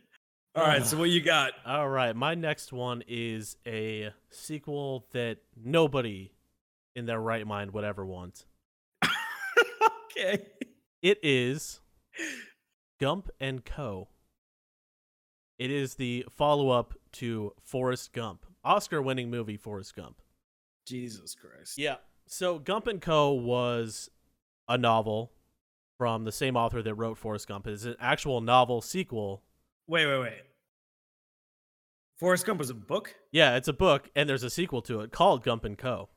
All 0.56 0.64
right, 0.64 0.86
so 0.86 0.98
what 0.98 1.12
you 1.12 1.22
got? 1.22 1.54
All 1.66 1.88
right, 1.88 2.16
my 2.16 2.34
next 2.34 2.74
one 2.74 3.04
is 3.08 3.58
a 3.68 4.10
sequel 4.32 5.06
that 5.12 5.38
nobody 5.56 6.32
in 6.96 7.06
their 7.06 7.20
right 7.20 7.46
mind 7.46 7.72
would 7.72 7.84
ever 7.84 8.06
want. 8.06 8.46
okay. 10.12 10.46
It 11.02 11.20
is 11.22 11.82
Gump 13.00 13.30
and 13.40 13.66
Co. 13.66 14.08
It 15.60 15.70
is 15.70 15.96
the 15.96 16.26
follow-up 16.32 16.94
to 17.14 17.54
Forrest 17.64 18.14
Gump, 18.14 18.46
Oscar-winning 18.64 19.30
movie 19.30 19.58
Forrest 19.58 19.96
Gump. 19.96 20.23
Jesus 20.86 21.36
Christ. 21.36 21.78
Yeah. 21.78 21.96
So 22.28 22.60
Gump 22.60 22.88
and 22.88 23.02
Co. 23.02 23.32
was 23.32 24.10
a 24.68 24.78
novel 24.78 25.32
from 25.98 26.24
the 26.26 26.32
same 26.32 26.56
author 26.56 26.82
that 26.82 26.96
wrote 26.96 27.18
Forrest 27.18 27.48
Gump. 27.48 27.68
It's 27.68 27.86
an 27.86 27.96
actual 28.00 28.42
novel 28.42 28.82
sequel. 28.82 29.44
Wait, 29.88 30.06
wait, 30.06 30.20
wait. 30.20 30.42
Forrest 32.20 32.46
Gump 32.46 32.60
was 32.60 32.70
a 32.70 32.76
book? 32.76 33.16
Yeah, 33.32 33.56
it's 33.56 33.68
a 33.68 33.74
book, 33.74 34.10
and 34.16 34.30
there's 34.30 34.44
a 34.44 34.50
sequel 34.50 34.82
to 34.84 35.02
it 35.02 35.12
called 35.12 35.44
Gump 35.44 35.66
and 35.66 35.78
Co. 35.78 36.10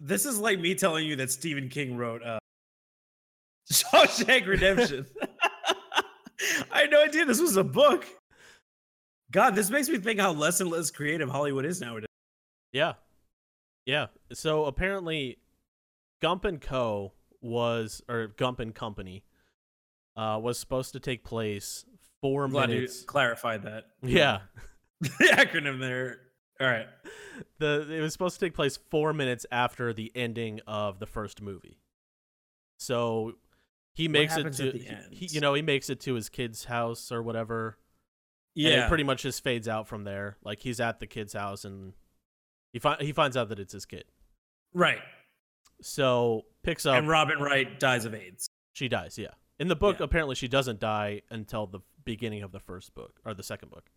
This 0.00 0.26
is 0.26 0.38
like 0.38 0.60
me 0.60 0.74
telling 0.74 1.06
you 1.06 1.16
that 1.16 1.30
Stephen 1.30 1.68
King 1.68 1.96
wrote 1.96 2.22
uh 2.22 2.38
Shawshank 3.72 4.46
Redemption. 4.46 5.06
I 6.72 6.82
had 6.82 6.90
no 6.90 7.02
idea 7.02 7.24
this 7.24 7.40
was 7.40 7.56
a 7.56 7.64
book. 7.64 8.06
God, 9.30 9.54
this 9.54 9.70
makes 9.70 9.88
me 9.88 9.98
think 9.98 10.20
how 10.20 10.32
less 10.32 10.60
and 10.60 10.70
less 10.70 10.90
creative 10.90 11.28
Hollywood 11.28 11.64
is 11.64 11.80
nowadays. 11.80 12.08
Yeah. 12.72 12.94
Yeah. 13.88 14.08
So 14.34 14.66
apparently 14.66 15.38
Gump 16.20 16.44
and 16.44 16.60
Co 16.60 17.14
was 17.40 18.02
or 18.08 18.26
Gump 18.36 18.60
and 18.60 18.74
Company 18.74 19.24
uh 20.16 20.38
was 20.42 20.58
supposed 20.58 20.92
to 20.92 21.00
take 21.00 21.24
place 21.24 21.84
4 22.20 22.44
I'm 22.44 22.50
glad 22.50 22.68
you 22.68 22.74
minutes. 22.76 23.02
clarified 23.02 23.62
that. 23.62 23.84
Yeah. 24.02 24.40
the 25.00 25.08
acronym 25.32 25.80
there. 25.80 26.18
All 26.60 26.66
right. 26.66 26.86
The 27.60 27.90
it 27.90 28.00
was 28.02 28.12
supposed 28.12 28.38
to 28.38 28.44
take 28.44 28.54
place 28.54 28.78
4 28.90 29.14
minutes 29.14 29.46
after 29.50 29.94
the 29.94 30.12
ending 30.14 30.60
of 30.66 30.98
the 30.98 31.06
first 31.06 31.40
movie. 31.40 31.78
So 32.78 33.32
he 33.94 34.06
makes 34.06 34.36
it 34.36 34.52
to 34.54 34.72
the 34.72 34.78
he- 34.78 34.86
end? 34.88 35.04
he, 35.10 35.26
you 35.26 35.40
know, 35.40 35.54
he 35.54 35.62
makes 35.62 35.88
it 35.88 36.00
to 36.00 36.14
his 36.14 36.28
kid's 36.28 36.64
house 36.66 37.10
or 37.10 37.22
whatever. 37.22 37.78
And 38.54 38.64
Yeah. 38.66 38.84
it 38.84 38.88
pretty 38.88 39.04
much 39.04 39.22
just 39.22 39.42
fades 39.42 39.66
out 39.66 39.88
from 39.88 40.04
there. 40.04 40.36
Like 40.44 40.60
he's 40.60 40.78
at 40.78 41.00
the 41.00 41.06
kid's 41.06 41.32
house 41.32 41.64
and 41.64 41.94
he 42.72 42.78
fi- 42.78 42.96
he 43.00 43.12
finds 43.12 43.36
out 43.36 43.48
that 43.48 43.58
it's 43.58 43.72
his 43.72 43.86
kid. 43.86 44.04
right. 44.74 45.00
So 45.80 46.42
picks 46.64 46.86
up 46.86 46.96
and 46.98 47.08
Robin 47.08 47.38
Wright 47.38 47.78
dies 47.78 48.04
of 48.04 48.12
AIDS. 48.14 48.50
She 48.72 48.88
dies, 48.88 49.16
yeah. 49.16 49.28
In 49.60 49.68
the 49.68 49.76
book, 49.76 49.98
Yeah. 50.00 50.04
apparently 50.06 50.34
she 50.34 50.48
doesn't 50.48 50.80
die 50.80 51.22
until 51.30 51.66
the 51.66 51.80
beginning 52.04 52.42
of 52.42 52.50
the 52.52 52.58
first 52.60 52.94
book 52.94 53.20
or 53.24 53.32
the 53.34 53.42
second 53.44 53.70
book. 53.70 53.90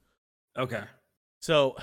Okay. 0.58 0.84
So 1.40 1.76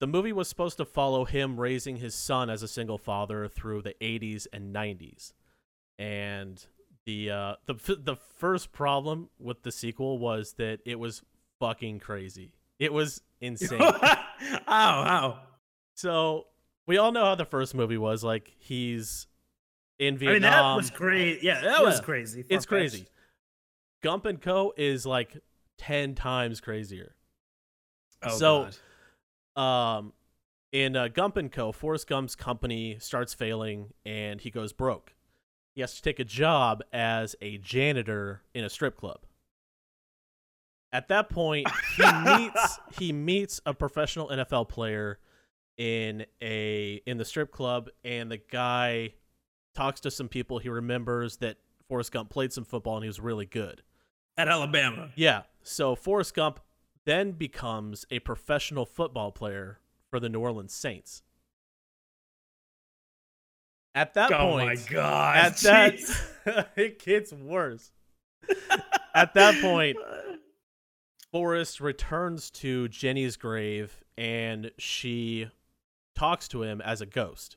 the 0.00 0.06
movie 0.06 0.32
was 0.32 0.48
supposed 0.48 0.78
to 0.78 0.84
follow 0.86 1.24
him 1.26 1.60
raising 1.60 1.96
his 1.96 2.14
son 2.14 2.48
as 2.48 2.62
a 2.62 2.68
single 2.68 2.96
father 2.98 3.46
through 3.48 3.82
the 3.82 3.94
80s 4.00 4.46
and 4.52 4.74
90s. 4.74 5.32
And 5.98 6.64
the 7.04 7.30
uh 7.30 7.54
the 7.66 7.74
the 8.00 8.16
first 8.16 8.72
problem 8.72 9.28
with 9.38 9.62
the 9.62 9.72
sequel 9.72 10.18
was 10.18 10.54
that 10.54 10.80
it 10.86 10.98
was 10.98 11.22
fucking 11.58 12.00
crazy. 12.00 12.54
It 12.80 12.92
was 12.92 13.20
insane. 13.40 13.80
Ow, 13.82 14.24
ow. 14.68 15.38
so 15.94 16.46
we 16.86 16.96
all 16.98 17.12
know 17.12 17.24
how 17.24 17.34
the 17.36 17.44
first 17.44 17.74
movie 17.74 17.98
was. 17.98 18.24
Like 18.24 18.52
he's 18.58 19.26
in 19.98 20.14
I 20.14 20.16
Vietnam. 20.16 20.32
mean, 20.32 20.50
that 20.50 20.76
was 20.76 20.90
crazy. 20.90 21.40
Yeah, 21.42 21.60
that 21.60 21.82
was 21.84 22.00
crazy. 22.00 22.44
It's 22.48 22.66
crazy. 22.66 23.06
Gump 24.02 24.24
and 24.26 24.40
Co 24.40 24.72
is 24.76 25.04
like 25.06 25.36
ten 25.78 26.14
times 26.14 26.60
crazier. 26.60 27.14
Oh, 28.22 28.36
So- 28.36 28.64
God. 28.64 28.76
Um, 29.56 30.12
in 30.72 30.94
uh, 30.96 31.08
Gump 31.08 31.36
and 31.36 31.50
Co, 31.50 31.72
Forrest 31.72 32.08
Gump's 32.08 32.34
company 32.36 32.96
starts 33.00 33.34
failing, 33.34 33.92
and 34.06 34.40
he 34.40 34.50
goes 34.50 34.72
broke. 34.72 35.14
He 35.74 35.80
has 35.80 35.94
to 35.96 36.02
take 36.02 36.18
a 36.20 36.24
job 36.24 36.82
as 36.92 37.34
a 37.42 37.58
janitor 37.58 38.42
in 38.54 38.64
a 38.64 38.70
strip 38.70 38.96
club. 38.96 39.20
At 40.92 41.08
that 41.08 41.30
point, 41.30 41.68
he 41.96 42.04
meets 42.24 42.78
he 42.98 43.12
meets 43.12 43.60
a 43.64 43.72
professional 43.74 44.28
NFL 44.28 44.68
player 44.68 45.18
in 45.76 46.26
a 46.42 47.00
in 47.06 47.16
the 47.16 47.24
strip 47.24 47.52
club, 47.52 47.88
and 48.04 48.30
the 48.30 48.38
guy 48.38 49.14
talks 49.74 50.00
to 50.00 50.10
some 50.10 50.28
people. 50.28 50.58
He 50.58 50.68
remembers 50.68 51.36
that 51.38 51.58
Forrest 51.88 52.12
Gump 52.12 52.30
played 52.30 52.52
some 52.52 52.64
football 52.64 52.96
and 52.96 53.04
he 53.04 53.08
was 53.08 53.20
really 53.20 53.46
good. 53.46 53.82
At 54.36 54.48
Alabama. 54.48 55.10
Yeah. 55.16 55.42
So 55.62 55.94
Forrest 55.94 56.34
Gump 56.34 56.60
then 57.04 57.32
becomes 57.32 58.04
a 58.10 58.20
professional 58.20 58.86
football 58.86 59.32
player 59.32 59.80
for 60.08 60.20
the 60.20 60.28
New 60.28 60.40
Orleans 60.40 60.72
Saints. 60.72 61.22
At 63.94 64.14
that 64.14 64.32
oh 64.32 64.52
point, 64.52 64.66
my 64.68 64.76
God. 64.88 65.36
at 65.36 65.56
that, 65.58 66.68
it 66.76 67.02
gets 67.02 67.32
worse. 67.32 67.90
at 69.14 69.34
that 69.34 69.60
point, 69.60 69.96
Forrest 71.32 71.80
returns 71.80 72.50
to 72.50 72.88
Jenny's 72.88 73.36
grave 73.36 74.02
and 74.18 74.70
she 74.78 75.48
talks 76.14 76.48
to 76.48 76.62
him 76.62 76.80
as 76.80 77.00
a 77.00 77.06
ghost. 77.06 77.56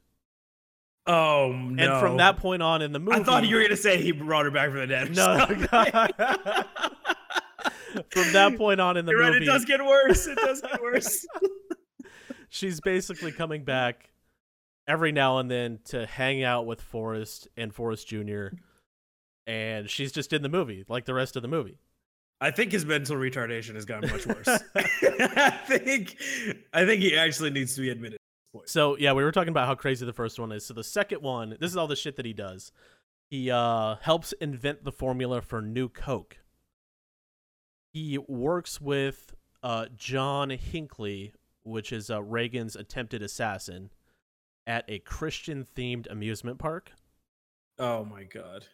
Oh 1.06 1.52
no. 1.52 1.84
And 1.84 2.00
from 2.00 2.18
that 2.18 2.38
point 2.38 2.64
on 2.64 2.82
in 2.82 2.94
the 2.94 3.00
movie, 3.00 3.20
I 3.20 3.24
thought 3.24 3.46
you 3.46 3.56
were 3.58 3.62
gonna 3.64 3.76
say 3.76 4.02
he 4.02 4.12
brought 4.12 4.46
her 4.46 4.52
back 4.52 4.70
from 4.70 4.80
the 4.80 4.88
dead. 4.88 5.16
no. 5.16 5.46
from 8.10 8.32
that 8.34 8.56
point 8.58 8.80
on 8.80 8.98
in 8.98 9.06
the 9.06 9.12
You're 9.12 9.22
right. 9.22 9.34
movie, 9.34 9.46
It 9.46 9.48
does 9.48 9.66
get 9.66 9.84
worse. 9.84 10.28
It 10.28 10.38
does 10.38 10.62
get 10.62 10.82
worse. 10.82 11.26
she's 12.50 12.80
basically 12.80 13.32
coming 13.32 13.64
back 13.64 14.10
every 14.88 15.12
now 15.12 15.40
and 15.40 15.50
then 15.52 15.80
to 15.86 16.06
hang 16.06 16.44
out 16.44 16.66
with 16.66 16.82
Forrest 16.82 17.48
and 17.58 17.74
Forrest 17.74 18.08
Jr. 18.08 18.48
And 19.46 19.90
she's 19.90 20.12
just 20.14 20.32
in 20.32 20.42
the 20.42 20.50
movie, 20.50 20.86
like 20.88 21.06
the 21.06 21.14
rest 21.14 21.36
of 21.36 21.42
the 21.42 21.48
movie. 21.50 21.78
I 22.42 22.52
think 22.52 22.72
his 22.72 22.86
mental 22.86 23.16
retardation 23.16 23.76
has 23.76 23.86
gotten 23.86 24.10
much 24.10 24.28
worse. 24.28 24.48
I 24.76 25.60
think. 25.66 26.18
I 26.74 26.86
think 26.86 27.02
he 27.02 27.18
actually 27.18 27.52
needs 27.52 27.76
to 27.76 27.82
be 27.82 27.90
admitted. 27.90 28.18
So 28.66 28.98
yeah, 28.98 29.14
we 29.14 29.24
were 29.24 29.32
talking 29.32 29.50
about 29.50 29.68
how 29.68 29.76
crazy 29.76 30.06
the 30.06 30.14
first 30.14 30.40
one 30.40 30.52
is. 30.52 30.66
So 30.66 30.74
the 30.74 30.84
second 30.84 31.22
one, 31.22 31.58
this 31.60 31.72
is 31.72 31.78
all 31.78 31.88
the 31.88 31.96
shit 31.96 32.16
that 32.18 32.26
he 32.26 32.34
does. 32.34 32.72
He 33.30 33.50
uh, 33.50 33.96
helps 34.02 34.32
invent 34.34 34.84
the 34.84 34.92
formula 34.92 35.42
for 35.42 35.62
new 35.62 35.90
Coke. 35.90 36.38
He 37.94 38.18
works 38.18 38.80
with 38.80 39.34
uh, 39.64 39.88
John 39.96 40.50
Hinckley, 40.52 41.34
which 41.64 41.92
is 41.92 42.12
uh, 42.12 42.22
Reagan's 42.22 42.76
attempted 42.76 43.24
assassin, 43.24 43.90
at 44.68 44.86
a 44.88 45.00
Christian-themed 45.00 46.12
amusement 46.12 46.60
park. 46.60 46.92
Oh 47.80 48.06
my 48.06 48.24
god. 48.24 48.68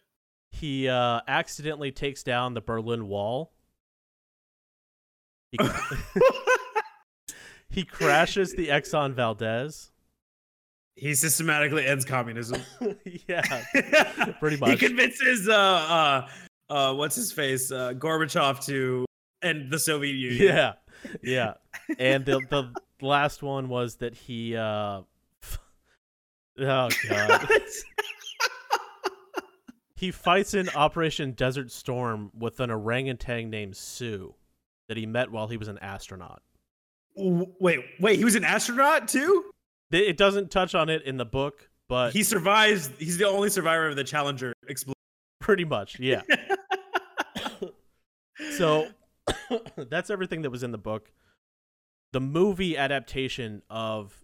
He 0.50 0.88
uh, 0.88 1.20
accidentally 1.28 1.92
takes 1.92 2.22
down 2.22 2.54
the 2.54 2.60
Berlin 2.60 3.06
Wall. 3.08 3.52
He, 5.52 5.58
he 7.70 7.84
crashes 7.84 8.54
the 8.54 8.68
Exxon 8.68 9.14
Valdez. 9.14 9.90
he 10.96 11.14
systematically 11.14 11.86
ends 11.86 12.04
communism. 12.04 12.62
yeah, 13.28 13.62
Pretty 14.40 14.56
much. 14.58 14.70
He 14.70 14.76
convinces 14.76 15.48
uh 15.48 15.54
uh 15.54 16.28
uh 16.72 16.94
what's 16.94 17.16
his 17.16 17.32
face 17.32 17.72
uh 17.72 17.92
Gorbachev 17.94 18.64
to 18.66 19.04
end 19.42 19.70
the 19.72 19.78
Soviet 19.78 20.14
Union. 20.14 20.42
yeah, 20.44 20.72
yeah. 21.22 21.54
And 21.98 22.24
the 22.24 22.40
the 22.48 22.72
last 23.00 23.42
one 23.42 23.68
was 23.68 23.96
that 23.96 24.14
he. 24.14 24.54
Uh, 24.56 24.62
oh 24.62 25.04
god, 26.58 26.92
he 30.00 30.10
fights 30.10 30.54
in 30.54 30.70
Operation 30.70 31.32
Desert 31.32 31.70
Storm 31.70 32.30
with 32.34 32.58
an 32.58 32.70
orangutan 32.70 33.50
named 33.50 33.76
Sue 33.76 34.34
that 34.88 34.96
he 34.96 35.04
met 35.04 35.30
while 35.30 35.48
he 35.48 35.58
was 35.58 35.68
an 35.68 35.78
astronaut. 35.82 36.40
Wait, 37.14 37.80
wait, 38.00 38.16
he 38.16 38.24
was 38.24 38.34
an 38.34 38.44
astronaut 38.44 39.08
too? 39.08 39.50
It 39.90 40.16
doesn't 40.16 40.50
touch 40.50 40.74
on 40.74 40.88
it 40.88 41.02
in 41.02 41.18
the 41.18 41.26
book, 41.26 41.68
but 41.86 42.14
He 42.14 42.22
survives. 42.22 42.90
He's 42.98 43.18
the 43.18 43.28
only 43.28 43.50
survivor 43.50 43.88
of 43.88 43.96
the 43.96 44.04
Challenger 44.04 44.54
explosion. 44.66 44.94
pretty 45.38 45.66
much, 45.66 46.00
yeah. 46.00 46.22
so 48.56 48.88
that's 49.76 50.08
everything 50.08 50.40
that 50.42 50.50
was 50.50 50.62
in 50.62 50.72
the 50.72 50.78
book. 50.78 51.12
The 52.12 52.20
movie 52.20 52.74
adaptation 52.78 53.60
of 53.68 54.16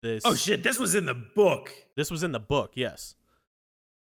this 0.00 0.22
Oh 0.24 0.36
shit, 0.36 0.62
this 0.62 0.78
was 0.78 0.94
in 0.94 1.06
the 1.06 1.14
book. 1.14 1.72
This 1.96 2.08
was 2.08 2.22
in 2.22 2.30
the 2.30 2.38
book, 2.40 2.74
yes. 2.76 3.16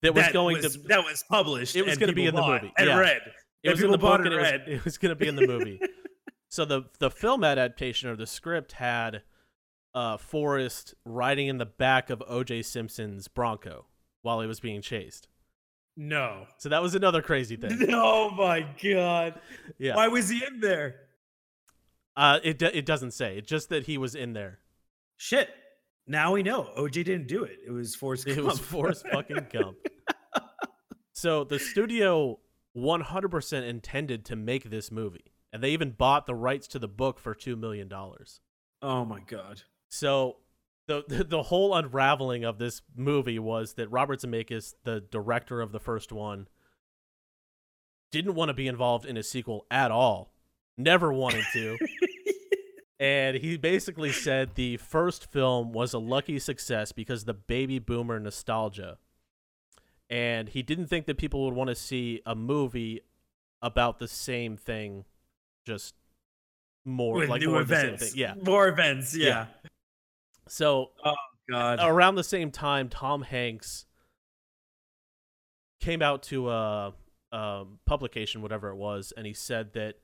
That 0.03 0.15
was 0.15 0.29
going 0.29 0.63
was, 0.63 0.77
to 0.77 0.83
that 0.89 1.05
was 1.05 1.25
published. 1.29 1.77
It 1.77 1.85
was 1.85 1.99
gonna 1.99 2.13
be 2.13 2.27
in 2.27 2.35
the 2.35 2.43
movie, 2.43 2.73
and 2.77 2.89
yeah. 2.89 2.99
read. 2.99 3.21
it 3.63 3.69
and 3.69 3.73
was 3.73 3.83
in 3.83 3.91
the 3.91 3.99
book 3.99 4.19
and 4.21 4.29
and 4.29 4.35
it 4.35 4.39
was, 4.39 4.51
read. 4.51 4.63
it 4.67 4.85
was 4.85 4.99
going 4.99 5.11
to 5.11 5.17
be 5.17 5.29
in 5.29 5.37
the 5.37 5.47
movie. 5.47 5.81
so 6.49 6.65
the 6.65 6.85
the 6.99 7.11
film 7.11 7.45
adaptation 7.45 8.09
or 8.09 8.17
the 8.17 8.27
script 8.27 8.73
had 8.73 9.23
uh 9.95 10.17
Forrest 10.17 10.95
riding 11.05 11.49
in 11.49 11.59
the 11.59 11.67
back 11.67 12.09
of 12.11 12.23
O.J. 12.27 12.63
Simpson's 12.63 13.29
Bronco 13.29 13.87
while 14.23 14.41
he 14.41 14.47
was 14.47 14.61
being 14.61 14.81
chased. 14.81 15.29
No. 15.97 16.47
So 16.59 16.71
that 16.71 16.83
was 16.83 16.95
another 16.95 17.21
crazy 17.21 17.57
thing. 17.57 17.89
Oh 17.93 18.31
my 18.31 18.67
god. 18.83 19.41
Yeah. 19.79 19.97
Why 19.97 20.09
was 20.09 20.29
he 20.29 20.43
in 20.47 20.61
there? 20.61 20.97
Uh, 22.17 22.39
it 22.43 22.63
it 22.63 22.87
doesn't 22.87 23.13
say. 23.13 23.37
It's 23.37 23.49
just 23.49 23.69
that 23.69 23.87
he 23.87 23.99
was 23.99 24.15
in 24.15 24.33
there. 24.33 24.61
Shit. 25.17 25.51
Now 26.11 26.33
we 26.33 26.43
know. 26.43 26.69
OJ 26.77 27.05
didn't 27.05 27.29
do 27.29 27.45
it. 27.45 27.59
It 27.65 27.71
was 27.71 27.95
Forrest 27.95 28.27
It 28.27 28.35
Gump. 28.35 28.49
was 28.49 28.59
Forrest 28.59 29.07
fucking 29.13 29.47
Gump. 29.53 29.77
So 31.13 31.45
the 31.45 31.59
studio 31.59 32.39
100% 32.75 33.69
intended 33.69 34.25
to 34.25 34.37
make 34.37 34.71
this 34.71 34.91
movie, 34.91 35.35
and 35.53 35.63
they 35.63 35.71
even 35.73 35.91
bought 35.91 36.25
the 36.27 36.35
rights 36.35 36.67
to 36.69 36.79
the 36.79 36.89
book 36.89 37.19
for 37.19 37.35
two 37.35 37.57
million 37.57 37.89
dollars. 37.89 38.41
Oh 38.81 39.05
my 39.05 39.21
god. 39.21 39.61
So 39.91 40.39
the, 40.89 41.05
the 41.07 41.25
the 41.25 41.43
whole 41.43 41.75
unraveling 41.75 42.45
of 42.45 42.57
this 42.59 42.81
movie 42.97 43.39
was 43.39 43.75
that 43.75 43.91
Robert 43.91 44.21
Zemeckis, 44.21 44.73
the 44.85 45.01
director 45.11 45.61
of 45.61 45.73
the 45.73 45.81
first 45.81 46.11
one, 46.11 46.49
didn't 48.11 48.35
want 48.35 48.49
to 48.49 48.55
be 48.55 48.67
involved 48.67 49.05
in 49.05 49.19
a 49.19 49.23
sequel 49.23 49.67
at 49.71 49.91
all. 49.91 50.33
Never 50.79 51.13
wanted 51.13 51.45
to. 51.53 51.77
And 53.01 53.39
he 53.39 53.57
basically 53.57 54.13
said 54.13 54.57
the 54.57 54.77
first 54.77 55.33
film 55.33 55.73
was 55.73 55.95
a 55.95 55.99
lucky 55.99 56.39
success 56.39 56.93
because 56.93 57.25
the 57.25 57.33
baby 57.33 57.79
boomer 57.79 58.21
nostalgia. 58.21 58.99
And 60.11 60.51
he 60.51 60.63
didn't 60.63 60.89
think 60.89 61.07
that 61.07 61.17
people 61.17 61.47
would 61.47 61.55
want 61.55 61.69
to 61.71 61.75
see 61.75 62.21
a 62.27 62.35
movie 62.35 63.01
about 63.63 64.01
the 64.01 64.09
same 64.09 64.59
thing, 64.59 65.07
just 65.67 65.95
more 66.85 67.15
With 67.15 67.31
like 67.31 67.41
new 67.41 67.51
more 67.51 67.63
of 67.63 67.69
the 67.69 67.77
same 67.77 67.87
events. 67.87 68.15
Yeah. 68.15 68.35
More 68.43 68.69
events. 68.69 69.17
Yeah. 69.17 69.27
Yeah. 69.27 69.47
So 70.47 70.91
oh, 71.03 71.15
God. 71.49 71.79
around 71.81 72.17
the 72.17 72.25
same 72.25 72.51
time, 72.51 72.91
Tom 72.91 73.23
Hanks 73.23 73.87
came 75.81 76.03
out 76.03 76.23
to 76.25 76.51
a, 76.51 76.93
a 77.33 77.65
publication, 77.87 78.43
whatever 78.43 78.69
it 78.69 78.77
was, 78.77 79.15
and 79.17 79.27
he 79.27 79.33
said 79.33 79.73
that 79.73 79.95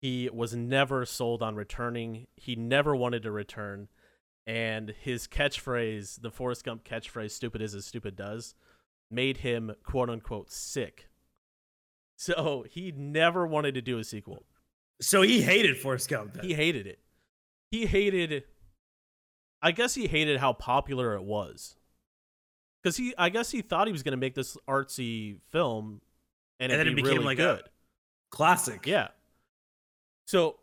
he 0.00 0.28
was 0.32 0.54
never 0.54 1.04
sold 1.04 1.42
on 1.42 1.54
returning. 1.56 2.26
He 2.36 2.56
never 2.56 2.94
wanted 2.96 3.22
to 3.24 3.30
return, 3.30 3.88
and 4.46 4.94
his 5.00 5.26
catchphrase, 5.28 6.20
the 6.22 6.30
Forrest 6.30 6.64
Gump 6.64 6.84
catchphrase, 6.84 7.32
"Stupid 7.32 7.60
is 7.62 7.74
as 7.74 7.86
stupid 7.86 8.16
does," 8.16 8.54
made 9.10 9.38
him 9.38 9.72
quote 9.84 10.08
unquote 10.10 10.50
sick. 10.50 11.08
So 12.16 12.64
he 12.68 12.92
never 12.92 13.46
wanted 13.46 13.74
to 13.74 13.82
do 13.82 13.98
a 13.98 14.04
sequel. 14.04 14.44
So 15.00 15.22
he 15.22 15.40
hated 15.40 15.78
Forrest 15.78 16.08
Gump. 16.10 16.34
Then. 16.34 16.44
He 16.44 16.54
hated 16.54 16.86
it. 16.86 16.98
He 17.70 17.86
hated. 17.86 18.44
I 19.62 19.72
guess 19.72 19.94
he 19.94 20.06
hated 20.06 20.38
how 20.38 20.52
popular 20.52 21.14
it 21.14 21.22
was. 21.22 21.76
Because 22.82 22.96
he, 22.96 23.14
I 23.18 23.28
guess 23.28 23.50
he 23.50 23.60
thought 23.62 23.86
he 23.86 23.92
was 23.92 24.02
going 24.02 24.12
to 24.12 24.18
make 24.18 24.34
this 24.34 24.56
artsy 24.68 25.38
film, 25.50 26.00
and, 26.58 26.72
And 26.72 26.80
it'd 26.80 26.86
then 26.86 26.92
it 26.92 26.96
became 26.96 27.18
really 27.18 27.24
like 27.24 27.38
a- 27.38 27.62
Classic. 28.30 28.86
Yeah. 28.86 29.08
So, 30.30 30.60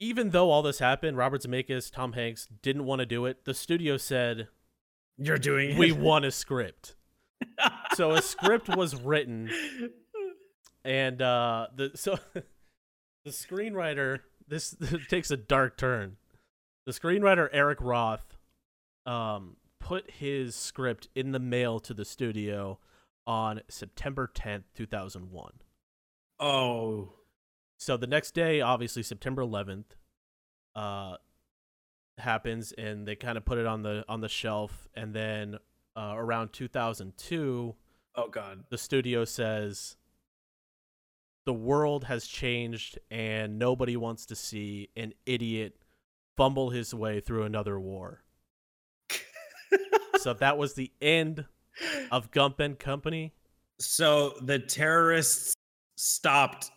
even 0.00 0.30
though 0.30 0.50
all 0.50 0.60
this 0.60 0.80
happened, 0.80 1.16
Robert 1.16 1.42
Zemeckis, 1.42 1.88
Tom 1.88 2.14
Hanks 2.14 2.48
didn't 2.62 2.84
want 2.84 2.98
to 2.98 3.06
do 3.06 3.26
it. 3.26 3.44
The 3.44 3.54
studio 3.54 3.96
said 3.96 4.48
You're 5.16 5.38
doing 5.38 5.70
it. 5.70 5.78
we 5.78 5.92
want 6.08 6.24
a 6.24 6.32
script. 6.32 6.96
so 7.94 8.10
a 8.10 8.20
script 8.20 8.68
was 8.68 9.00
written, 9.00 9.50
and 10.84 11.22
uh, 11.22 11.68
the 11.76 11.92
so 11.94 12.18
the 12.34 13.30
screenwriter 13.30 14.18
this 14.48 14.74
takes 15.08 15.30
a 15.30 15.36
dark 15.36 15.76
turn. 15.76 16.16
The 16.84 16.90
screenwriter 16.92 17.48
Eric 17.52 17.78
Roth 17.80 18.36
um, 19.06 19.58
put 19.78 20.10
his 20.10 20.56
script 20.56 21.06
in 21.14 21.30
the 21.30 21.38
mail 21.38 21.78
to 21.78 21.94
the 21.94 22.04
studio 22.04 22.80
on 23.28 23.60
September 23.68 24.28
10th, 24.34 24.64
2001. 24.74 25.52
Oh, 26.40 27.12
So 27.78 27.96
the 27.96 28.08
next 28.08 28.32
day, 28.34 28.60
obviously 28.60 29.04
September 29.04 29.42
11th, 29.42 29.84
uh, 30.74 31.16
happens, 32.18 32.72
and 32.72 33.06
they 33.06 33.14
kind 33.14 33.38
of 33.38 33.44
put 33.44 33.56
it 33.58 33.66
on 33.66 33.82
the 33.82 34.04
on 34.08 34.20
the 34.20 34.28
shelf. 34.28 34.88
And 34.94 35.14
then 35.14 35.58
uh, 35.96 36.14
around 36.16 36.52
2002, 36.52 37.74
oh 38.16 38.28
God. 38.28 38.64
the 38.68 38.78
studio 38.78 39.24
says 39.24 39.96
the 41.46 41.54
world 41.54 42.04
has 42.04 42.26
changed, 42.26 42.98
and 43.10 43.58
nobody 43.58 43.96
wants 43.96 44.26
to 44.26 44.36
see 44.36 44.90
an 44.96 45.14
idiot 45.24 45.76
fumble 46.36 46.70
his 46.70 46.92
way 46.92 47.20
through 47.20 47.44
another 47.44 47.78
war. 47.78 48.22
so 50.18 50.34
that 50.34 50.58
was 50.58 50.74
the 50.74 50.90
end 51.00 51.44
of 52.10 52.30
Gump 52.32 52.58
and 52.58 52.78
Company. 52.78 53.32
So 53.78 54.34
the 54.42 54.58
terrorists 54.58 55.54
stopped 55.96 56.70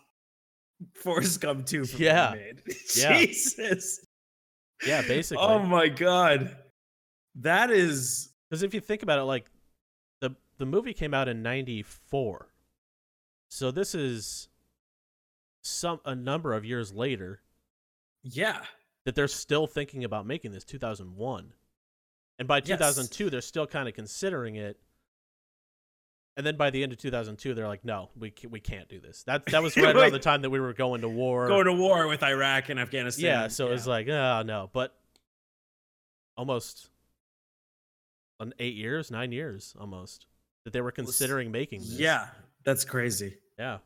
Forrest 0.94 1.40
Gump 1.40 1.66
2 1.66 1.84
from 1.84 2.00
Yeah. 2.00 2.34
made. 2.34 2.62
Yeah. 2.96 3.18
Jesus. 3.18 4.04
Yeah, 4.86 5.02
basically. 5.02 5.44
Oh 5.44 5.60
my 5.60 5.88
god. 5.88 6.56
That 7.36 7.70
is 7.70 8.32
Because 8.50 8.62
if 8.62 8.74
you 8.74 8.80
think 8.80 9.02
about 9.02 9.18
it, 9.18 9.22
like 9.24 9.46
the 10.20 10.34
the 10.58 10.66
movie 10.66 10.92
came 10.92 11.14
out 11.14 11.28
in 11.28 11.42
'94, 11.42 12.48
so 13.50 13.70
this 13.70 13.94
is 13.94 14.48
some 15.62 16.00
a 16.04 16.14
number 16.14 16.52
of 16.54 16.64
years 16.64 16.92
later 16.92 17.40
yeah. 18.24 18.62
that 19.04 19.14
they're 19.14 19.28
still 19.28 19.66
thinking 19.66 20.04
about 20.04 20.26
making 20.26 20.50
this 20.52 20.64
2001, 20.64 21.52
and 22.38 22.48
by 22.48 22.56
Yes. 22.58 22.66
2002 22.66 23.30
they're 23.30 23.40
still 23.40 23.66
kind 23.66 23.88
of 23.88 23.94
considering 23.94 24.56
it. 24.56 24.78
And 26.36 26.46
then 26.46 26.56
by 26.56 26.70
the 26.70 26.82
end 26.82 26.92
of 26.92 26.98
2002, 26.98 27.52
they're 27.54 27.68
like, 27.68 27.84
"No, 27.84 28.08
we 28.18 28.30
ca- 28.30 28.48
we 28.48 28.58
can't 28.58 28.88
do 28.88 29.00
this." 29.00 29.22
That 29.24 29.44
that 29.46 29.62
was 29.62 29.76
right 29.76 29.94
around 29.94 30.12
the 30.12 30.18
time 30.18 30.42
that 30.42 30.50
we 30.50 30.60
were 30.60 30.72
going 30.72 31.02
to 31.02 31.08
war. 31.08 31.46
Going 31.46 31.66
to 31.66 31.74
war 31.74 32.08
with 32.08 32.22
Iraq 32.22 32.70
and 32.70 32.80
Afghanistan. 32.80 33.24
yeah, 33.24 33.48
so 33.48 33.66
it 33.68 33.72
was 33.72 33.86
like, 33.86 34.08
oh 34.08 34.42
no, 34.44 34.70
but 34.72 34.94
almost 36.36 36.88
an 38.40 38.54
eight 38.58 38.74
years, 38.74 39.10
nine 39.10 39.30
years, 39.30 39.74
almost 39.78 40.26
that 40.64 40.72
they 40.72 40.80
were 40.80 40.90
considering 40.92 41.50
making 41.50 41.80
this. 41.80 41.98
Yeah, 41.98 42.28
that's 42.64 42.84
crazy. 42.84 43.36
yeah, 43.58 43.78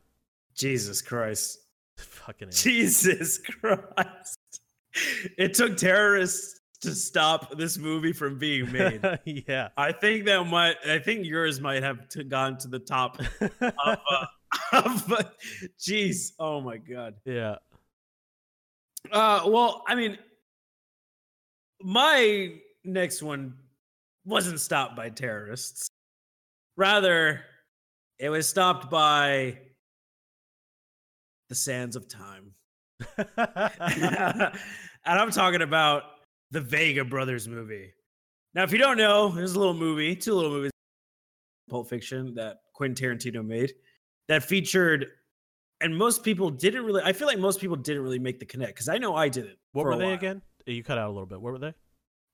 Jesus 0.55 1.03
Christ. 1.03 1.59
fucking. 1.97 2.51
Jesus 2.53 3.38
Christ. 3.38 4.38
It 5.36 5.55
took 5.55 5.76
terrorists 5.76 6.61
to 6.87 6.95
stop 6.95 7.57
this 7.59 7.76
movie 7.78 8.12
from 8.12 8.39
being 8.39 8.70
made. 8.70 9.01
yeah. 9.49 9.68
I 9.76 9.91
think 9.91 10.24
that 10.26 10.45
might 10.45 10.76
I 10.89 11.01
think 11.01 11.26
yours 11.26 11.61
might 11.61 11.82
have 11.82 12.09
to 12.11 12.22
gone 12.22 12.57
to 12.59 12.68
the 12.68 12.78
top 12.78 13.18
of, 13.18 13.28
uh, 13.61 13.97
of 14.72 15.12
uh, 15.12 15.22
jeez. 15.80 16.32
Oh 16.39 16.61
my 16.61 16.76
god. 16.76 17.14
yeah. 17.24 17.57
Uh, 19.11 19.43
well, 19.47 19.82
I 19.87 19.97
mean, 19.97 20.16
my 21.82 22.53
next 22.84 23.20
one 23.22 23.55
wasn't 24.24 24.61
stopped 24.61 24.97
by 24.97 25.11
terrorists. 25.11 25.89
Rather, 26.76 27.41
it 28.18 28.30
was 28.30 28.49
stopped 28.49 28.91
by 28.91 29.59
the 31.49 31.55
sands 31.55 31.97
of 31.97 32.09
time. 32.09 32.53
and 33.18 34.53
I'm 35.05 35.30
talking 35.30 35.62
about 35.62 36.03
the 36.57 36.63
Vega 36.63 37.05
Brothers 37.05 37.47
movie. 37.47 37.93
Now, 38.55 38.63
if 38.63 38.73
you 38.73 38.79
don't 38.79 38.97
know, 38.97 39.29
there's 39.29 39.53
a 39.53 39.59
little 39.59 39.75
movie, 39.75 40.17
two 40.17 40.33
little 40.33 40.51
movies, 40.51 40.71
Pulp 41.69 41.87
Fiction, 41.87 42.35
that 42.37 42.61
Quentin 42.73 42.97
Tarantino 42.97 43.45
made 43.45 43.75
that 44.29 44.43
featured, 44.43 45.05
and 45.83 45.95
most 45.95 46.25
people 46.25 46.49
didn't 46.49 46.87
really, 46.87 47.03
I 47.05 47.13
feel 47.13 47.29
like 47.29 47.39
most 47.39 47.61
people 47.61 47.77
didn't 47.77 48.03
really 48.03 48.19
make 48.19 48.39
the 48.39 48.47
connect 48.47 48.73
because 48.73 48.89
I 48.89 48.97
know 48.97 49.15
I 49.15 49.29
didn't. 49.29 49.59
what 49.73 49.85
were 49.85 49.99
they 49.99 50.05
while. 50.05 50.15
again? 50.15 50.41
You 50.65 50.83
cut 50.83 50.97
out 50.97 51.09
a 51.09 51.13
little 51.13 51.27
bit. 51.27 51.43
What 51.43 51.53
were 51.53 51.59
they? 51.59 51.75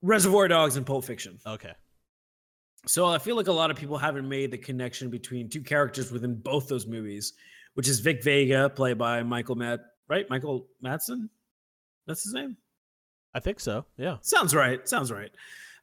Reservoir 0.02 0.46
Dogs 0.46 0.76
and 0.76 0.86
Pulp 0.86 1.04
Fiction. 1.04 1.40
Okay. 1.44 1.72
So 2.86 3.06
I 3.06 3.18
feel 3.18 3.34
like 3.34 3.48
a 3.48 3.52
lot 3.52 3.72
of 3.72 3.76
people 3.76 3.98
haven't 3.98 4.28
made 4.28 4.52
the 4.52 4.58
connection 4.58 5.10
between 5.10 5.48
two 5.48 5.62
characters 5.62 6.12
within 6.12 6.36
both 6.36 6.68
those 6.68 6.86
movies, 6.86 7.32
which 7.74 7.88
is 7.88 7.98
Vic 7.98 8.22
Vega, 8.22 8.70
played 8.70 8.98
by 8.98 9.24
Michael 9.24 9.56
Matt, 9.56 9.80
right? 10.08 10.30
Michael 10.30 10.68
Madsen? 10.80 11.28
That's 12.06 12.22
his 12.22 12.34
name? 12.34 12.56
I 13.34 13.40
think 13.40 13.60
so. 13.60 13.84
Yeah. 13.96 14.18
Sounds 14.20 14.54
right. 14.54 14.86
Sounds 14.88 15.10
right. 15.10 15.30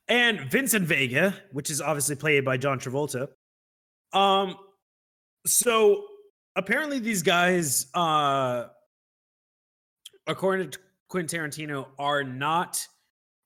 And 0.08 0.52
Vincent 0.52 0.86
Vega, 0.86 1.36
which 1.52 1.70
is 1.70 1.82
obviously 1.82 2.16
played 2.16 2.46
by 2.46 2.58
John 2.58 2.80
Travolta. 2.80 3.28
Um, 4.14 4.56
so 5.46 6.06
apparently 6.56 7.00
these 7.00 7.22
guys, 7.22 7.88
uh, 7.94 8.66
according 10.28 10.72
to 10.72 10.80
Quentin 11.08 11.40
Tarantino, 11.42 11.88
are 11.98 12.24
not 12.24 12.86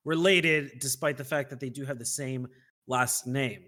related, 0.04 0.72
despite 0.80 1.16
the 1.16 1.24
fact 1.24 1.50
that 1.50 1.60
they 1.60 1.70
do 1.70 1.84
have 1.84 1.98
the 1.98 2.04
same 2.04 2.48
last 2.86 3.26
name. 3.26 3.64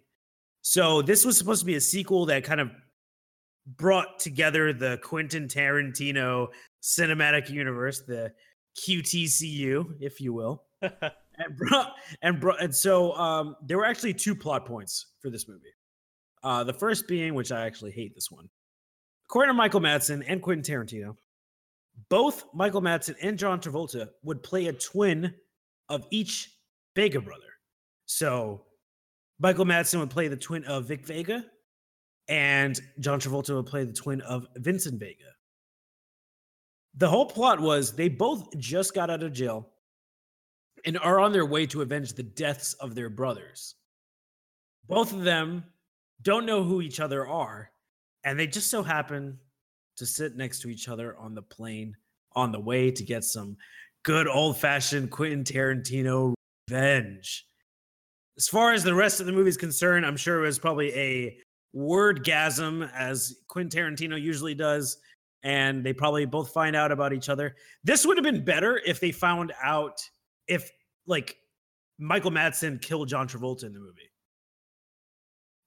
So 0.62 1.00
this 1.00 1.24
was 1.24 1.38
supposed 1.38 1.60
to 1.60 1.66
be 1.66 1.76
a 1.76 1.80
sequel 1.80 2.26
that 2.26 2.44
kind 2.44 2.60
of 2.60 2.70
brought 3.66 4.18
together 4.20 4.72
the 4.72 4.98
Quentin 5.02 5.48
Tarantino 5.48 6.48
cinematic 6.82 7.50
universe, 7.50 8.02
the 8.06 8.32
QTCU, 8.78 9.96
if 10.00 10.20
you 10.20 10.32
will. 10.32 10.64
And 11.38 11.54
brought 11.56 11.92
and 12.22 12.40
brought 12.40 12.62
and 12.62 12.74
so 12.74 13.12
um 13.12 13.56
there 13.66 13.76
were 13.76 13.84
actually 13.84 14.14
two 14.14 14.34
plot 14.34 14.64
points 14.64 15.08
for 15.20 15.28
this 15.28 15.46
movie. 15.46 15.74
Uh 16.42 16.64
the 16.64 16.72
first 16.72 17.06
being 17.06 17.34
which 17.34 17.52
i 17.52 17.66
actually 17.66 17.90
hate 17.90 18.14
this 18.14 18.30
one 18.30 18.48
according 19.28 19.50
to 19.50 19.54
michael 19.54 19.80
madsen 19.80 20.24
and 20.26 20.40
quentin 20.40 20.62
tarantino 20.64 21.14
both 22.08 22.44
michael 22.54 22.80
madsen 22.80 23.14
and 23.20 23.38
john 23.38 23.60
travolta 23.60 24.08
would 24.22 24.42
play 24.42 24.68
a 24.68 24.72
twin 24.72 25.34
of 25.90 26.06
each 26.10 26.50
vega 26.94 27.20
brother. 27.20 27.42
So 28.06 28.64
michael 29.38 29.66
madsen 29.66 30.00
would 30.00 30.10
play 30.10 30.28
the 30.28 30.36
twin 30.38 30.64
of 30.64 30.86
vic 30.88 31.04
vega 31.06 31.44
and 32.28 32.80
john 32.98 33.20
travolta 33.20 33.54
would 33.54 33.66
play 33.66 33.84
the 33.84 33.92
twin 33.92 34.22
of 34.22 34.46
vincent 34.56 34.98
vega 34.98 35.35
the 36.96 37.08
whole 37.08 37.26
plot 37.26 37.60
was 37.60 37.92
they 37.92 38.08
both 38.08 38.56
just 38.58 38.94
got 38.94 39.10
out 39.10 39.22
of 39.22 39.32
jail 39.32 39.68
and 40.84 40.98
are 40.98 41.20
on 41.20 41.32
their 41.32 41.46
way 41.46 41.66
to 41.66 41.82
avenge 41.82 42.12
the 42.12 42.22
deaths 42.22 42.74
of 42.74 42.94
their 42.94 43.10
brothers. 43.10 43.74
Both 44.88 45.12
of 45.12 45.24
them 45.24 45.64
don't 46.22 46.46
know 46.46 46.62
who 46.62 46.80
each 46.80 47.00
other 47.00 47.26
are, 47.26 47.70
and 48.24 48.38
they 48.38 48.46
just 48.46 48.70
so 48.70 48.82
happen 48.82 49.38
to 49.96 50.06
sit 50.06 50.36
next 50.36 50.60
to 50.60 50.68
each 50.68 50.88
other 50.88 51.16
on 51.18 51.34
the 51.34 51.42
plane 51.42 51.94
on 52.34 52.52
the 52.52 52.60
way 52.60 52.90
to 52.90 53.02
get 53.02 53.24
some 53.24 53.56
good 54.04 54.28
old 54.28 54.56
fashioned 54.58 55.10
Quentin 55.10 55.42
Tarantino 55.42 56.34
revenge. 56.68 57.46
As 58.36 58.48
far 58.48 58.72
as 58.72 58.84
the 58.84 58.94
rest 58.94 59.20
of 59.20 59.26
the 59.26 59.32
movie 59.32 59.48
is 59.48 59.56
concerned, 59.56 60.04
I'm 60.04 60.16
sure 60.16 60.38
it 60.38 60.46
was 60.46 60.58
probably 60.58 60.94
a 60.94 61.38
wordgasm, 61.74 62.90
as 62.94 63.36
Quentin 63.48 63.96
Tarantino 63.96 64.20
usually 64.20 64.54
does, 64.54 64.98
and 65.46 65.84
they 65.84 65.92
probably 65.92 66.24
both 66.24 66.52
find 66.52 66.74
out 66.74 66.90
about 66.90 67.12
each 67.12 67.28
other. 67.28 67.54
This 67.84 68.04
would 68.04 68.16
have 68.16 68.24
been 68.24 68.44
better 68.44 68.80
if 68.84 68.98
they 68.98 69.12
found 69.12 69.52
out 69.62 70.00
if 70.48 70.72
like 71.06 71.36
Michael 72.00 72.32
Madsen 72.32 72.82
killed 72.82 73.08
John 73.08 73.28
Travolta 73.28 73.62
in 73.62 73.72
the 73.72 73.78
movie. 73.78 74.10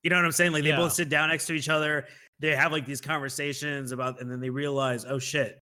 You 0.04 0.10
know 0.10 0.18
what 0.18 0.26
I'm 0.26 0.34
saying? 0.34 0.52
Like 0.52 0.64
they 0.64 0.70
Yeah. 0.70 0.76
both 0.76 0.92
sit 0.92 1.08
down 1.08 1.30
next 1.30 1.46
to 1.48 1.54
each 1.54 1.70
other, 1.70 2.08
they 2.40 2.54
have 2.58 2.74
like 2.74 2.86
these 2.86 3.00
conversations 3.00 3.94
about, 3.94 4.20
and 4.20 4.30
then 4.30 4.42
they 4.42 4.50
realize, 4.50 5.06
oh 5.06 5.18
shit, 5.18 5.62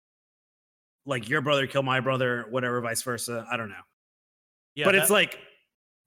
like 1.05 1.29
your 1.29 1.41
brother 1.41 1.67
killed 1.67 1.85
my 1.85 1.99
brother, 1.99 2.47
whatever, 2.49 2.81
vice 2.81 3.03
versa. 3.03 3.45
I 3.51 3.57
don't 3.57 3.69
know. 3.69 3.75
Yeah. 4.73 4.85
but 4.85 4.95
it's 4.95 5.11
like, 5.11 5.37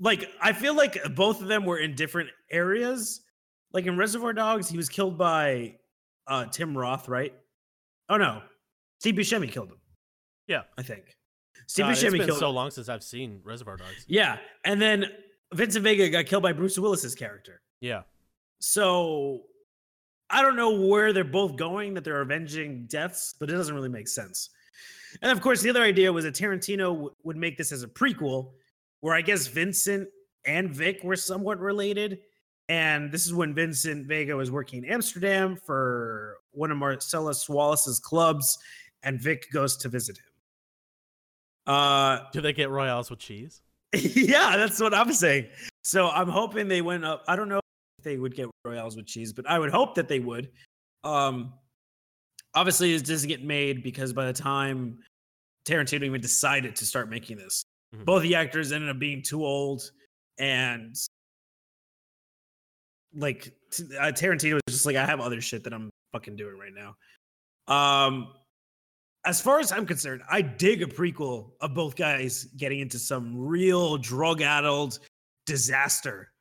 like 0.00 0.28
I 0.40 0.53
feel 0.53 0.74
like 0.74 0.98
both 1.14 1.40
of 1.40 1.46
them 1.46 1.64
were 1.64 1.78
in 1.78 1.94
different 1.94 2.30
areas. 2.50 3.20
Like 3.72 3.86
in 3.86 3.96
Reservoir 3.96 4.32
Dogs, 4.32 4.68
he 4.68 4.76
was 4.76 4.88
killed 4.88 5.16
by 5.16 5.76
uh 6.26 6.46
Tim 6.46 6.76
Roth, 6.76 7.09
right? 7.09 7.32
Oh 8.09 8.16
no, 8.16 8.42
Steve 8.98 9.14
Buscemi 9.14 9.50
killed 9.50 9.70
him. 9.70 9.78
Yeah. 10.48 10.62
I 10.76 10.82
think. 10.82 11.16
Steve 11.66 11.84
God, 11.86 11.92
it's 11.92 12.03
Buscemi 12.03 12.12
been 12.18 12.26
killed 12.26 12.38
so 12.38 12.48
him. 12.50 12.55
long 12.55 12.70
since 12.70 12.88
I've 12.88 13.03
seen 13.03 13.40
Reservoir 13.44 13.76
Dogs. 13.76 14.05
Yeah, 14.09 14.38
and 14.64 14.80
then 14.80 15.07
Vincent 15.55 15.84
Vega 15.84 16.09
got 16.09 16.26
killed 16.26 16.42
by 16.42 16.53
Bruce 16.53 16.78
Willis's 16.78 17.14
character. 17.14 17.62
Yeah. 17.80 18.03
So 18.59 19.42
I 20.30 20.42
don't 20.42 20.57
know 20.57 20.86
where 20.86 21.12
they're 21.12 21.24
both 21.24 21.57
going 21.57 21.94
that 21.94 22.05
they're 22.05 22.20
avenging 22.20 22.86
deaths, 22.86 23.34
but 23.38 23.50
it 23.50 23.53
doesn't 23.55 23.74
really 23.74 23.88
make 23.88 24.09
sense. 24.09 24.50
And 25.20 25.30
of 25.30 25.40
course, 25.40 25.61
the 25.61 25.70
other 25.70 25.82
idea 25.82 26.12
was 26.12 26.24
that 26.24 26.34
Tarantino 26.34 26.92
w- 26.94 27.11
would 27.22 27.36
make 27.36 27.59
this 27.59 27.70
as 27.70 27.82
a 27.82 27.88
prequel, 27.88 28.53
where 29.00 29.14
I 29.14 29.20
guess 29.20 29.46
Vincent 29.46 30.09
and 30.46 30.70
Vic 30.70 31.00
were 31.05 31.16
somewhat 31.16 31.61
related. 31.61 32.20
And 32.72 33.12
this 33.12 33.26
is 33.26 33.34
when 33.34 33.52
Vincent 33.52 34.06
Vega 34.06 34.34
was 34.34 34.50
working 34.50 34.82
in 34.82 34.90
Amsterdam 34.90 35.56
for 35.56 36.38
one 36.52 36.70
of 36.70 36.78
Marcellus 36.78 37.46
Wallace's 37.46 37.98
clubs, 38.00 38.56
and 39.02 39.20
Vic 39.20 39.52
goes 39.52 39.76
to 39.76 39.90
visit 39.90 40.16
him. 40.16 40.24
Uh, 41.66 42.20
Do 42.32 42.40
they 42.40 42.54
get 42.54 42.70
royales 42.70 43.10
with 43.10 43.18
cheese? 43.18 43.60
yeah, 43.94 44.56
that's 44.56 44.80
what 44.80 44.94
I'm 44.94 45.12
saying. 45.12 45.48
So 45.84 46.08
I'm 46.08 46.30
hoping 46.30 46.66
they 46.66 46.80
went 46.80 47.04
up. 47.04 47.24
I 47.28 47.36
don't 47.36 47.50
know 47.50 47.58
if 47.98 48.04
they 48.04 48.16
would 48.16 48.34
get 48.34 48.48
royales 48.64 48.96
with 48.96 49.04
cheese, 49.04 49.34
but 49.34 49.46
I 49.50 49.58
would 49.58 49.70
hope 49.70 49.94
that 49.96 50.08
they 50.08 50.20
would. 50.20 50.50
Um, 51.04 51.52
obviously, 52.54 52.94
it 52.94 53.04
doesn't 53.04 53.28
get 53.28 53.44
made 53.44 53.82
because 53.82 54.14
by 54.14 54.24
the 54.24 54.32
time 54.32 54.98
Tarantino 55.68 56.04
even 56.04 56.22
decided 56.22 56.74
to 56.76 56.86
start 56.86 57.10
making 57.10 57.36
this, 57.36 57.64
Mhm. 57.94 58.06
both 58.06 58.22
the 58.22 58.34
actors 58.34 58.72
ended 58.72 58.88
up 58.88 58.98
being 58.98 59.20
too 59.20 59.44
old, 59.44 59.90
and 60.38 60.96
like 63.14 63.52
uh, 63.98 64.12
Tarantino 64.12 64.54
was 64.54 64.62
just 64.68 64.86
like, 64.86 64.96
I 64.96 65.06
have 65.06 65.20
other 65.20 65.40
shit 65.40 65.64
that 65.64 65.72
I'm 65.72 65.90
fucking 66.12 66.36
doing 66.36 66.58
right 66.58 66.72
now. 66.74 66.96
Um, 67.72 68.32
as 69.24 69.40
far 69.40 69.60
as 69.60 69.70
I'm 69.70 69.86
concerned, 69.86 70.22
I 70.28 70.42
dig 70.42 70.82
a 70.82 70.86
prequel 70.86 71.52
of 71.60 71.74
both 71.74 71.94
guys 71.94 72.44
getting 72.56 72.80
into 72.80 72.98
some 72.98 73.36
real 73.36 73.96
drug-addled 73.96 74.98
disaster, 75.46 76.32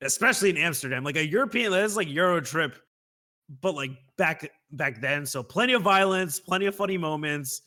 especially 0.00 0.50
in 0.50 0.56
Amsterdam, 0.56 1.04
like 1.04 1.16
a 1.16 1.26
European. 1.26 1.70
That's 1.70 1.96
like 1.96 2.08
Euro 2.08 2.40
trip, 2.40 2.76
but 3.60 3.74
like 3.74 3.90
back 4.16 4.50
back 4.72 5.00
then. 5.00 5.26
So 5.26 5.42
plenty 5.42 5.74
of 5.74 5.82
violence, 5.82 6.40
plenty 6.40 6.66
of 6.66 6.74
funny 6.74 6.96
moments. 6.96 7.62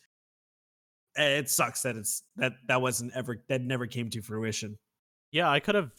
It 1.14 1.48
sucks 1.48 1.82
that 1.82 1.96
it's 1.96 2.22
that 2.36 2.52
that 2.66 2.80
wasn't 2.80 3.12
ever 3.14 3.44
that 3.48 3.62
never 3.62 3.86
came 3.86 4.10
to 4.10 4.22
fruition. 4.22 4.76
Yeah, 5.30 5.50
I 5.50 5.60
could 5.60 5.74
have 5.74 5.90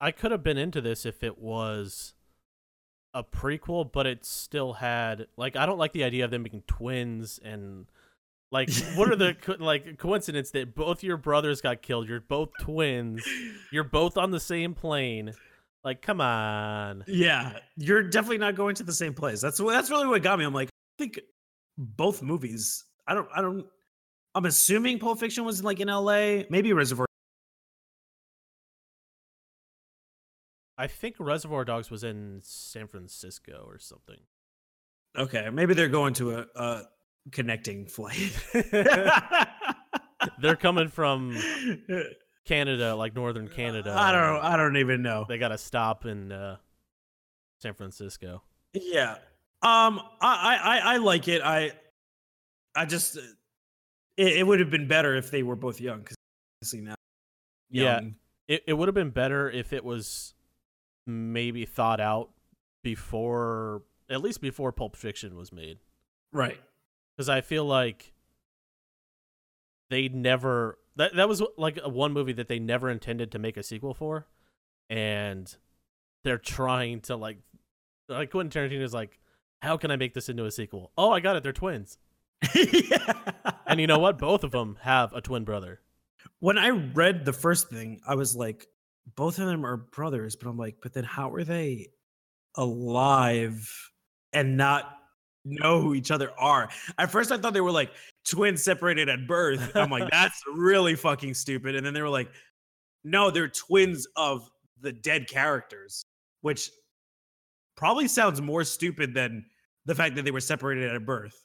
I 0.00 0.10
could 0.10 0.30
have 0.30 0.42
been 0.42 0.58
into 0.58 0.80
this 0.80 1.04
if 1.04 1.22
it 1.22 1.38
was 1.38 2.14
a 3.14 3.24
prequel, 3.24 3.90
but 3.90 4.06
it 4.06 4.24
still 4.24 4.74
had 4.74 5.26
like 5.36 5.56
I 5.56 5.66
don't 5.66 5.78
like 5.78 5.92
the 5.92 6.04
idea 6.04 6.24
of 6.24 6.30
them 6.30 6.42
being 6.42 6.62
twins 6.66 7.40
and 7.42 7.86
like 8.50 8.70
what 8.94 9.10
are 9.10 9.16
the 9.16 9.34
co- 9.40 9.56
like 9.58 9.98
coincidence 9.98 10.50
that 10.52 10.74
both 10.74 11.02
your 11.02 11.16
brothers 11.16 11.60
got 11.60 11.82
killed, 11.82 12.08
you're 12.08 12.20
both 12.20 12.50
twins, 12.60 13.26
you're 13.72 13.84
both 13.84 14.16
on 14.16 14.30
the 14.30 14.40
same 14.40 14.74
plane. 14.74 15.32
Like 15.84 16.02
come 16.02 16.20
on. 16.20 17.04
Yeah, 17.06 17.58
you're 17.76 18.02
definitely 18.02 18.38
not 18.38 18.54
going 18.54 18.74
to 18.76 18.82
the 18.82 18.92
same 18.92 19.14
place. 19.14 19.40
That's 19.40 19.58
that's 19.58 19.90
really 19.90 20.06
what 20.06 20.22
got 20.22 20.38
me. 20.38 20.44
I'm 20.44 20.54
like, 20.54 20.68
I 20.68 21.02
think 21.02 21.20
both 21.76 22.22
movies. 22.22 22.84
I 23.06 23.14
don't. 23.14 23.28
I 23.34 23.40
don't. 23.40 23.66
I'm 24.34 24.44
assuming 24.44 24.98
Pulp 24.98 25.18
Fiction 25.18 25.44
was 25.44 25.64
like 25.64 25.80
in 25.80 25.88
L.A. 25.88 26.46
Maybe 26.50 26.72
Reservoir. 26.72 27.07
I 30.78 30.86
think 30.86 31.16
Reservoir 31.18 31.64
Dogs 31.64 31.90
was 31.90 32.04
in 32.04 32.40
San 32.44 32.86
Francisco 32.86 33.64
or 33.66 33.78
something. 33.78 34.20
Okay, 35.16 35.50
maybe 35.52 35.74
they're 35.74 35.88
going 35.88 36.14
to 36.14 36.38
a, 36.38 36.46
a 36.54 36.82
connecting 37.32 37.86
flight. 37.86 38.32
They're 40.40 40.56
coming 40.56 40.88
from 40.88 41.36
Canada, 42.44 42.94
like 42.94 43.14
northern 43.14 43.48
Canada. 43.48 43.94
I 43.96 44.12
don't. 44.12 44.44
I 44.44 44.56
don't 44.56 44.76
even 44.76 45.02
know. 45.02 45.24
They 45.28 45.38
got 45.38 45.48
to 45.48 45.58
stop 45.58 46.06
in 46.06 46.32
uh, 46.32 46.56
San 47.60 47.74
Francisco. 47.74 48.42
Yeah. 48.74 49.12
Um. 49.62 50.00
I. 50.20 50.58
I. 50.62 50.80
I 50.94 50.96
like 50.98 51.28
it. 51.28 51.42
I. 51.42 51.72
I 52.74 52.84
just. 52.84 53.16
uh, 53.16 53.20
It, 54.16 54.38
it 54.38 54.46
would 54.46 54.58
have 54.60 54.70
been 54.70 54.88
better 54.88 55.14
if 55.16 55.30
they 55.30 55.42
were 55.44 55.56
both 55.56 55.80
young. 55.80 56.00
Because 56.00 56.16
obviously 56.60 56.80
now. 56.80 56.94
Yeah. 57.70 58.00
It 58.48 58.64
it 58.66 58.72
would 58.72 58.88
have 58.88 58.94
been 58.94 59.10
better 59.10 59.48
if 59.50 59.72
it 59.72 59.84
was 59.84 60.34
maybe 61.08 61.64
thought 61.64 62.00
out 62.00 62.30
before, 62.84 63.82
at 64.08 64.20
least 64.22 64.40
before 64.40 64.70
Pulp 64.72 64.94
Fiction 64.96 65.34
was 65.36 65.52
made, 65.52 65.78
Right. 66.32 66.60
because 67.16 67.28
I 67.28 67.40
feel 67.40 67.64
like 67.64 68.12
they 69.90 70.08
never 70.08 70.78
that 70.96 71.14
that 71.16 71.28
was 71.28 71.42
like 71.56 71.78
a 71.82 71.88
one 71.88 72.12
movie 72.12 72.32
that 72.34 72.48
they 72.48 72.58
never 72.58 72.90
intended 72.90 73.32
to 73.32 73.38
make 73.38 73.56
a 73.56 73.62
sequel 73.62 73.94
for, 73.94 74.26
and 74.90 75.56
they're 76.24 76.38
trying 76.38 77.00
to 77.02 77.16
like 77.16 77.38
like 78.08 78.30
Quentin 78.30 78.50
Tarantino 78.70 78.82
is 78.82 78.92
like, 78.94 79.18
how 79.62 79.76
can 79.76 79.90
I 79.90 79.96
make 79.96 80.14
this 80.14 80.28
into 80.28 80.44
a 80.44 80.50
sequel? 80.50 80.92
Oh, 80.98 81.10
I 81.10 81.20
got 81.20 81.36
it. 81.36 81.42
They're 81.42 81.52
twins, 81.52 81.98
yeah. 82.54 83.12
and 83.66 83.80
you 83.80 83.86
know 83.86 83.98
what? 83.98 84.18
Both 84.18 84.44
of 84.44 84.50
them 84.50 84.78
have 84.82 85.12
a 85.12 85.20
twin 85.20 85.44
brother. 85.44 85.80
when 86.40 86.58
I 86.58 86.68
read 86.70 87.24
the 87.24 87.32
first 87.32 87.68
thing, 87.70 88.00
I 88.06 88.14
was 88.14 88.34
like, 88.36 88.66
both 89.16 89.38
of 89.38 89.46
them 89.46 89.64
are 89.64 89.76
brothers, 89.76 90.36
but 90.36 90.48
I'm 90.48 90.56
like, 90.56 90.76
but 90.82 90.92
then 90.92 91.04
how 91.04 91.32
are 91.32 91.44
they 91.44 91.88
alive 92.56 93.68
and 94.32 94.56
not 94.56 94.96
know 95.44 95.80
who 95.80 95.94
each 95.94 96.10
other 96.10 96.32
are? 96.38 96.68
At 96.98 97.10
first, 97.10 97.32
I 97.32 97.38
thought 97.38 97.54
they 97.54 97.60
were 97.60 97.70
like 97.70 97.90
twins 98.24 98.62
separated 98.62 99.08
at 99.08 99.26
birth. 99.26 99.72
I'm 99.76 99.90
like, 99.90 100.10
that's 100.10 100.40
really 100.52 100.94
fucking 100.94 101.34
stupid. 101.34 101.74
And 101.74 101.84
then 101.84 101.94
they 101.94 102.02
were 102.02 102.08
like, 102.08 102.28
no, 103.04 103.30
they're 103.30 103.48
twins 103.48 104.06
of 104.16 104.48
the 104.80 104.92
dead 104.92 105.28
characters, 105.28 106.04
which 106.42 106.70
probably 107.76 108.08
sounds 108.08 108.40
more 108.40 108.64
stupid 108.64 109.14
than 109.14 109.44
the 109.86 109.94
fact 109.94 110.16
that 110.16 110.24
they 110.24 110.30
were 110.30 110.40
separated 110.40 110.92
at 110.92 111.06
birth. 111.06 111.44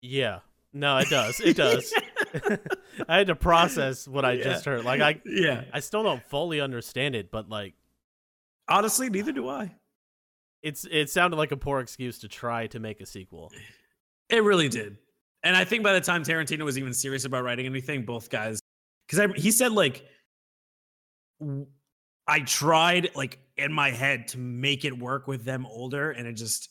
Yeah, 0.00 0.40
no, 0.72 0.98
it 0.98 1.08
does. 1.08 1.40
It 1.40 1.56
does. 1.56 1.92
I 3.08 3.18
had 3.18 3.26
to 3.28 3.36
process 3.36 4.06
what 4.08 4.24
I 4.24 4.32
Yeah. 4.32 4.44
just 4.44 4.64
heard. 4.64 4.84
Like 4.84 5.00
I 5.00 5.20
yeah. 5.24 5.64
I 5.72 5.80
still 5.80 6.02
don't 6.02 6.22
fully 6.24 6.60
understand 6.60 7.14
it, 7.14 7.30
but 7.30 7.48
like 7.48 7.74
Honestly, 8.68 9.08
neither 9.10 9.32
do 9.32 9.48
I. 9.48 9.74
it's 10.62 10.84
it 10.90 11.08
sounded 11.10 11.36
like 11.36 11.52
a 11.52 11.56
poor 11.56 11.80
excuse 11.80 12.18
to 12.20 12.28
try 12.28 12.66
to 12.68 12.80
make 12.80 13.00
a 13.00 13.06
sequel. 13.06 13.52
It 14.28 14.42
really 14.42 14.68
did. 14.68 14.96
And 15.44 15.54
I 15.56 15.64
think 15.64 15.84
by 15.84 15.92
the 15.92 16.00
time 16.00 16.24
Tarantino 16.24 16.64
was 16.64 16.76
even 16.76 16.92
serious 16.92 17.24
about 17.24 17.44
writing 17.44 17.66
anything, 17.66 18.04
both 18.04 18.28
guys, 18.30 18.58
because 19.06 19.30
he 19.40 19.52
said 19.52 19.70
like, 19.70 20.04
I 22.26 22.40
tried 22.40 23.10
like 23.14 23.38
in 23.56 23.72
my 23.72 23.90
head 23.90 24.28
to 24.28 24.38
make 24.38 24.84
it 24.84 24.98
work 24.98 25.28
with 25.28 25.44
them 25.44 25.64
older, 25.66 26.10
and 26.10 26.26
it 26.26 26.32
just 26.32 26.70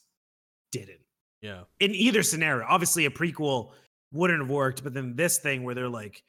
didn't. 0.71 0.99
Yeah. 1.41 1.61
In 1.79 1.91
either 1.95 2.23
scenario, 2.23 2.65
obviously 2.67 3.05
a 3.05 3.09
prequel 3.09 3.71
wouldn't 4.15 4.39
have 4.39 4.49
worked, 4.49 4.83
but 4.83 4.93
then 4.93 5.15
this 5.15 5.37
thing 5.37 5.63
where 5.63 5.75
they're 5.75 5.89
like 5.89 6.23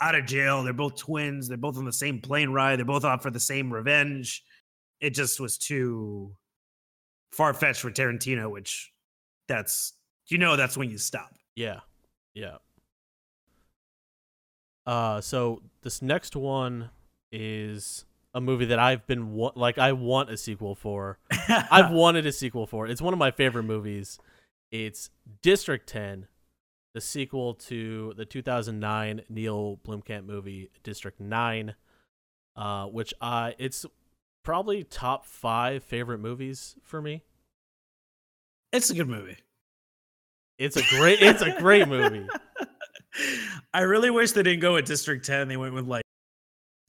out 0.00 0.14
of 0.14 0.26
jail, 0.26 0.62
they're 0.62 0.72
both 0.72 0.96
twins, 0.96 1.48
they're 1.48 1.56
both 1.56 1.76
on 1.76 1.84
the 1.84 1.92
same 1.92 2.20
plane 2.20 2.50
ride, 2.50 2.78
they're 2.78 2.84
both 2.84 3.04
out 3.04 3.22
for 3.22 3.30
the 3.30 3.40
same 3.40 3.72
revenge. 3.72 4.42
It 5.00 5.10
just 5.10 5.40
was 5.40 5.58
too 5.58 6.34
far 7.32 7.54
fetched 7.54 7.80
for 7.80 7.90
Tarantino, 7.90 8.50
which 8.50 8.92
that's 9.48 9.94
you 10.28 10.38
know 10.38 10.56
that's 10.56 10.76
when 10.76 10.90
you 10.90 10.98
stop. 10.98 11.32
Yeah. 11.56 11.80
Yeah. 12.34 12.58
Uh 14.86 15.20
so 15.20 15.62
this 15.82 16.02
next 16.02 16.36
one 16.36 16.90
is 17.30 18.04
a 18.34 18.40
movie 18.40 18.66
that 18.66 18.78
I've 18.78 19.06
been 19.06 19.32
wa- 19.32 19.52
like 19.54 19.78
I 19.78 19.92
want 19.92 20.30
a 20.30 20.36
sequel 20.36 20.74
for. 20.74 21.18
I've 21.48 21.90
wanted 21.90 22.26
a 22.26 22.32
sequel 22.32 22.66
for. 22.66 22.86
It's 22.86 23.02
one 23.02 23.12
of 23.12 23.18
my 23.18 23.30
favorite 23.30 23.64
movies. 23.64 24.18
It's 24.70 25.10
District 25.42 25.86
10, 25.86 26.28
the 26.94 27.00
sequel 27.00 27.54
to 27.54 28.12
the 28.16 28.24
2009 28.24 29.22
Neil 29.28 29.80
Blomkamp 29.86 30.24
movie 30.24 30.70
District 30.82 31.20
9, 31.20 31.74
uh, 32.56 32.86
which 32.86 33.14
I 33.20 33.54
it's 33.58 33.86
probably 34.42 34.84
top 34.84 35.24
five 35.24 35.84
favorite 35.84 36.18
movies 36.18 36.76
for 36.82 37.00
me. 37.00 37.22
It's 38.72 38.90
a 38.90 38.94
good 38.94 39.08
movie. 39.08 39.38
It's 40.58 40.76
a 40.76 40.82
great 40.96 41.20
it's 41.22 41.42
a 41.42 41.58
great 41.58 41.88
movie. 41.88 42.26
I 43.74 43.80
really 43.80 44.10
wish 44.10 44.32
they 44.32 44.42
didn't 44.42 44.60
go 44.60 44.74
with 44.74 44.84
District 44.84 45.24
10. 45.24 45.48
They 45.48 45.56
went 45.56 45.74
with 45.74 45.86
like 45.86 46.04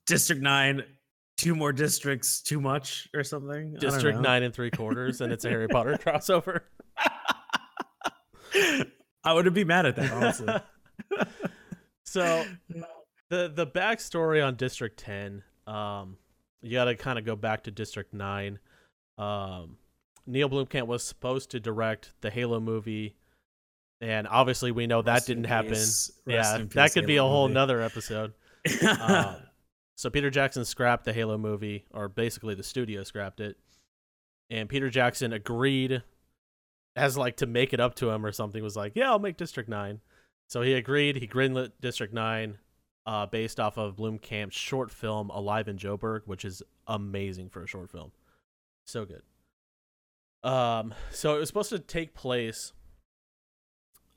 District 0.05 0.41
9, 0.41 0.83
two 1.37 1.55
more 1.55 1.73
districts, 1.73 2.41
too 2.41 2.61
much 2.61 3.09
or 3.13 3.23
something. 3.23 3.75
District 3.75 4.19
nine 4.19 4.43
and 4.43 4.53
three 4.53 4.71
quarters, 4.71 5.21
and 5.21 5.31
it's 5.31 5.45
a 5.45 5.49
Harry 5.49 5.67
Potter 5.67 5.97
crossover. 6.05 6.61
I 9.23 9.33
wouldn't 9.33 9.55
be 9.55 9.63
mad 9.63 9.85
at 9.85 9.95
that, 9.95 10.11
honestly. 10.11 10.53
so 12.03 12.45
the 13.29 13.51
the 13.53 13.67
backstory 13.67 14.45
on 14.45 14.55
District 14.55 14.97
Ten, 14.97 15.43
um, 15.65 16.17
you 16.61 16.71
got 16.71 16.85
to 16.85 16.95
kind 16.95 17.17
of 17.17 17.25
go 17.25 17.35
back 17.35 17.63
to 17.63 17.71
District 17.71 18.13
Nine. 18.13 18.59
Um, 19.17 19.77
Neil 20.25 20.49
Blomkamp 20.49 20.87
was 20.87 21.03
supposed 21.03 21.51
to 21.51 21.59
direct 21.59 22.13
the 22.21 22.29
Halo 22.29 22.59
movie, 22.59 23.15
and 24.01 24.27
obviously 24.27 24.71
we 24.71 24.87
know 24.87 25.01
that 25.01 25.13
Rest 25.13 25.27
didn't 25.27 25.45
happen. 25.45 25.77
Yeah, 26.25 26.63
that 26.73 26.93
could 26.93 27.05
be 27.05 27.17
a 27.17 27.23
whole 27.23 27.47
movie. 27.47 27.55
nother 27.55 27.81
episode. 27.81 28.33
Um, 28.99 29.35
so 29.95 30.09
Peter 30.09 30.29
Jackson 30.29 30.63
scrapped 30.63 31.03
the 31.03 31.11
Halo 31.11 31.37
movie, 31.37 31.85
or 31.91 32.07
basically 32.07 32.55
the 32.55 32.63
studio 32.63 33.03
scrapped 33.03 33.41
it, 33.41 33.57
and 34.49 34.69
Peter 34.69 34.89
Jackson 34.89 35.33
agreed, 35.33 36.01
as 36.95 37.17
like 37.17 37.37
to 37.37 37.45
make 37.45 37.73
it 37.73 37.79
up 37.79 37.95
to 37.95 38.09
him 38.09 38.25
or 38.25 38.31
something. 38.31 38.63
Was 38.63 38.75
like, 38.75 38.93
yeah, 38.95 39.09
I'll 39.09 39.19
make 39.19 39.37
District 39.37 39.69
Nine. 39.69 40.01
So 40.47 40.61
he 40.61 40.73
agreed. 40.73 41.15
He 41.17 41.27
greenlit 41.27 41.71
District 41.81 42.13
Nine, 42.13 42.57
uh, 43.05 43.25
based 43.25 43.59
off 43.59 43.77
of 43.77 43.95
Blomkamp's 43.95 44.55
short 44.55 44.91
film 44.91 45.29
Alive 45.29 45.67
in 45.67 45.77
Joburg, 45.77 46.21
which 46.25 46.45
is 46.45 46.61
amazing 46.87 47.49
for 47.49 47.63
a 47.63 47.67
short 47.67 47.89
film. 47.89 48.11
So 48.85 49.05
good. 49.05 49.23
Um, 50.43 50.93
so 51.11 51.35
it 51.35 51.39
was 51.39 51.47
supposed 51.47 51.69
to 51.69 51.79
take 51.79 52.13
place 52.13 52.73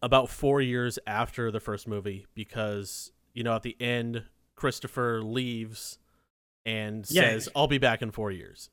about 0.03 0.29
four 0.29 0.61
years 0.61 0.99
after 1.07 1.51
the 1.51 1.61
first 1.61 1.89
movie 1.89 2.27
because 2.35 3.13
you 3.33 3.43
know 3.43 3.55
at 3.55 3.63
the 3.63 3.77
end 3.81 4.25
Christopher 4.57 5.23
leaves 5.23 5.99
and 6.65 7.07
Yeah. 7.09 7.23
says, 7.23 7.49
"I'll 7.55 7.69
be 7.69 7.79
back 7.79 8.03
in 8.03 8.11
four 8.11 8.31
years." 8.33 8.71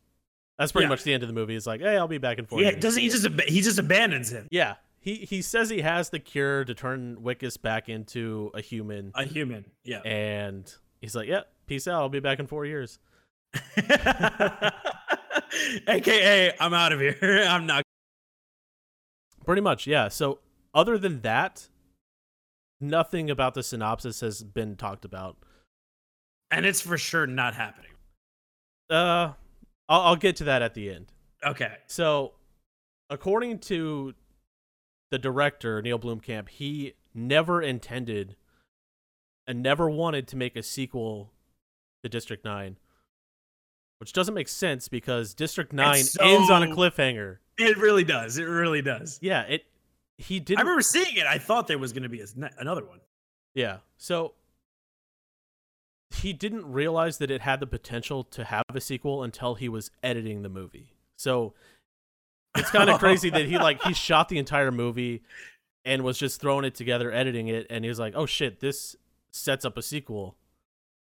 That's 0.64 0.72
pretty 0.72 0.86
Yeah. 0.86 0.89
much 0.89 1.03
the 1.03 1.14
end 1.14 1.24
of 1.24 1.28
the 1.28 1.34
movie. 1.34 1.55
It's 1.55 1.68
like, 1.68 1.82
"Hey, 1.82 1.97
I'll 1.97 2.07
be 2.07 2.18
back 2.18 2.39
in 2.39 2.45
four 2.45 2.59
Yeah, 2.61 2.70
years." 2.72 2.82
doesn't 2.82 3.01
he 3.01 3.09
just 3.09 3.26
ab- 3.26 3.41
he 3.41 3.61
just 3.61 3.78
abandons 3.80 4.32
him? 4.32 4.47
yeah, 4.51 4.76
he 4.99 5.16
he 5.16 5.41
says 5.41 5.70
he 5.70 5.82
has 5.82 6.09
the 6.09 6.20
cure 6.20 6.64
to 6.66 6.74
turn 6.74 7.18
Wikus 7.18 7.61
back 7.61 7.89
into 7.89 8.51
a 8.53 8.61
human, 8.61 9.11
A 9.16 9.24
human. 9.26 9.66
Yeah. 9.84 9.99
and 9.99 10.74
he's 11.01 11.16
like, 11.16 11.28
"Yeah, 11.28 11.41
peace 11.68 11.88
out. 11.88 12.01
I'll 12.01 12.09
be 12.09 12.20
back 12.20 12.39
in 12.39 12.47
four 12.47 12.66
years." 12.66 12.99
AKA, 15.88 16.53
I'm 16.59 16.74
out 16.74 16.91
of 16.91 16.99
here. 16.99 17.18
I'm 17.47 17.66
not. 17.66 17.84
Pretty 19.45 19.61
much, 19.61 19.86
yeah. 19.88 20.07
So 20.07 20.39
other 20.74 20.97
than 20.97 21.22
that, 21.22 21.68
nothing 22.82 23.30
about 23.30 23.53
the 23.53 23.64
synopsis 23.64 24.22
has 24.22 24.43
been 24.43 24.76
talked 24.76 25.05
about. 25.05 25.38
And 26.51 26.66
it's 26.66 26.82
for 26.82 26.97
sure 26.97 27.28
not 27.28 27.53
happening. 27.55 27.91
Uh, 28.89 29.34
I'll, 29.90 30.02
I'll 30.02 30.16
get 30.16 30.36
to 30.38 30.44
that 30.46 30.62
at 30.62 30.74
the 30.74 30.90
end. 30.90 31.12
Okay. 31.46 31.74
So, 31.88 32.34
according 33.10 33.60
to 33.60 34.14
the 35.12 35.20
director 35.20 35.82
Neil 35.82 36.00
Blomkamp, 36.00 36.50
he 36.50 36.94
never 37.14 37.62
intended 37.62 38.36
and 39.46 39.62
never 39.62 39.90
wanted 39.90 40.28
to 40.30 40.38
make 40.38 40.56
a 40.56 40.64
sequel 40.64 41.32
to 42.02 42.10
District 42.10 42.44
Nine, 42.46 42.78
which 44.00 44.14
doesn't 44.14 44.34
make 44.34 44.48
sense 44.48 44.88
because 44.88 45.34
District 45.34 45.74
Nine 45.74 46.04
so- 46.04 46.24
ends 46.24 46.50
on 46.50 46.64
a 46.64 46.68
cliffhanger. 46.68 47.38
It 47.58 47.78
really 47.78 48.04
does. 48.04 48.38
It 48.38 48.46
really 48.46 48.82
does. 48.82 49.20
Yeah, 49.22 49.42
it. 49.44 49.66
He 50.18 50.38
I 50.38 50.40
didn't. 50.40 50.60
remember 50.62 50.82
seeing 50.82 51.18
it. 51.18 51.26
I 51.28 51.38
thought 51.38 51.68
there 51.68 51.78
was 51.78 51.92
going 51.94 52.04
to 52.04 52.10
be 52.10 52.22
a, 52.22 52.26
another 52.58 52.84
one. 52.86 53.00
Yeah. 53.54 53.78
So 53.98 54.34
he 56.24 56.34
didn't 56.34 56.65
realize 56.65 57.17
that 57.19 57.30
it 57.30 57.41
had 57.41 57.59
the 57.59 57.67
potential 57.67 58.24
to 58.24 58.45
have 58.45 58.63
a 58.74 58.82
sequel 58.82 59.24
until 59.24 59.55
he 59.55 59.69
was 59.69 59.91
editing 60.01 60.41
the 60.41 60.49
movie. 60.49 60.93
So 61.17 61.53
it's 62.55 62.71
kind 62.71 62.89
of 62.89 62.99
crazy 62.99 63.30
that 63.30 63.45
he 63.45 63.57
like 63.57 63.82
he 63.84 63.93
shot 63.93 64.30
the 64.30 64.38
entire 64.38 64.71
movie 64.71 65.21
and 65.86 66.03
was 66.03 66.17
just 66.17 66.39
throwing 66.39 66.65
it 66.65 66.76
together, 66.76 67.11
editing 67.11 67.49
it, 67.49 67.67
and 67.69 67.84
he 67.84 67.89
was 67.89 67.99
like, 67.99 68.13
"Oh 68.15 68.26
shit, 68.26 68.59
this 68.59 68.95
sets 69.32 69.65
up 69.65 69.78
a 69.78 69.82
sequel." 69.82 70.38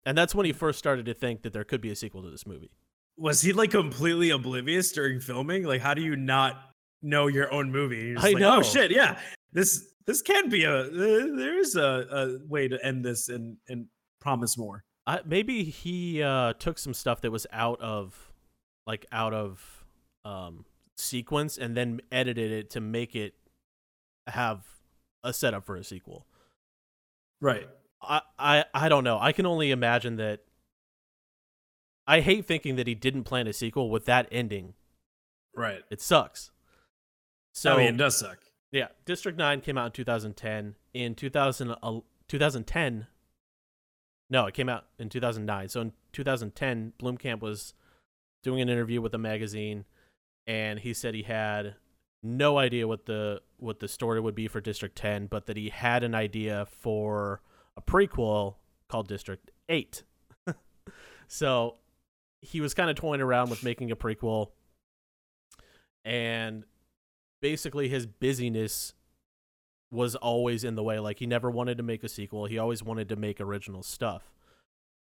And 0.06 0.18
that's 0.18 0.34
when 0.34 0.46
he 0.46 0.54
mm. 0.54 0.56
first 0.56 0.80
started 0.80 1.06
to 1.08 1.14
think 1.14 1.42
that 1.42 1.52
there 1.52 1.64
could 1.64 1.82
be 1.82 1.92
a 1.92 1.96
sequel 1.96 2.22
to 2.24 2.30
this 2.30 2.48
movie. 2.48 2.72
Was 3.18 3.42
he 3.42 3.52
like 3.52 3.72
completely 3.72 4.30
oblivious 4.30 4.92
during 4.92 5.20
filming? 5.20 5.64
Like, 5.64 5.82
how 5.82 5.94
do 5.94 6.02
you 6.02 6.16
not 6.16 6.72
know 7.02 7.28
your 7.28 7.52
own 7.52 7.72
movie? 7.72 8.16
I 8.16 8.22
like, 8.22 8.36
oh, 8.36 8.40
know. 8.40 8.58
Oh 8.58 8.62
shit! 8.62 8.92
Yeah, 8.92 9.20
this 9.52 9.94
this 10.06 10.22
can 10.22 10.50
be 10.50 10.64
a. 10.64 10.90
There 10.90 11.60
is 11.60 11.76
a, 11.76 12.38
a 12.42 12.48
way 12.48 12.68
to 12.68 12.84
end 12.86 13.04
this 13.04 13.30
and 13.30 13.58
and 13.68 13.88
promise 14.20 14.58
more. 14.58 14.84
I, 15.08 15.22
maybe 15.26 15.64
he 15.64 16.22
uh, 16.22 16.54
took 16.54 16.78
some 16.78 16.94
stuff 16.94 17.22
that 17.22 17.32
was 17.32 17.48
out 17.52 17.82
of, 17.82 18.32
like, 18.86 19.06
out 19.12 19.34
of 19.34 19.86
um, 20.26 20.66
sequence, 20.98 21.58
and 21.58 21.76
then 21.78 22.02
edited 22.12 22.52
it 22.52 22.70
to 22.72 22.82
make 22.82 23.16
it 23.16 23.34
have 24.28 24.66
a 25.24 25.34
setup 25.34 25.66
for 25.66 25.78
a 25.78 25.84
sequel. 25.84 26.28
Right. 27.40 27.68
I, 28.02 28.22
I, 28.38 28.66
I 28.74 28.90
don't 28.90 29.06
know. 29.06 29.18
I 29.20 29.32
can 29.32 29.46
only 29.46 29.72
imagine 29.72 30.18
that. 30.18 30.42
I 32.06 32.22
hate 32.22 32.46
thinking 32.46 32.76
that 32.76 32.88
he 32.88 32.96
didn't 32.96 33.24
plan 33.24 33.48
a 33.48 33.54
sequel 33.54 33.90
with 33.90 34.06
that 34.06 34.28
ending. 34.32 34.74
Right. 35.56 35.84
It 35.90 36.02
sucks. 36.02 36.52
So 37.54 37.74
I 37.74 37.78
mean, 37.78 37.96
it 37.96 37.98
does 37.98 38.18
suck. 38.18 38.40
yeah, 38.72 38.88
District 39.06 39.38
9 39.38 39.62
came 39.62 39.78
out 39.78 39.88
in 39.88 39.92
2010. 39.94 40.76
In 40.94 41.16
2000, 41.16 41.72
uh, 41.72 42.00
2010, 42.28 43.08
no, 44.30 44.46
it 44.46 44.54
came 44.54 44.70
out 44.70 44.86
in 45.00 45.10
2009. 45.10 45.70
So 45.70 45.82
in 45.82 45.94
2010, 46.14 46.94
Blomkamp 47.00 47.42
was 47.42 47.74
doing 48.44 48.62
an 48.62 48.70
interview 48.70 49.02
with 49.02 49.14
a 49.14 49.18
magazine, 49.18 49.86
and 50.46 50.80
he 50.80 50.94
said 50.94 51.14
he 51.16 51.24
had 51.24 51.76
no 52.24 52.58
idea 52.58 52.88
what 52.88 53.06
the 53.06 53.42
what 53.58 53.80
the 53.80 53.88
story 53.88 54.20
would 54.20 54.36
be 54.36 54.48
for 54.48 54.60
District 54.60 54.96
10, 54.96 55.28
but 55.28 55.46
that 55.46 55.58
he 55.58 55.70
had 55.70 56.04
an 56.04 56.14
idea 56.14 56.66
for 56.66 57.42
a 57.76 57.82
prequel 57.82 58.56
called 58.90 59.08
District 59.08 59.52
8. 59.70 60.04
so 61.28 61.78
he 62.42 62.62
was 62.62 62.74
kind 62.74 62.90
of 62.90 62.96
toying 62.96 63.22
around 63.22 63.50
with 63.50 63.64
making 63.64 63.92
a 63.92 63.96
prequel, 63.96 64.52
and 66.04 66.66
basically 67.42 67.88
his 67.88 68.06
busyness 68.06 68.94
was 69.92 70.16
always 70.16 70.64
in 70.64 70.76
the 70.76 70.84
way. 70.84 71.00
Like 71.00 71.20
he 71.20 71.26
never 71.26 71.50
wanted 71.50 71.78
to 71.78 71.84
make 71.84 72.04
a 72.04 72.10
sequel. 72.10 72.46
He 72.46 72.58
always 72.58 72.84
wanted 72.84 73.10
to 73.10 73.16
make 73.16 73.40
original 73.40 73.84
stuff. 73.84 74.24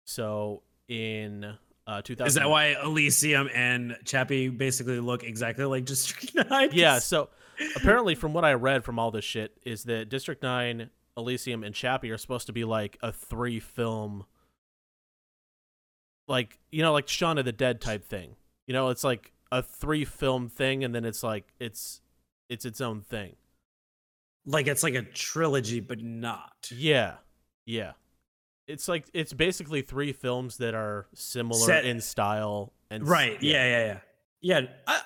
So 0.05 0.63
in 0.87 1.57
uh, 1.87 2.01
2000, 2.01 2.27
Is 2.27 2.33
that 2.35 2.49
why 2.49 2.75
Elysium 2.83 3.49
and 3.53 3.97
Chappie 4.05 4.49
basically 4.49 4.99
look 4.99 5.23
exactly 5.23 5.65
like 5.65 5.85
District 5.85 6.35
Nine? 6.49 6.69
Yeah. 6.73 6.99
So 6.99 7.29
apparently, 7.75 8.15
from 8.15 8.33
what 8.33 8.45
I 8.45 8.53
read 8.53 8.83
from 8.83 8.99
all 8.99 9.11
this 9.11 9.25
shit, 9.25 9.57
is 9.65 9.83
that 9.85 10.09
District 10.09 10.43
Nine, 10.43 10.89
Elysium, 11.15 11.63
and 11.63 11.73
Chappie 11.73 12.11
are 12.11 12.17
supposed 12.17 12.47
to 12.47 12.53
be 12.53 12.63
like 12.63 12.97
a 13.01 13.11
three 13.11 13.59
film, 13.59 14.25
like 16.27 16.59
you 16.71 16.83
know, 16.83 16.93
like 16.93 17.07
Shaun 17.07 17.37
of 17.37 17.45
the 17.45 17.51
Dead 17.51 17.81
type 17.81 18.05
thing. 18.05 18.35
You 18.67 18.73
know, 18.73 18.89
it's 18.89 19.03
like 19.03 19.33
a 19.51 19.63
three 19.63 20.05
film 20.05 20.49
thing, 20.49 20.83
and 20.83 20.93
then 20.93 21.05
it's 21.05 21.23
like 21.23 21.53
it's 21.59 22.01
it's 22.49 22.65
its 22.65 22.81
own 22.81 23.01
thing. 23.01 23.35
Like 24.47 24.67
it's 24.67 24.81
like 24.81 24.95
a 24.95 25.03
trilogy, 25.03 25.79
but 25.79 26.01
not. 26.01 26.69
Yeah, 26.71 27.15
yeah. 27.65 27.91
It's 28.67 28.87
like 28.87 29.05
it's 29.13 29.33
basically 29.33 29.81
three 29.81 30.11
films 30.11 30.57
that 30.57 30.73
are 30.73 31.07
similar 31.13 31.65
Set- 31.65 31.85
in 31.85 32.01
style 32.01 32.73
and 32.89 33.07
Right. 33.07 33.41
Yeah. 33.41 33.65
Yeah. 33.65 33.85
Yeah. 33.85 33.99
Yeah. 34.41 34.67
I, 34.87 35.01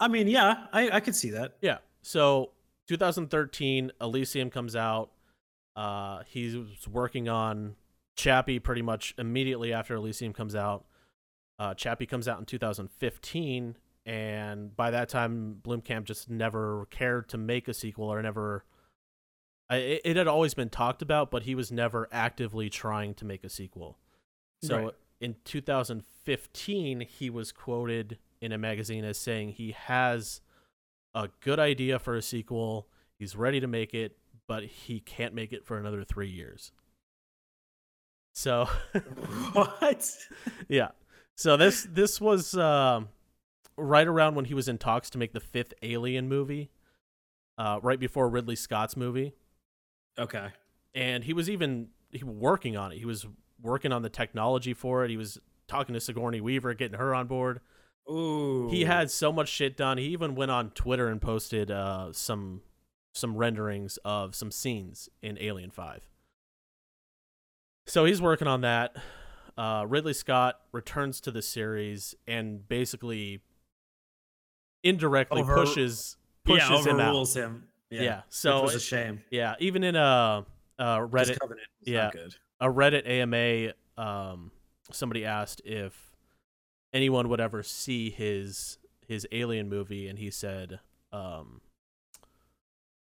I 0.00 0.08
mean, 0.08 0.28
yeah, 0.28 0.66
I, 0.72 0.90
I 0.90 1.00
could 1.00 1.14
see 1.16 1.30
that. 1.30 1.56
Yeah. 1.60 1.78
So 2.02 2.50
2013, 2.88 3.92
Elysium 4.00 4.50
comes 4.50 4.76
out. 4.76 5.10
Uh, 5.76 6.22
he's 6.26 6.56
working 6.90 7.28
on 7.28 7.76
Chappie 8.16 8.58
pretty 8.58 8.82
much 8.82 9.14
immediately 9.18 9.72
after 9.72 9.94
Elysium 9.94 10.32
comes 10.32 10.54
out. 10.54 10.84
Uh, 11.58 11.74
Chappie 11.74 12.06
comes 12.06 12.26
out 12.28 12.38
in 12.40 12.44
2015, 12.44 13.76
and 14.04 14.76
by 14.76 14.90
that 14.90 15.08
time, 15.08 15.58
Blomkamp 15.62 16.04
just 16.04 16.28
never 16.28 16.86
cared 16.90 17.28
to 17.28 17.38
make 17.38 17.68
a 17.68 17.74
sequel 17.74 18.12
or 18.12 18.20
never. 18.20 18.64
I, 19.72 20.00
it, 20.04 20.16
had 20.16 20.28
always 20.28 20.52
been 20.52 20.68
talked 20.68 21.00
about, 21.00 21.30
but 21.30 21.44
he 21.44 21.54
was 21.54 21.72
never 21.72 22.06
actively 22.12 22.68
trying 22.68 23.14
to 23.14 23.24
make 23.24 23.42
a 23.42 23.48
sequel. 23.48 23.98
So 24.62 24.76
Right. 24.84 24.94
in 25.18 25.36
2015, 25.44 27.00
he 27.00 27.30
was 27.30 27.52
quoted 27.52 28.18
in 28.42 28.52
a 28.52 28.58
magazine 28.58 29.02
as 29.02 29.16
saying 29.16 29.52
he 29.52 29.70
has 29.72 30.42
a 31.14 31.30
good 31.40 31.58
idea 31.58 31.98
for 31.98 32.14
a 32.14 32.20
sequel. 32.20 32.86
He's 33.18 33.34
ready 33.34 33.60
to 33.60 33.66
make 33.66 33.94
it, 33.94 34.18
but 34.46 34.64
he 34.64 35.00
can't 35.00 35.32
make 35.32 35.54
it 35.54 35.64
for 35.64 35.78
another 35.78 36.04
three 36.04 36.28
years. 36.28 36.72
So 38.34 38.66
what? 39.54 40.16
yeah, 40.68 40.88
so 41.34 41.56
this 41.56 41.86
this 41.90 42.20
was 42.20 42.54
um, 42.56 43.08
right 43.78 44.06
around 44.06 44.34
when 44.34 44.44
he 44.44 44.54
was 44.54 44.68
in 44.68 44.76
talks 44.76 45.08
to 45.10 45.18
make 45.18 45.32
the 45.32 45.40
fifth 45.40 45.72
Alien 45.82 46.28
movie, 46.28 46.70
uh, 47.56 47.80
right 47.82 47.98
before 48.00 48.28
Ridley 48.28 48.56
Scott's 48.56 48.96
movie, 48.96 49.34
Okay. 50.18 50.48
and 50.94 51.24
he 51.24 51.32
was 51.32 51.48
even 51.48 51.88
he 52.10 52.22
was 52.24 52.34
working 52.34 52.76
on 52.76 52.92
it. 52.92 52.98
He 52.98 53.04
was 53.06 53.26
working 53.60 53.92
on 53.92 54.02
the 54.02 54.10
technology 54.10 54.74
for 54.74 55.04
it. 55.04 55.10
He 55.10 55.16
was 55.16 55.38
talking 55.68 55.94
to 55.94 56.00
Sigourney 56.00 56.40
Weaver, 56.40 56.74
getting 56.74 56.98
her 56.98 57.14
on 57.14 57.26
board. 57.26 57.60
Ooh. 58.10 58.68
He 58.70 58.84
had 58.84 59.10
so 59.10 59.32
much 59.32 59.48
shit 59.48 59.76
done. 59.76 59.96
He 59.96 60.06
even 60.06 60.34
went 60.34 60.50
on 60.50 60.70
Twitter 60.70 61.08
and 61.08 61.20
posted 61.22 61.70
uh, 61.70 62.12
some 62.12 62.62
some 63.14 63.36
renderings 63.36 63.98
of 64.04 64.34
some 64.34 64.50
scenes 64.50 65.08
in 65.22 65.38
Alien 65.40 65.70
Five. 65.70 66.08
So 67.86 68.04
he's 68.04 68.20
working 68.20 68.48
on 68.48 68.60
that. 68.62 68.96
Uh, 69.56 69.84
Ridley 69.88 70.14
Scott 70.14 70.60
returns 70.72 71.20
to 71.22 71.30
the 71.30 71.42
series 71.42 72.14
and 72.26 72.66
basically 72.66 73.40
indirectly 74.82 75.42
Over- 75.42 75.54
pushes 75.54 76.16
pushes 76.44 76.68
yeah, 76.70 76.82
him 76.92 77.00
out. 77.00 77.28
him. 77.34 77.64
Yeah, 77.92 78.02
Yeah. 78.02 78.22
so 78.30 78.62
was 78.62 78.74
a 78.74 78.80
shame. 78.80 79.22
Yeah, 79.30 79.54
even 79.60 79.84
in 79.84 79.94
a, 79.96 80.46
a 80.78 80.84
'cause 80.84 81.10
Reddit 81.10 81.38
yeah. 81.82 82.10
a 82.60 82.66
Reddit 82.66 83.06
AMA, 83.06 83.74
um, 84.02 84.50
somebody 84.90 85.24
asked 85.26 85.60
if 85.64 86.10
anyone 86.94 87.28
would 87.28 87.40
ever 87.40 87.62
see 87.62 88.10
his 88.10 88.78
his 89.06 89.26
Alien 89.30 89.68
movie, 89.68 90.08
and 90.08 90.18
he 90.18 90.30
said, 90.30 90.80
um, 91.12 91.60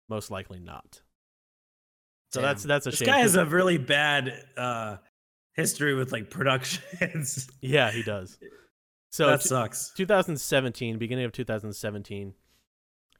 most 0.10 0.32
likely 0.32 0.60
not. 0.60 1.02
So 2.32 2.42
that's 2.42 2.64
Damn. 2.64 2.68
that's 2.70 2.88
a 2.88 2.92
shame. 2.92 3.00
this 3.00 3.08
guy 3.08 3.20
has 3.20 3.36
a 3.36 3.46
really 3.46 3.78
bad 3.78 4.34
uh 4.56 4.98
history 5.54 5.96
with 5.96 6.12
like 6.12 6.30
productions. 6.30 7.50
yeah, 7.62 7.92
he 7.92 8.04
does. 8.04 8.38
So 9.12 9.28
that 9.28 9.42
sucks. 9.42 9.92
2017, 9.98 10.98
beginning 10.98 11.26
of 11.26 11.32
2017, 11.32 12.34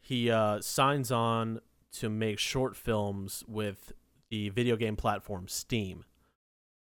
he 0.08 0.32
uh, 0.32 0.62
signs 0.62 1.12
on 1.12 1.60
to 1.92 2.10
make 2.10 2.40
short 2.40 2.78
films 2.78 3.44
with 3.46 3.92
the 4.30 4.48
video 4.48 4.78
game 4.78 4.96
platform 4.96 5.50
Steam. 5.50 6.06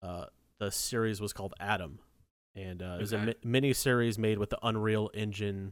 Uh, 0.04 0.26
the 0.60 0.70
series 0.70 1.22
was 1.22 1.32
called 1.32 1.54
Adam, 1.58 2.00
and 2.58 2.84
uh, 2.84 2.98
it 2.98 3.00
was 3.00 3.14
a 3.14 3.20
mi- 3.20 3.36
mini 3.42 3.72
series 3.72 4.20
made 4.20 4.38
with 4.38 4.50
the 4.50 4.60
Unreal 4.62 5.10
Engine. 5.14 5.72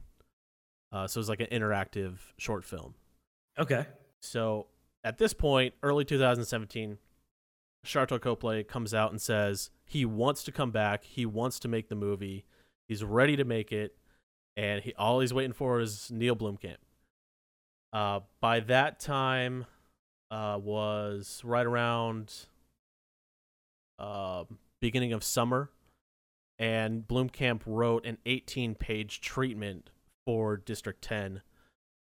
Uh, 0.93 1.05
so 1.05 1.17
it 1.17 1.19
was 1.19 1.27
like 1.27 1.41
an 1.41 1.47
interactive 1.47 2.19
short 2.37 2.63
film. 2.63 2.95
Okay. 3.59 3.87
So 4.21 4.67
at 5.03 5.17
this 5.17 5.33
point, 5.33 5.73
early 5.83 6.05
2017, 6.05 6.97
Sharlto 7.85 8.21
Copley 8.21 8.63
comes 8.63 8.93
out 8.93 9.11
and 9.11 9.21
says 9.21 9.69
he 9.83 10.05
wants 10.05 10.45
to 10.45 10.53
come 10.53 10.71
back. 10.71 11.03
He 11.03 11.25
wants 11.25 11.59
to 11.59 11.67
make 11.67 11.89
the 11.89 11.95
movie. 11.95 12.45
He's 12.87 13.03
ready 13.03 13.35
to 13.35 13.43
make 13.43 13.73
it, 13.73 13.97
and 14.55 14.81
he 14.81 14.93
all 14.93 15.19
he's 15.19 15.33
waiting 15.33 15.51
for 15.51 15.81
is 15.81 16.09
Neil 16.09 16.37
Blomkamp. 16.37 16.77
Uh, 17.93 18.21
by 18.41 18.59
that 18.59 18.99
time, 18.99 19.65
uh, 20.31 20.59
was 20.61 21.41
right 21.45 21.65
around 21.65 22.33
uh, 23.99 24.43
beginning 24.81 25.13
of 25.13 25.23
summer, 25.23 25.69
and 26.57 27.07
Blomkamp 27.07 27.61
wrote 27.65 28.05
an 28.05 28.17
18-page 28.25 29.21
treatment 29.21 29.91
for 30.25 30.57
District 30.57 31.01
10 31.01 31.41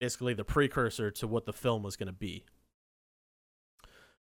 basically 0.00 0.34
the 0.34 0.44
precursor 0.44 1.10
to 1.10 1.28
what 1.28 1.44
the 1.44 1.52
film 1.52 1.82
was 1.82 1.96
going 1.96 2.06
to 2.06 2.12
be. 2.12 2.44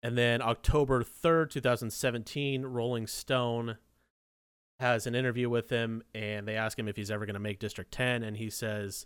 And 0.04 0.18
then 0.18 0.42
October 0.42 1.04
3rd, 1.04 1.50
2017, 1.52 2.64
Rolling 2.66 3.08
Stone 3.08 3.78
has 4.80 5.08
an 5.08 5.16
interview 5.16 5.50
with 5.50 5.70
him 5.70 6.04
and 6.14 6.46
they 6.46 6.58
ask 6.58 6.78
him 6.78 6.90
if 6.90 6.98
he's 6.98 7.10
ever 7.10 7.26
going 7.26 7.36
to 7.36 7.40
make 7.40 7.60
District 7.60 7.90
10 7.92 8.22
and 8.24 8.36
he 8.36 8.50
says 8.50 9.06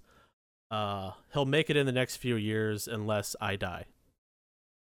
uh 0.71 1.11
he'll 1.33 1.45
make 1.45 1.69
it 1.69 1.77
in 1.77 1.85
the 1.85 1.91
next 1.91 2.17
few 2.17 2.35
years 2.35 2.87
unless 2.87 3.35
I 3.41 3.55
die. 3.55 3.85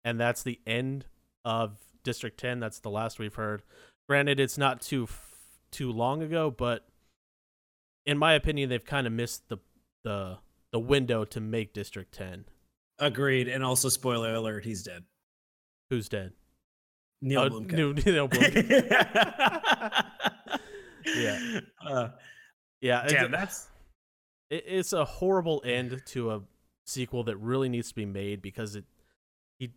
And 0.03 0.19
that's 0.19 0.43
the 0.43 0.59
end 0.67 1.05
of 1.45 1.77
District 2.03 2.37
10. 2.39 2.59
That's 2.59 2.79
the 2.79 2.89
last 2.89 3.19
we've 3.19 3.35
heard. 3.35 3.61
Granted 4.07 4.39
it's 4.39 4.57
not 4.57 4.81
too 4.81 5.03
f- 5.03 5.31
too 5.71 5.91
long 5.91 6.21
ago, 6.23 6.49
but 6.51 6.85
in 8.05 8.17
my 8.17 8.33
opinion 8.33 8.69
they've 8.69 8.85
kind 8.85 9.05
of 9.07 9.13
missed 9.13 9.47
the 9.49 9.57
the 10.03 10.37
the 10.71 10.79
window 10.79 11.23
to 11.25 11.39
make 11.39 11.73
District 11.73 12.13
10. 12.13 12.45
Agreed. 12.99 13.47
And 13.47 13.63
also, 13.63 13.89
spoiler 13.89 14.33
alert, 14.33 14.65
he's 14.65 14.83
dead. 14.83 15.03
Who's 15.89 16.09
dead? 16.09 16.33
Neil 17.21 17.41
Oh, 17.41 17.49
Blomkamp. 17.49 17.71
Neil- 17.71 17.93
Neil 17.93 18.27
Blomkamp. 18.29 20.05
yeah. 21.05 21.59
Uh, 21.85 22.09
yeah, 22.81 23.07
damn, 23.07 23.31
that's 23.31 23.67
it's 24.49 24.93
a 24.93 25.05
horrible 25.05 25.61
end 25.65 26.01
to 26.07 26.31
a 26.31 26.41
sequel 26.85 27.23
that 27.25 27.37
really 27.37 27.69
needs 27.69 27.89
to 27.89 27.95
be 27.95 28.05
made 28.05 28.41
because 28.41 28.75
it 28.75 28.85
he 29.59 29.71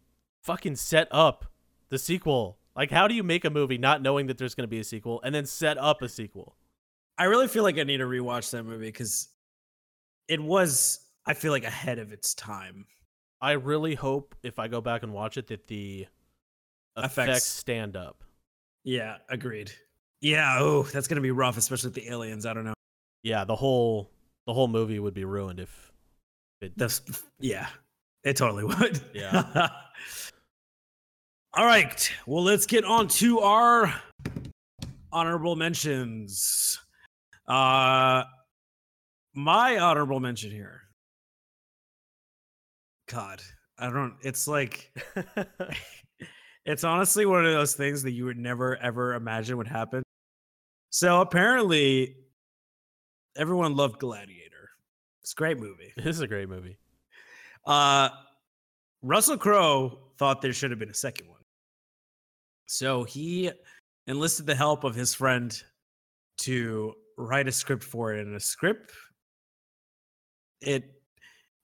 fucking 0.45 0.77
set 0.77 1.09
up 1.11 1.47
the 1.89 1.99
sequel. 1.99 2.59
Like, 2.77 2.91
how 2.91 3.09
do 3.09 3.15
you 3.15 3.23
make 3.25 3.45
a 3.45 3.51
movie 3.51 3.79
not 3.79 4.01
knowing 4.01 4.27
that 4.29 4.39
there's 4.39 4.55
going 4.55 4.65
to 4.65 4.69
be 4.71 4.79
a 4.79 4.85
sequel 4.85 5.21
and 5.25 5.35
then 5.35 5.45
set 5.45 5.77
up 5.77 6.03
a 6.03 6.09
sequel? 6.09 6.57
I 7.19 7.25
really 7.25 7.49
feel 7.49 7.65
like 7.65 7.79
I 7.79 7.83
need 7.83 7.99
to 7.99 8.05
rewatch 8.05 8.51
that 8.53 8.63
movie 8.63 8.87
because 8.87 9.29
it 10.29 10.41
was, 10.41 11.01
I 11.27 11.35
feel 11.35 11.51
like, 11.53 11.65
ahead 11.65 11.99
of 11.99 12.13
its 12.13 12.33
time. 12.35 12.87
I 13.43 13.53
really 13.53 13.95
hope 13.97 14.35
if 14.43 14.59
I 14.59 14.69
go 14.69 14.81
back 14.81 15.03
and 15.03 15.13
watch 15.13 15.37
it 15.37 15.49
that 15.49 15.67
the 15.67 16.07
effects, 16.97 17.19
Effects. 17.29 17.47
stand 17.47 17.97
up. 17.97 18.23
Yeah, 18.85 19.17
agreed. 19.29 19.73
Yeah, 20.21 20.59
oh, 20.61 20.85
that's 20.85 21.09
gonna 21.09 21.21
be 21.21 21.31
rough, 21.31 21.57
especially 21.59 21.89
with 21.89 21.95
the 21.97 22.09
aliens. 22.09 22.47
I 22.47 22.55
don't 22.55 22.65
know. 22.65 22.75
Yeah, 23.23 23.45
the 23.45 23.57
whole 23.57 24.11
the 24.51 24.55
whole 24.55 24.67
movie 24.67 24.99
would 24.99 25.15
be 25.15 25.25
ruined 25.25 25.61
if 25.61 25.93
it 26.61 26.73
That's 26.77 27.03
yeah, 27.39 27.69
it 28.25 28.37
totally 28.37 28.65
would. 28.65 29.01
Yeah. 29.15 29.45
All 31.55 31.65
right. 31.65 32.13
Well, 32.27 32.43
let's 32.43 32.67
get 32.67 32.85
on 32.85 33.07
to 33.07 33.39
our 33.39 33.95
honorable 35.13 35.55
mentions. 35.55 36.81
Uh 37.47 38.25
my 39.35 39.79
honorable 39.79 40.19
mention 40.19 40.51
here. 40.51 40.81
God, 43.09 43.41
I 43.79 43.89
don't 43.89 44.17
it's 44.21 44.49
like 44.49 44.93
it's 46.67 46.83
honestly 46.83 47.25
one 47.25 47.47
of 47.47 47.53
those 47.53 47.77
things 47.77 48.03
that 48.03 48.11
you 48.11 48.25
would 48.25 48.37
never 48.37 48.77
ever 48.79 49.15
imagine 49.15 49.59
would 49.59 49.69
happen. 49.69 50.03
So 50.91 51.21
apparently 51.21 52.17
everyone 53.37 53.77
loved 53.77 54.01
Gladiator. 54.01 54.40
It's 55.23 55.33
a 55.33 55.37
great 55.37 55.59
movie. 55.59 55.93
this 55.97 56.17
is 56.17 56.21
a 56.21 56.27
great 56.27 56.49
movie. 56.49 56.79
Uh, 57.67 58.09
Russell 59.03 59.39
Crowe 59.39 59.99
thought 60.19 60.43
there 60.43 60.53
should 60.53 60.71
have 60.71 60.79
been 60.79 60.91
a 60.91 60.95
second 60.95 61.29
one. 61.29 61.41
So 62.67 63.05
he 63.05 63.51
enlisted 64.07 64.47
the 64.47 64.55
help 64.55 64.85
of 64.85 64.95
his 64.95 65.15
friend 65.15 65.61
to 66.39 66.95
write 67.17 67.49
a 67.49 67.53
script 67.53 67.85
for 67.85 68.15
it. 68.15 68.27
And 68.27 68.37
a 68.37 68.41
script, 68.41 68.93
it 70.61 70.85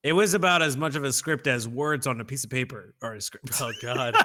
it 0.03 0.13
was 0.13 0.35
about 0.35 0.63
as 0.63 0.77
much 0.77 0.95
of 0.95 1.05
a 1.05 1.13
script 1.13 1.47
as 1.47 1.69
words 1.69 2.07
on 2.07 2.21
a 2.21 2.25
piece 2.25 2.45
of 2.45 2.51
paper 2.51 2.95
are 3.03 3.15
a 3.15 3.21
script. 3.21 3.51
Oh 3.61 3.73
God. 3.83 4.15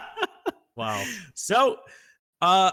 Wow. 0.76 1.04
So, 1.36 1.78
uh, 2.42 2.72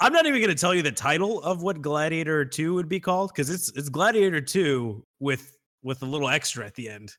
I'm 0.00 0.12
not 0.12 0.26
even 0.26 0.40
going 0.40 0.54
to 0.54 0.60
tell 0.60 0.74
you 0.74 0.82
the 0.82 0.92
title 0.92 1.42
of 1.42 1.62
what 1.62 1.82
Gladiator 1.82 2.44
2 2.44 2.74
would 2.74 2.88
be 2.88 3.00
called 3.00 3.32
because 3.34 3.50
it's 3.50 3.72
it's 3.74 3.88
Gladiator 3.88 4.40
2 4.40 5.04
with 5.18 5.57
with 5.82 6.02
a 6.02 6.06
little 6.06 6.28
extra 6.28 6.66
at 6.66 6.74
the 6.74 6.88
end. 6.88 7.16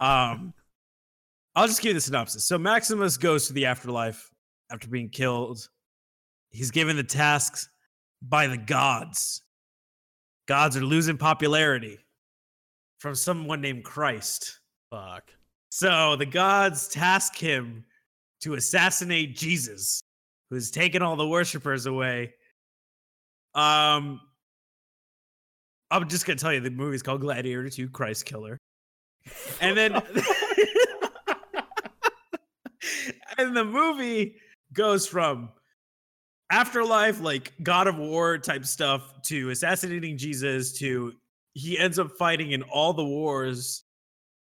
Um, 0.00 0.52
I'll 1.54 1.66
just 1.66 1.80
give 1.80 1.90
you 1.90 1.94
the 1.94 2.00
synopsis. 2.00 2.44
So 2.44 2.58
Maximus 2.58 3.16
goes 3.16 3.46
to 3.46 3.52
the 3.52 3.66
afterlife 3.66 4.30
after 4.70 4.88
being 4.88 5.08
killed. 5.08 5.68
He's 6.50 6.70
given 6.70 6.96
the 6.96 7.04
tasks 7.04 7.68
by 8.22 8.46
the 8.46 8.56
gods. 8.56 9.42
Gods 10.46 10.76
are 10.76 10.84
losing 10.84 11.16
popularity 11.16 11.98
from 12.98 13.14
someone 13.14 13.60
named 13.60 13.84
Christ. 13.84 14.60
Fuck. 14.90 15.30
So 15.70 16.16
the 16.16 16.26
gods 16.26 16.88
task 16.88 17.36
him 17.36 17.84
to 18.42 18.54
assassinate 18.54 19.36
Jesus, 19.36 20.02
who's 20.50 20.70
taken 20.70 21.02
all 21.02 21.16
the 21.16 21.26
worshippers 21.26 21.86
away. 21.86 22.34
Um, 23.54 24.20
I'm 25.94 26.08
just 26.08 26.26
gonna 26.26 26.36
tell 26.36 26.52
you 26.52 26.58
the 26.60 26.70
movie's 26.70 27.02
called 27.02 27.20
Gladiator 27.20 27.70
2 27.70 27.88
Christ 27.90 28.24
Killer. 28.24 28.58
And 29.60 29.76
then 29.76 29.94
and 33.38 33.56
the 33.56 33.64
movie 33.64 34.34
goes 34.72 35.06
from 35.06 35.50
afterlife, 36.50 37.20
like 37.20 37.52
God 37.62 37.86
of 37.86 37.96
War 37.96 38.38
type 38.38 38.64
stuff, 38.64 39.22
to 39.26 39.50
assassinating 39.50 40.18
Jesus, 40.18 40.72
to 40.78 41.12
he 41.54 41.78
ends 41.78 42.00
up 42.00 42.10
fighting 42.18 42.50
in 42.50 42.62
all 42.62 42.92
the 42.92 43.04
wars 43.04 43.84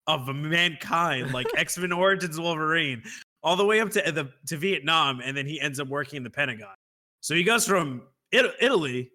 of 0.08 0.28
mankind, 0.28 1.34
like 1.34 1.48
X 1.58 1.78
Men 1.78 1.94
Origins 1.94 2.38
Wolverine, 2.38 3.02
all 3.42 3.56
the 3.56 3.66
way 3.66 3.80
up 3.80 3.90
to 3.92 4.12
the 4.12 4.30
to 4.48 4.58
Vietnam, 4.58 5.22
and 5.24 5.36
then 5.36 5.46
he 5.46 5.62
ends 5.62 5.80
up 5.80 5.88
working 5.88 6.18
in 6.18 6.24
the 6.24 6.30
Pentagon. 6.30 6.76
So 7.22 7.36
he 7.36 7.44
goes 7.44 7.66
from 7.66 8.02
It- 8.34 8.56
Italy, 8.60 9.12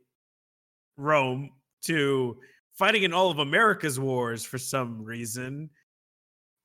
Rome, 0.96 1.50
to 1.82 2.38
fighting 2.78 3.02
in 3.02 3.12
all 3.12 3.30
of 3.30 3.38
America's 3.38 4.00
wars 4.00 4.44
for 4.44 4.58
some 4.58 5.04
reason, 5.04 5.70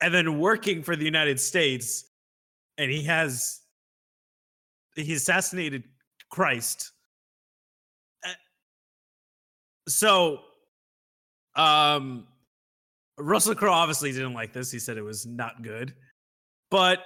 and 0.00 0.14
then 0.14 0.38
working 0.38 0.82
for 0.82 0.96
the 0.96 1.04
United 1.04 1.38
States. 1.40 2.04
And 2.78 2.90
he 2.90 3.02
has 3.04 3.60
he 4.94 5.14
assassinated 5.14 5.84
Christ. 6.30 6.92
Uh, 8.24 8.32
So, 9.88 10.40
um, 11.54 12.26
Russell 13.18 13.54
Crowe 13.54 13.72
obviously 13.72 14.12
didn't 14.12 14.34
like 14.34 14.52
this. 14.52 14.70
He 14.70 14.78
said 14.78 14.96
it 14.96 15.02
was 15.02 15.26
not 15.26 15.62
good. 15.62 15.94
But 16.70 17.00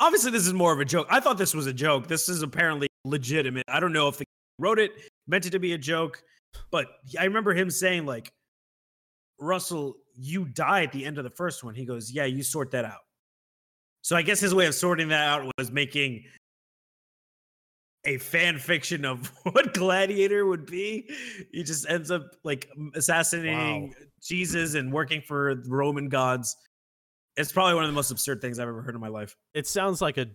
obviously, 0.00 0.30
this 0.30 0.46
is 0.46 0.54
more 0.54 0.72
of 0.72 0.80
a 0.80 0.84
joke. 0.84 1.06
I 1.10 1.20
thought 1.20 1.36
this 1.36 1.54
was 1.54 1.66
a 1.66 1.72
joke. 1.72 2.06
This 2.06 2.28
is 2.28 2.42
apparently 2.42 2.88
legitimate. 3.04 3.64
I 3.68 3.80
don't 3.80 3.92
know 3.92 4.08
if 4.08 4.16
the 4.16 4.24
wrote 4.58 4.78
it 4.78 4.92
meant 5.26 5.46
it 5.46 5.50
to 5.50 5.58
be 5.58 5.72
a 5.72 5.78
joke, 5.78 6.22
but 6.70 6.86
I 7.18 7.24
remember 7.24 7.54
him 7.54 7.70
saying, 7.70 8.06
like, 8.06 8.32
Russell, 9.38 9.96
you 10.14 10.44
die 10.46 10.82
at 10.82 10.92
the 10.92 11.04
end 11.04 11.18
of 11.18 11.24
the 11.24 11.30
first 11.30 11.62
one. 11.62 11.74
He 11.74 11.84
goes, 11.84 12.10
Yeah, 12.10 12.24
you 12.24 12.42
sort 12.42 12.70
that 12.70 12.84
out. 12.84 13.00
So 14.02 14.16
I 14.16 14.22
guess 14.22 14.40
his 14.40 14.54
way 14.54 14.66
of 14.66 14.74
sorting 14.74 15.08
that 15.08 15.28
out 15.28 15.52
was 15.58 15.70
making 15.70 16.24
a 18.04 18.18
fan 18.18 18.58
fiction 18.58 19.04
of 19.04 19.30
what 19.42 19.74
Gladiator 19.74 20.46
would 20.46 20.64
be. 20.64 21.10
He 21.52 21.62
just 21.64 21.88
ends 21.88 22.10
up 22.10 22.22
like 22.44 22.70
assassinating 22.94 23.94
Jesus 24.22 24.74
and 24.74 24.92
working 24.92 25.20
for 25.20 25.56
the 25.56 25.68
Roman 25.68 26.08
gods. 26.08 26.56
It's 27.36 27.52
probably 27.52 27.74
one 27.74 27.84
of 27.84 27.90
the 27.90 27.94
most 27.94 28.10
absurd 28.10 28.40
things 28.40 28.58
I've 28.58 28.68
ever 28.68 28.80
heard 28.80 28.94
in 28.94 29.00
my 29.00 29.08
life. 29.08 29.36
It 29.52 29.66
sounds 29.66 30.00
like 30.00 30.16
a 30.16 30.28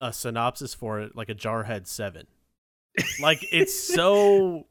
a 0.00 0.12
synopsis 0.12 0.74
for 0.74 1.00
it, 1.00 1.16
like 1.16 1.28
a 1.28 1.34
Jarhead 1.34 1.86
Seven. 1.86 2.26
Like 3.20 3.46
it's 3.52 3.78
so, 3.78 4.66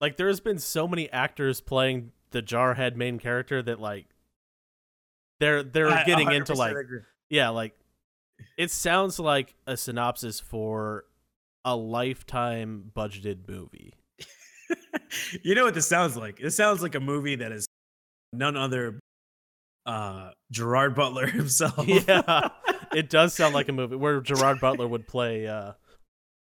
like 0.00 0.16
there's 0.16 0.40
been 0.40 0.58
so 0.58 0.86
many 0.88 1.10
actors 1.10 1.60
playing 1.60 2.12
the 2.30 2.42
Jarhead 2.42 2.96
main 2.96 3.18
character 3.18 3.62
that 3.62 3.80
like 3.80 4.06
they're 5.40 5.62
they're 5.62 5.90
I 5.90 6.04
getting 6.04 6.30
into 6.32 6.54
like 6.54 6.76
agree. 6.76 7.00
yeah, 7.30 7.48
like 7.50 7.74
it 8.56 8.70
sounds 8.70 9.18
like 9.18 9.54
a 9.66 9.76
synopsis 9.76 10.40
for 10.40 11.04
a 11.64 11.76
lifetime 11.76 12.90
budgeted 12.94 13.48
movie. 13.48 13.94
you 15.42 15.54
know 15.54 15.64
what 15.64 15.74
this 15.74 15.86
sounds 15.86 16.16
like? 16.16 16.40
It 16.40 16.50
sounds 16.50 16.82
like 16.82 16.94
a 16.94 17.00
movie 17.00 17.36
that 17.36 17.52
is 17.52 17.66
none 18.32 18.56
other 18.56 19.00
uh 19.86 20.30
Gerard 20.50 20.94
Butler 20.94 21.26
himself. 21.30 21.86
yeah, 21.86 22.48
it 22.94 23.10
does 23.10 23.34
sound 23.34 23.54
like 23.54 23.68
a 23.68 23.72
movie 23.72 23.96
where 23.96 24.20
Gerard 24.20 24.60
Butler 24.60 24.86
would 24.86 25.06
play 25.06 25.46
uh, 25.46 25.72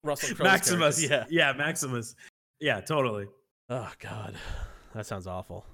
Russell 0.03 0.35
Crowe's 0.35 0.45
Maximus. 0.45 1.07
character. 1.07 1.27
Yeah. 1.31 1.51
Yeah, 1.51 1.57
Maximus. 1.57 2.15
Yeah, 2.59 2.81
totally. 2.81 3.27
Oh 3.69 3.91
God, 3.99 4.35
that 4.93 5.05
sounds 5.05 5.27
awful. 5.27 5.65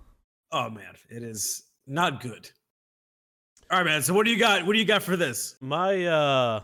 Oh 0.51 0.69
man, 0.69 0.93
it 1.09 1.24
is 1.24 1.63
not 1.88 2.21
good. 2.21 2.49
All 3.71 3.78
right, 3.80 3.86
man. 3.86 4.01
So 4.03 4.13
what 4.13 4.26
do 4.26 4.32
you 4.32 4.38
got? 4.39 4.65
What 4.65 4.74
do 4.74 4.80
you 4.80 4.86
got 4.86 5.03
for 5.03 5.15
this? 5.15 5.55
My 5.61 6.05
uh, 6.05 6.61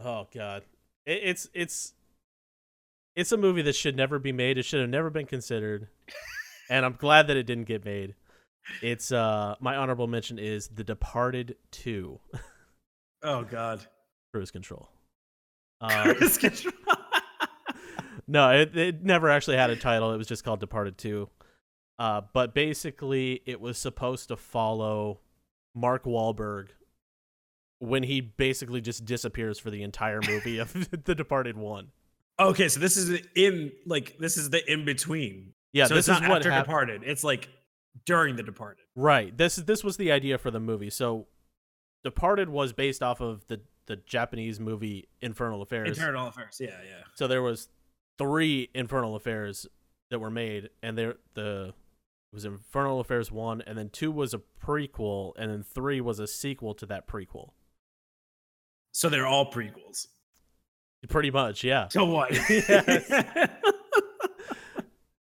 oh 0.00 0.26
God, 0.34 0.62
it, 1.06 1.20
it's 1.22 1.48
it's 1.54 1.92
it's 3.16 3.32
a 3.32 3.36
movie 3.36 3.62
that 3.62 3.74
should 3.74 3.96
never 3.96 4.18
be 4.18 4.32
made. 4.32 4.58
It 4.58 4.64
should 4.64 4.80
have 4.80 4.90
never 4.90 5.10
been 5.10 5.26
considered, 5.26 5.88
and 6.70 6.84
I'm 6.84 6.94
glad 6.94 7.28
that 7.28 7.36
it 7.36 7.44
didn't 7.44 7.64
get 7.64 7.84
made. 7.84 8.14
It's 8.82 9.10
uh, 9.10 9.56
my 9.60 9.76
honorable 9.76 10.06
mention 10.06 10.38
is 10.38 10.68
The 10.68 10.84
Departed 10.84 11.56
Two, 11.70 12.20
Oh 13.22 13.42
God. 13.42 13.84
Cruise 14.32 14.50
Control. 14.50 14.88
Uh, 15.82 16.14
Cruise 16.14 16.38
control. 16.38 16.72
no, 18.28 18.50
it, 18.50 18.76
it 18.76 19.02
never 19.04 19.28
actually 19.28 19.56
had 19.56 19.70
a 19.70 19.76
title. 19.76 20.12
It 20.12 20.16
was 20.16 20.28
just 20.28 20.44
called 20.44 20.60
Departed 20.60 20.96
2. 20.98 21.28
Uh, 21.98 22.22
but 22.32 22.54
basically, 22.54 23.42
it 23.46 23.60
was 23.60 23.76
supposed 23.78 24.28
to 24.28 24.36
follow 24.36 25.20
Mark 25.74 26.04
Wahlberg 26.04 26.68
when 27.78 28.04
he 28.04 28.20
basically 28.20 28.80
just 28.80 29.04
disappears 29.04 29.58
for 29.58 29.70
the 29.70 29.82
entire 29.82 30.20
movie 30.26 30.58
of 30.58 30.72
The 31.04 31.14
Departed 31.14 31.56
1. 31.56 31.88
okay, 32.40 32.68
so 32.68 32.80
this 32.80 32.96
is 32.96 33.20
in 33.34 33.72
like 33.84 34.16
this 34.18 34.36
is 34.36 34.50
the 34.50 34.70
in 34.72 34.84
between. 34.84 35.52
Yeah, 35.72 35.86
so 35.86 35.94
this 35.94 36.08
it's 36.08 36.18
is 36.20 36.28
what 36.28 36.38
after 36.38 36.50
happened. 36.50 36.66
Departed. 36.66 37.02
It's 37.04 37.24
like 37.24 37.48
during 38.06 38.36
the 38.36 38.42
Departed. 38.42 38.84
Right. 38.94 39.36
This 39.36 39.56
this 39.56 39.82
was 39.82 39.96
the 39.96 40.12
idea 40.12 40.38
for 40.38 40.50
the 40.50 40.60
movie. 40.60 40.90
So, 40.90 41.26
Departed 42.04 42.48
was 42.48 42.72
based 42.72 43.02
off 43.02 43.20
of 43.20 43.46
the 43.48 43.60
the 43.86 43.96
Japanese 43.96 44.60
movie 44.60 45.08
Infernal 45.20 45.62
Affairs. 45.62 45.88
Internal 45.88 46.28
affairs. 46.28 46.58
Yeah, 46.60 46.78
yeah. 46.84 47.02
So 47.14 47.26
there 47.26 47.42
was 47.42 47.68
three 48.18 48.68
Infernal 48.74 49.16
Affairs 49.16 49.66
that 50.10 50.18
were 50.18 50.30
made, 50.30 50.70
and 50.82 50.96
there 50.96 51.14
the 51.34 51.68
it 52.32 52.34
was 52.34 52.44
Infernal 52.44 53.00
Affairs 53.00 53.30
one, 53.30 53.62
and 53.66 53.76
then 53.76 53.90
two 53.90 54.10
was 54.10 54.34
a 54.34 54.40
prequel, 54.64 55.32
and 55.36 55.50
then 55.50 55.62
three 55.62 56.00
was 56.00 56.18
a 56.18 56.26
sequel 56.26 56.74
to 56.74 56.86
that 56.86 57.06
prequel. 57.06 57.50
So 58.92 59.08
they're 59.08 59.26
all 59.26 59.50
prequels. 59.50 60.06
Pretty 61.08 61.30
much, 61.30 61.64
yeah. 61.64 61.88
So 61.88 62.04
what? 62.04 62.30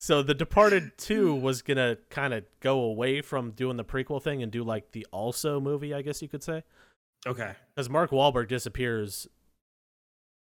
So 0.08 0.24
the 0.24 0.34
Departed 0.34 0.98
two 0.98 1.36
was 1.36 1.62
gonna 1.62 1.98
kind 2.10 2.34
of 2.34 2.46
go 2.62 2.80
away 2.80 3.20
from 3.22 3.52
doing 3.52 3.76
the 3.76 3.84
prequel 3.84 4.24
thing 4.24 4.42
and 4.42 4.50
do 4.50 4.64
like 4.64 4.94
the 4.94 5.06
also 5.12 5.60
movie, 5.60 5.94
I 5.94 6.02
guess 6.02 6.22
you 6.22 6.30
could 6.30 6.44
say, 6.44 6.64
okay. 7.26 7.54
because 7.74 7.90
Mark 7.90 8.12
Wahlberg 8.12 8.48
disappears 8.48 9.28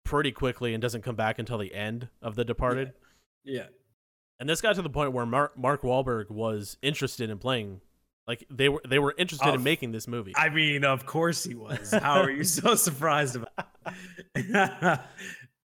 pretty 0.03 0.31
quickly 0.31 0.73
and 0.73 0.81
doesn't 0.81 1.01
come 1.01 1.15
back 1.15 1.39
until 1.39 1.57
the 1.57 1.73
end 1.73 2.09
of 2.21 2.35
the 2.35 2.45
Departed. 2.45 2.93
Yeah. 3.43 3.67
And 4.39 4.47
this 4.47 4.61
got 4.61 4.75
to 4.75 4.81
the 4.81 4.89
point 4.89 5.13
where 5.13 5.25
Mark 5.25 5.57
Mark 5.57 5.81
Wahlberg 5.81 6.29
was 6.29 6.77
interested 6.81 7.29
in 7.29 7.39
playing, 7.39 7.81
like 8.27 8.45
they 8.51 8.69
were 8.69 8.81
they 8.87 8.99
were 8.99 9.15
interested 9.17 9.53
in 9.53 9.63
making 9.63 9.91
this 9.93 10.07
movie. 10.07 10.33
I 10.35 10.49
mean, 10.49 10.83
of 10.83 11.07
course 11.07 11.43
he 11.43 11.55
was. 11.55 11.91
How 11.91 12.21
are 12.21 12.29
you 12.29 12.43
so 12.43 12.75
surprised 12.75 13.35
about? 13.35 15.01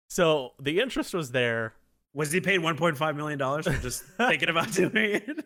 So 0.09 0.53
the 0.59 0.79
interest 0.79 1.13
was 1.13 1.31
there. 1.31 1.73
Was 2.13 2.31
he 2.31 2.41
paid 2.41 2.59
1.5 2.61 3.15
million 3.15 3.37
dollars 3.39 3.65
for 3.67 3.73
just 3.73 4.03
thinking 4.17 4.49
about 4.49 4.71
doing 4.73 4.91
it? 4.95 5.45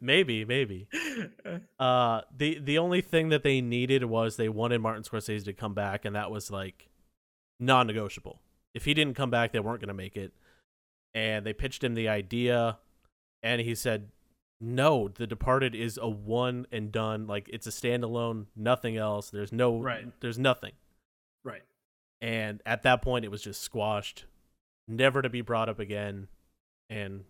Maybe, 0.00 0.44
maybe. 0.44 0.88
Uh, 1.78 2.22
the 2.34 2.58
the 2.58 2.78
only 2.78 3.00
thing 3.00 3.28
that 3.28 3.42
they 3.42 3.60
needed 3.60 4.04
was 4.04 4.36
they 4.36 4.48
wanted 4.48 4.80
Martin 4.80 5.02
Scorsese 5.02 5.44
to 5.44 5.52
come 5.52 5.74
back, 5.74 6.04
and 6.04 6.16
that 6.16 6.30
was 6.30 6.50
like 6.50 6.88
non-negotiable. 7.60 8.40
If 8.72 8.84
he 8.86 8.94
didn't 8.94 9.14
come 9.14 9.30
back, 9.30 9.52
they 9.52 9.60
weren't 9.60 9.80
going 9.80 9.88
to 9.88 9.94
make 9.94 10.16
it. 10.16 10.32
And 11.12 11.44
they 11.44 11.52
pitched 11.52 11.84
him 11.84 11.94
the 11.94 12.08
idea, 12.08 12.78
and 13.42 13.60
he 13.60 13.74
said, 13.74 14.08
"No, 14.60 15.08
The 15.08 15.26
Departed 15.26 15.74
is 15.74 15.98
a 16.00 16.08
one 16.08 16.66
and 16.72 16.90
done. 16.90 17.26
Like 17.26 17.48
it's 17.52 17.66
a 17.66 17.70
standalone, 17.70 18.46
nothing 18.56 18.96
else. 18.96 19.30
There's 19.30 19.52
no, 19.52 19.78
Right. 19.80 20.06
There's 20.20 20.38
nothing." 20.38 20.72
right. 21.44 21.62
And 22.20 22.62
at 22.64 22.82
that 22.84 23.02
point, 23.02 23.24
it 23.26 23.30
was 23.30 23.42
just 23.42 23.60
squashed, 23.60 24.24
never 24.88 25.22
to 25.22 25.28
be 25.28 25.40
brought 25.40 25.68
up 25.68 25.78
again. 25.78 26.28
And 26.90 27.24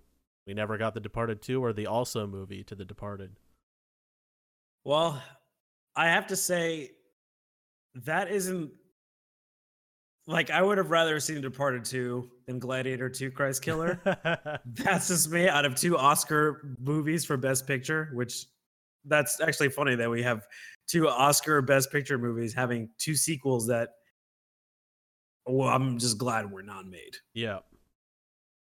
we 0.47 0.55
never 0.55 0.77
got 0.79 0.95
The 0.95 1.01
Departed 1.01 1.43
2 1.43 1.63
or 1.63 1.73
the 1.73 1.87
also 1.87 2.27
movie 2.27 2.65
to 2.65 2.75
The 2.75 2.85
Departed. 2.85 3.37
Well, 4.85 5.23
I 5.97 6.09
have 6.09 6.27
to 6.29 6.37
say 6.37 6.91
that 7.95 8.31
isn't 8.31 8.71
like 10.27 10.51
I 10.51 10.63
would 10.63 10.79
have 10.79 10.91
rather 10.91 11.21
seen 11.21 11.41
Departed 11.41 11.85
2 11.85 12.31
than 12.47 12.59
Gladiator 12.59 13.09
2 13.09 13.31
Christ 13.31 13.63
Killer. 13.63 14.01
that's 14.67 15.09
just 15.09 15.31
me 15.31 15.49
out 15.49 15.65
of 15.65 15.75
two 15.75 15.97
Oscar 15.97 16.77
movies 16.79 17.25
for 17.25 17.37
Best 17.37 17.67
Picture, 17.67 18.11
which 18.15 18.47
that's 19.05 19.41
actually 19.41 19.69
funny 19.69 19.95
that 19.95 20.11
we 20.11 20.23
have 20.23 20.47
two 20.89 21.09
Oscar 21.09 21.61
Best 21.63 21.93
Picture 21.93 22.19
movies 22.19 22.55
having 22.55 22.89
two 22.99 23.15
sequels 23.15 23.67
that 23.67 23.91
well, 25.47 25.69
I'm 25.69 25.99
just 25.99 26.19
glad 26.19 26.51
we're 26.51 26.63
not 26.63 26.87
made. 26.87 27.17
yeah. 27.35 27.61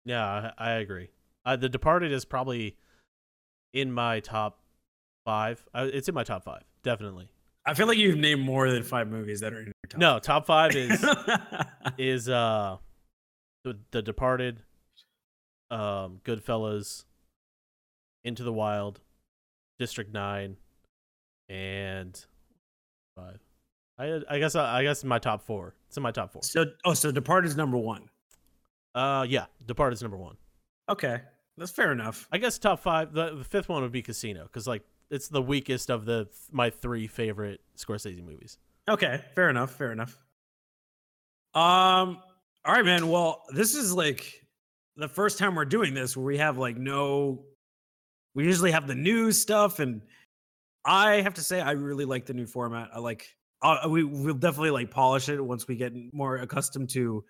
Yeah, 0.05 0.51
I, 0.57 0.69
I 0.69 0.71
agree. 0.75 1.09
Uh, 1.45 1.57
the 1.57 1.67
Departed 1.67 2.13
is 2.13 2.23
probably 2.23 2.77
in 3.73 3.91
my 3.91 4.21
top 4.21 4.61
five. 5.25 5.61
Uh, 5.73 5.89
it's 5.91 6.07
in 6.07 6.15
my 6.15 6.23
top 6.23 6.45
five, 6.45 6.63
definitely. 6.81 7.27
I 7.65 7.73
feel 7.73 7.87
like 7.87 7.97
you've 7.97 8.17
named 8.17 8.39
more 8.39 8.71
than 8.71 8.83
five 8.83 9.09
movies 9.09 9.41
that 9.41 9.51
are 9.51 9.59
in 9.59 9.65
your 9.65 9.73
top. 9.89 9.99
No, 9.99 10.19
top 10.19 10.45
five 10.45 10.73
is 10.77 11.05
is 11.97 12.29
uh 12.29 12.77
the, 13.65 13.77
the 13.91 14.01
Departed, 14.01 14.61
um, 15.71 16.21
Goodfellas, 16.23 17.03
Into 18.23 18.43
the 18.43 18.53
Wild, 18.53 19.01
District 19.79 20.13
Nine, 20.13 20.55
and 21.49 22.17
five. 23.17 23.41
I 23.99 24.21
I 24.29 24.39
guess 24.39 24.55
I 24.55 24.83
guess 24.83 25.03
my 25.03 25.19
top 25.19 25.41
four. 25.41 25.75
It's 25.87 25.97
in 25.97 26.03
my 26.03 26.11
top 26.11 26.31
four. 26.31 26.43
so 26.43 26.65
oh, 26.85 26.93
so 26.93 27.11
Departed 27.11 27.47
is 27.47 27.57
number 27.57 27.77
one. 27.77 28.09
Uh, 28.93 29.25
yeah, 29.27 29.45
Departed 29.65 29.95
is 29.95 30.01
number 30.01 30.17
one. 30.17 30.37
Okay, 30.89 31.21
that's 31.57 31.71
fair 31.71 31.91
enough. 31.91 32.27
I 32.31 32.37
guess 32.37 32.57
top 32.57 32.79
five. 32.79 33.13
The, 33.13 33.35
the 33.35 33.43
fifth 33.43 33.69
one 33.69 33.81
would 33.81 33.91
be 33.91 34.01
Casino 34.01 34.43
because 34.43 34.67
like 34.67 34.83
it's 35.09 35.27
the 35.27 35.41
weakest 35.41 35.89
of 35.89 36.05
the 36.05 36.27
my 36.51 36.69
three 36.69 37.07
favorite 37.07 37.61
Scorsese 37.77 38.23
movies. 38.23 38.57
Okay, 38.89 39.21
fair 39.35 39.49
enough. 39.49 39.71
Fair 39.71 39.91
enough. 39.91 40.17
Um. 41.53 42.19
All 42.65 42.73
right, 42.73 42.85
man. 42.85 43.09
Well, 43.09 43.43
this 43.49 43.75
is 43.75 43.93
like 43.93 44.45
the 44.95 45.07
first 45.07 45.37
time 45.37 45.55
we're 45.55 45.65
doing 45.65 45.93
this 45.93 46.15
where 46.17 46.25
we 46.25 46.37
have 46.37 46.57
like 46.57 46.77
no. 46.77 47.45
We 48.35 48.43
usually 48.43 48.71
have 48.71 48.85
the 48.85 48.95
news 48.95 49.39
stuff, 49.39 49.79
and 49.79 50.01
I 50.85 51.21
have 51.21 51.33
to 51.35 51.41
say 51.41 51.59
I 51.59 51.71
really 51.71 52.05
like 52.05 52.25
the 52.25 52.33
new 52.33 52.45
format. 52.45 52.89
I 52.93 52.99
like. 52.99 53.35
Uh, 53.61 53.87
we 53.89 54.03
will 54.03 54.33
definitely 54.35 54.71
like 54.71 54.91
polish 54.91 55.29
it 55.29 55.43
once 55.43 55.67
we 55.67 55.75
get 55.75 55.93
more 56.13 56.37
accustomed 56.37 56.89
to 56.91 57.23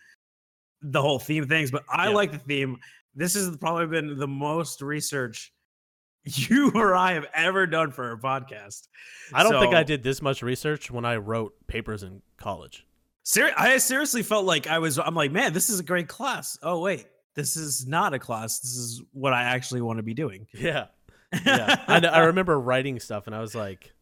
the 0.82 1.02
whole 1.02 1.20
theme 1.20 1.48
things. 1.48 1.72
But 1.72 1.84
I 1.90 2.10
Yeah. 2.10 2.16
like 2.16 2.32
the 2.32 2.38
theme. 2.40 2.78
This 3.16 3.34
has 3.34 3.56
probably 3.58 3.88
been 3.88 4.18
the 4.18 4.28
most 4.28 4.82
research 4.82 5.52
you 6.26 6.72
or 6.76 6.96
I 6.96 7.14
have 7.14 7.26
ever 7.34 7.66
done 7.66 7.92
for 7.92 8.12
a 8.12 8.18
podcast. 8.20 8.88
I 9.34 9.44
don't 9.44 9.60
think 9.62 9.74
I 9.74 9.84
did 9.84 10.04
this 10.04 10.22
much 10.22 10.44
research 10.44 10.92
when 10.92 11.06
I 11.06 11.16
wrote 11.18 11.54
papers 11.68 12.04
in 12.04 12.22
college. 12.38 12.86
Ser- 13.24 13.54
I 13.58 13.78
seriously 13.78 14.24
felt 14.24 14.46
like 14.46 14.68
I 14.68 14.80
was. 14.80 15.00
I'm 15.00 15.16
like, 15.16 15.32
man, 15.32 15.54
this 15.54 15.70
is 15.70 15.80
a 15.80 15.84
great 15.84 16.08
class. 16.08 16.58
Oh 16.62 16.80
wait, 16.80 17.08
this 17.36 17.56
is 17.58 17.88
not 17.88 18.14
a 18.14 18.20
class. 18.20 18.60
This 18.60 18.76
is 18.76 19.02
what 19.14 19.34
I 19.34 19.44
actually 19.44 19.82
want 19.82 19.98
to 19.98 20.04
be 20.04 20.14
doing. 20.14 20.48
Yeah, 20.54 20.88
yeah. 21.46 21.84
I, 21.88 22.00
I 22.06 22.20
remember 22.26 22.60
writing 22.60 23.00
stuff 23.00 23.28
and 23.28 23.36
I 23.36 23.40
was 23.42 23.56
like, 23.56 23.94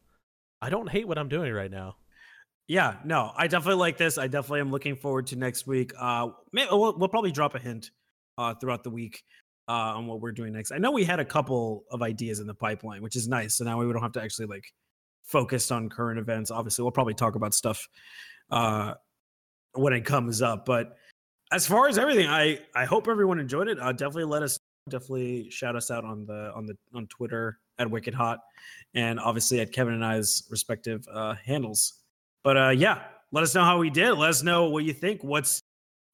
I 0.62 0.70
don't 0.70 0.90
hate 0.90 1.08
what 1.08 1.18
I'm 1.18 1.30
doing 1.30 1.54
right 1.54 1.72
now. 1.72 1.96
Yeah, 2.68 2.98
no, 3.06 3.32
I 3.36 3.48
definitely 3.48 3.80
like 3.80 3.98
this. 3.98 4.18
I 4.18 4.28
definitely 4.28 4.62
am 4.62 4.72
looking 4.72 4.96
forward 4.96 5.28
to 5.28 5.36
next 5.36 5.68
week. 5.68 5.92
Uh, 6.00 6.30
we'll, 6.54 6.98
we'll 6.98 7.10
probably 7.10 7.32
drop 7.32 7.56
a 7.56 7.60
hint 7.60 7.92
uh 8.38 8.54
throughout 8.56 8.84
the 8.84 8.90
week 8.90 9.24
uh 9.70 9.96
on 9.96 10.08
what 10.08 10.20
we're 10.20 10.34
doing 10.34 10.52
next. 10.52 10.72
I 10.72 10.78
know 10.78 10.92
we 10.92 11.06
had 11.06 11.20
a 11.20 11.26
couple 11.26 11.86
of 11.90 12.02
ideas 12.02 12.40
in 12.40 12.48
the 12.48 12.54
pipeline, 12.54 13.02
which 13.02 13.16
is 13.16 13.28
nice. 13.28 13.56
So 13.58 13.64
now 13.64 13.80
we 13.80 13.92
don't 13.92 14.02
have 14.02 14.12
to 14.14 14.22
actually 14.22 14.48
like 14.48 14.66
focus 15.24 15.72
on 15.72 15.90
current 15.90 16.20
events. 16.20 16.52
Obviously, 16.52 16.84
we'll 16.84 16.92
probably 16.92 17.14
talk 17.14 17.36
about 17.36 17.54
stuff 17.54 17.88
uh 18.52 18.94
when 19.74 19.94
it 19.94 20.06
comes 20.06 20.42
up, 20.42 20.66
but 20.66 20.98
as 21.52 21.68
far 21.68 21.88
as 21.88 21.98
everything, 21.98 22.28
I 22.28 22.60
I 22.76 22.86
hope 22.86 23.08
everyone 23.08 23.40
enjoyed 23.40 23.68
it. 23.68 23.80
Uh, 23.80 23.92
definitely 23.92 24.26
let 24.26 24.44
us 24.44 24.58
definitely 24.90 25.50
shout 25.50 25.76
us 25.76 25.92
out 25.92 26.04
on 26.04 26.26
the 26.26 26.52
on 26.54 26.66
the 26.66 26.76
on 26.94 27.08
Twitter 27.08 27.60
at 27.80 27.90
Wicked 27.90 28.14
Hot, 28.14 28.40
and 28.94 29.20
obviously 29.20 29.60
at 29.60 29.72
Kevin 29.72 29.94
and 29.94 30.06
I's 30.06 30.44
respective 30.50 31.06
uh, 31.12 31.36
handles. 31.36 32.05
But 32.46 32.58
uh, 32.58 32.70
yeah, 32.70 33.02
let 33.34 33.44
us 33.44 33.54
know 33.54 33.64
how 33.66 33.80
we 33.80 33.90
did. 33.90 34.14
Let 34.14 34.30
us 34.30 34.42
know 34.44 34.70
what 34.70 34.86
you 34.86 34.94
think. 34.94 35.22
What's 35.24 35.62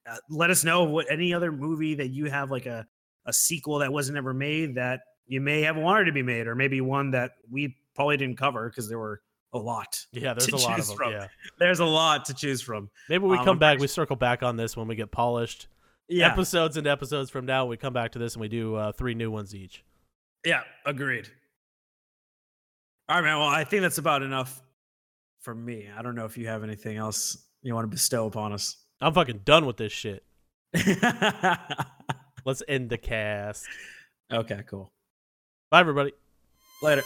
uh, 0.10 0.16
let 0.30 0.50
us 0.50 0.64
know 0.64 0.86
what 0.86 1.06
any 1.12 1.34
other 1.34 1.52
movie 1.52 1.94
that 1.96 2.08
you 2.08 2.26
have 2.32 2.50
like 2.50 2.66
a 2.66 2.88
a 3.28 3.34
sequel 3.34 3.80
that 3.80 3.94
wasn't 3.94 4.18
ever 4.18 4.34
made 4.34 4.76
that 4.76 5.02
you 5.28 5.42
may 5.42 5.62
have 5.62 5.76
wanted 5.78 6.06
to 6.06 6.12
be 6.12 6.24
made, 6.24 6.48
or 6.48 6.56
maybe 6.56 6.82
one 6.82 7.12
that 7.12 7.34
we 7.52 7.76
probably 7.94 8.18
didn't 8.18 8.38
cover 8.38 8.68
because 8.70 8.90
there 8.90 8.98
were 8.98 9.22
a 9.54 9.58
lot. 9.60 10.00
Yeah, 10.14 10.34
there's 10.34 10.48
a 10.48 10.56
lot 10.58 10.80
of 10.80 10.88
them. 10.88 10.96
from. 10.98 11.12
Yeah. 11.12 11.28
There's 11.60 11.80
a 11.80 11.86
lot 11.86 12.24
to 12.26 12.34
choose 12.34 12.62
from. 12.62 12.90
Maybe 13.10 13.26
we 13.26 13.38
Um, 13.38 13.44
come 13.44 13.60
back, 13.60 13.80
we 13.80 13.88
circle 13.88 14.16
back 14.16 14.42
on 14.44 14.56
this 14.56 14.78
when 14.78 14.88
we 14.88 14.96
get 14.96 15.12
polished. 15.12 15.68
Yeah, 16.08 16.32
Episodes 16.32 16.78
and 16.78 16.88
episodes 16.88 17.30
from 17.30 17.46
now, 17.46 17.66
we 17.66 17.76
come 17.76 17.92
back 17.92 18.14
to 18.14 18.20
this 18.20 18.34
and 18.36 18.42
we 18.42 18.48
do 18.48 18.76
uh, 18.76 18.94
three 18.94 19.14
new 19.14 19.30
ones 19.30 19.54
each. 19.54 19.84
yeah, 20.46 20.62
agreed. 20.86 21.28
All 23.10 23.18
right, 23.18 23.24
man. 23.24 23.38
Well, 23.40 23.48
I 23.50 23.66
think 23.66 23.82
that's 23.82 23.98
about 23.98 24.22
enough 24.24 24.62
for 25.42 25.54
me. 25.54 25.90
I 25.96 26.02
don't 26.02 26.16
know 26.16 26.26
if 26.26 26.38
you 26.38 26.48
have 26.48 26.64
anything 26.64 26.98
else 26.98 27.46
you 27.62 27.74
want 27.74 27.86
to 27.86 27.90
bestow 27.90 28.28
upon 28.28 28.54
us. 28.54 28.78
I'm 29.02 29.14
fucking 29.14 29.42
done 29.44 29.66
with 29.66 29.78
this 29.78 29.92
shit. 29.92 30.24
Let's 32.46 32.64
end 32.68 32.90
the 32.90 32.98
cast. 32.98 33.66
okay, 34.32 34.64
cool. 34.68 34.92
Bye, 35.70 35.80
everybody. 35.82 36.14
Later. 36.82 37.04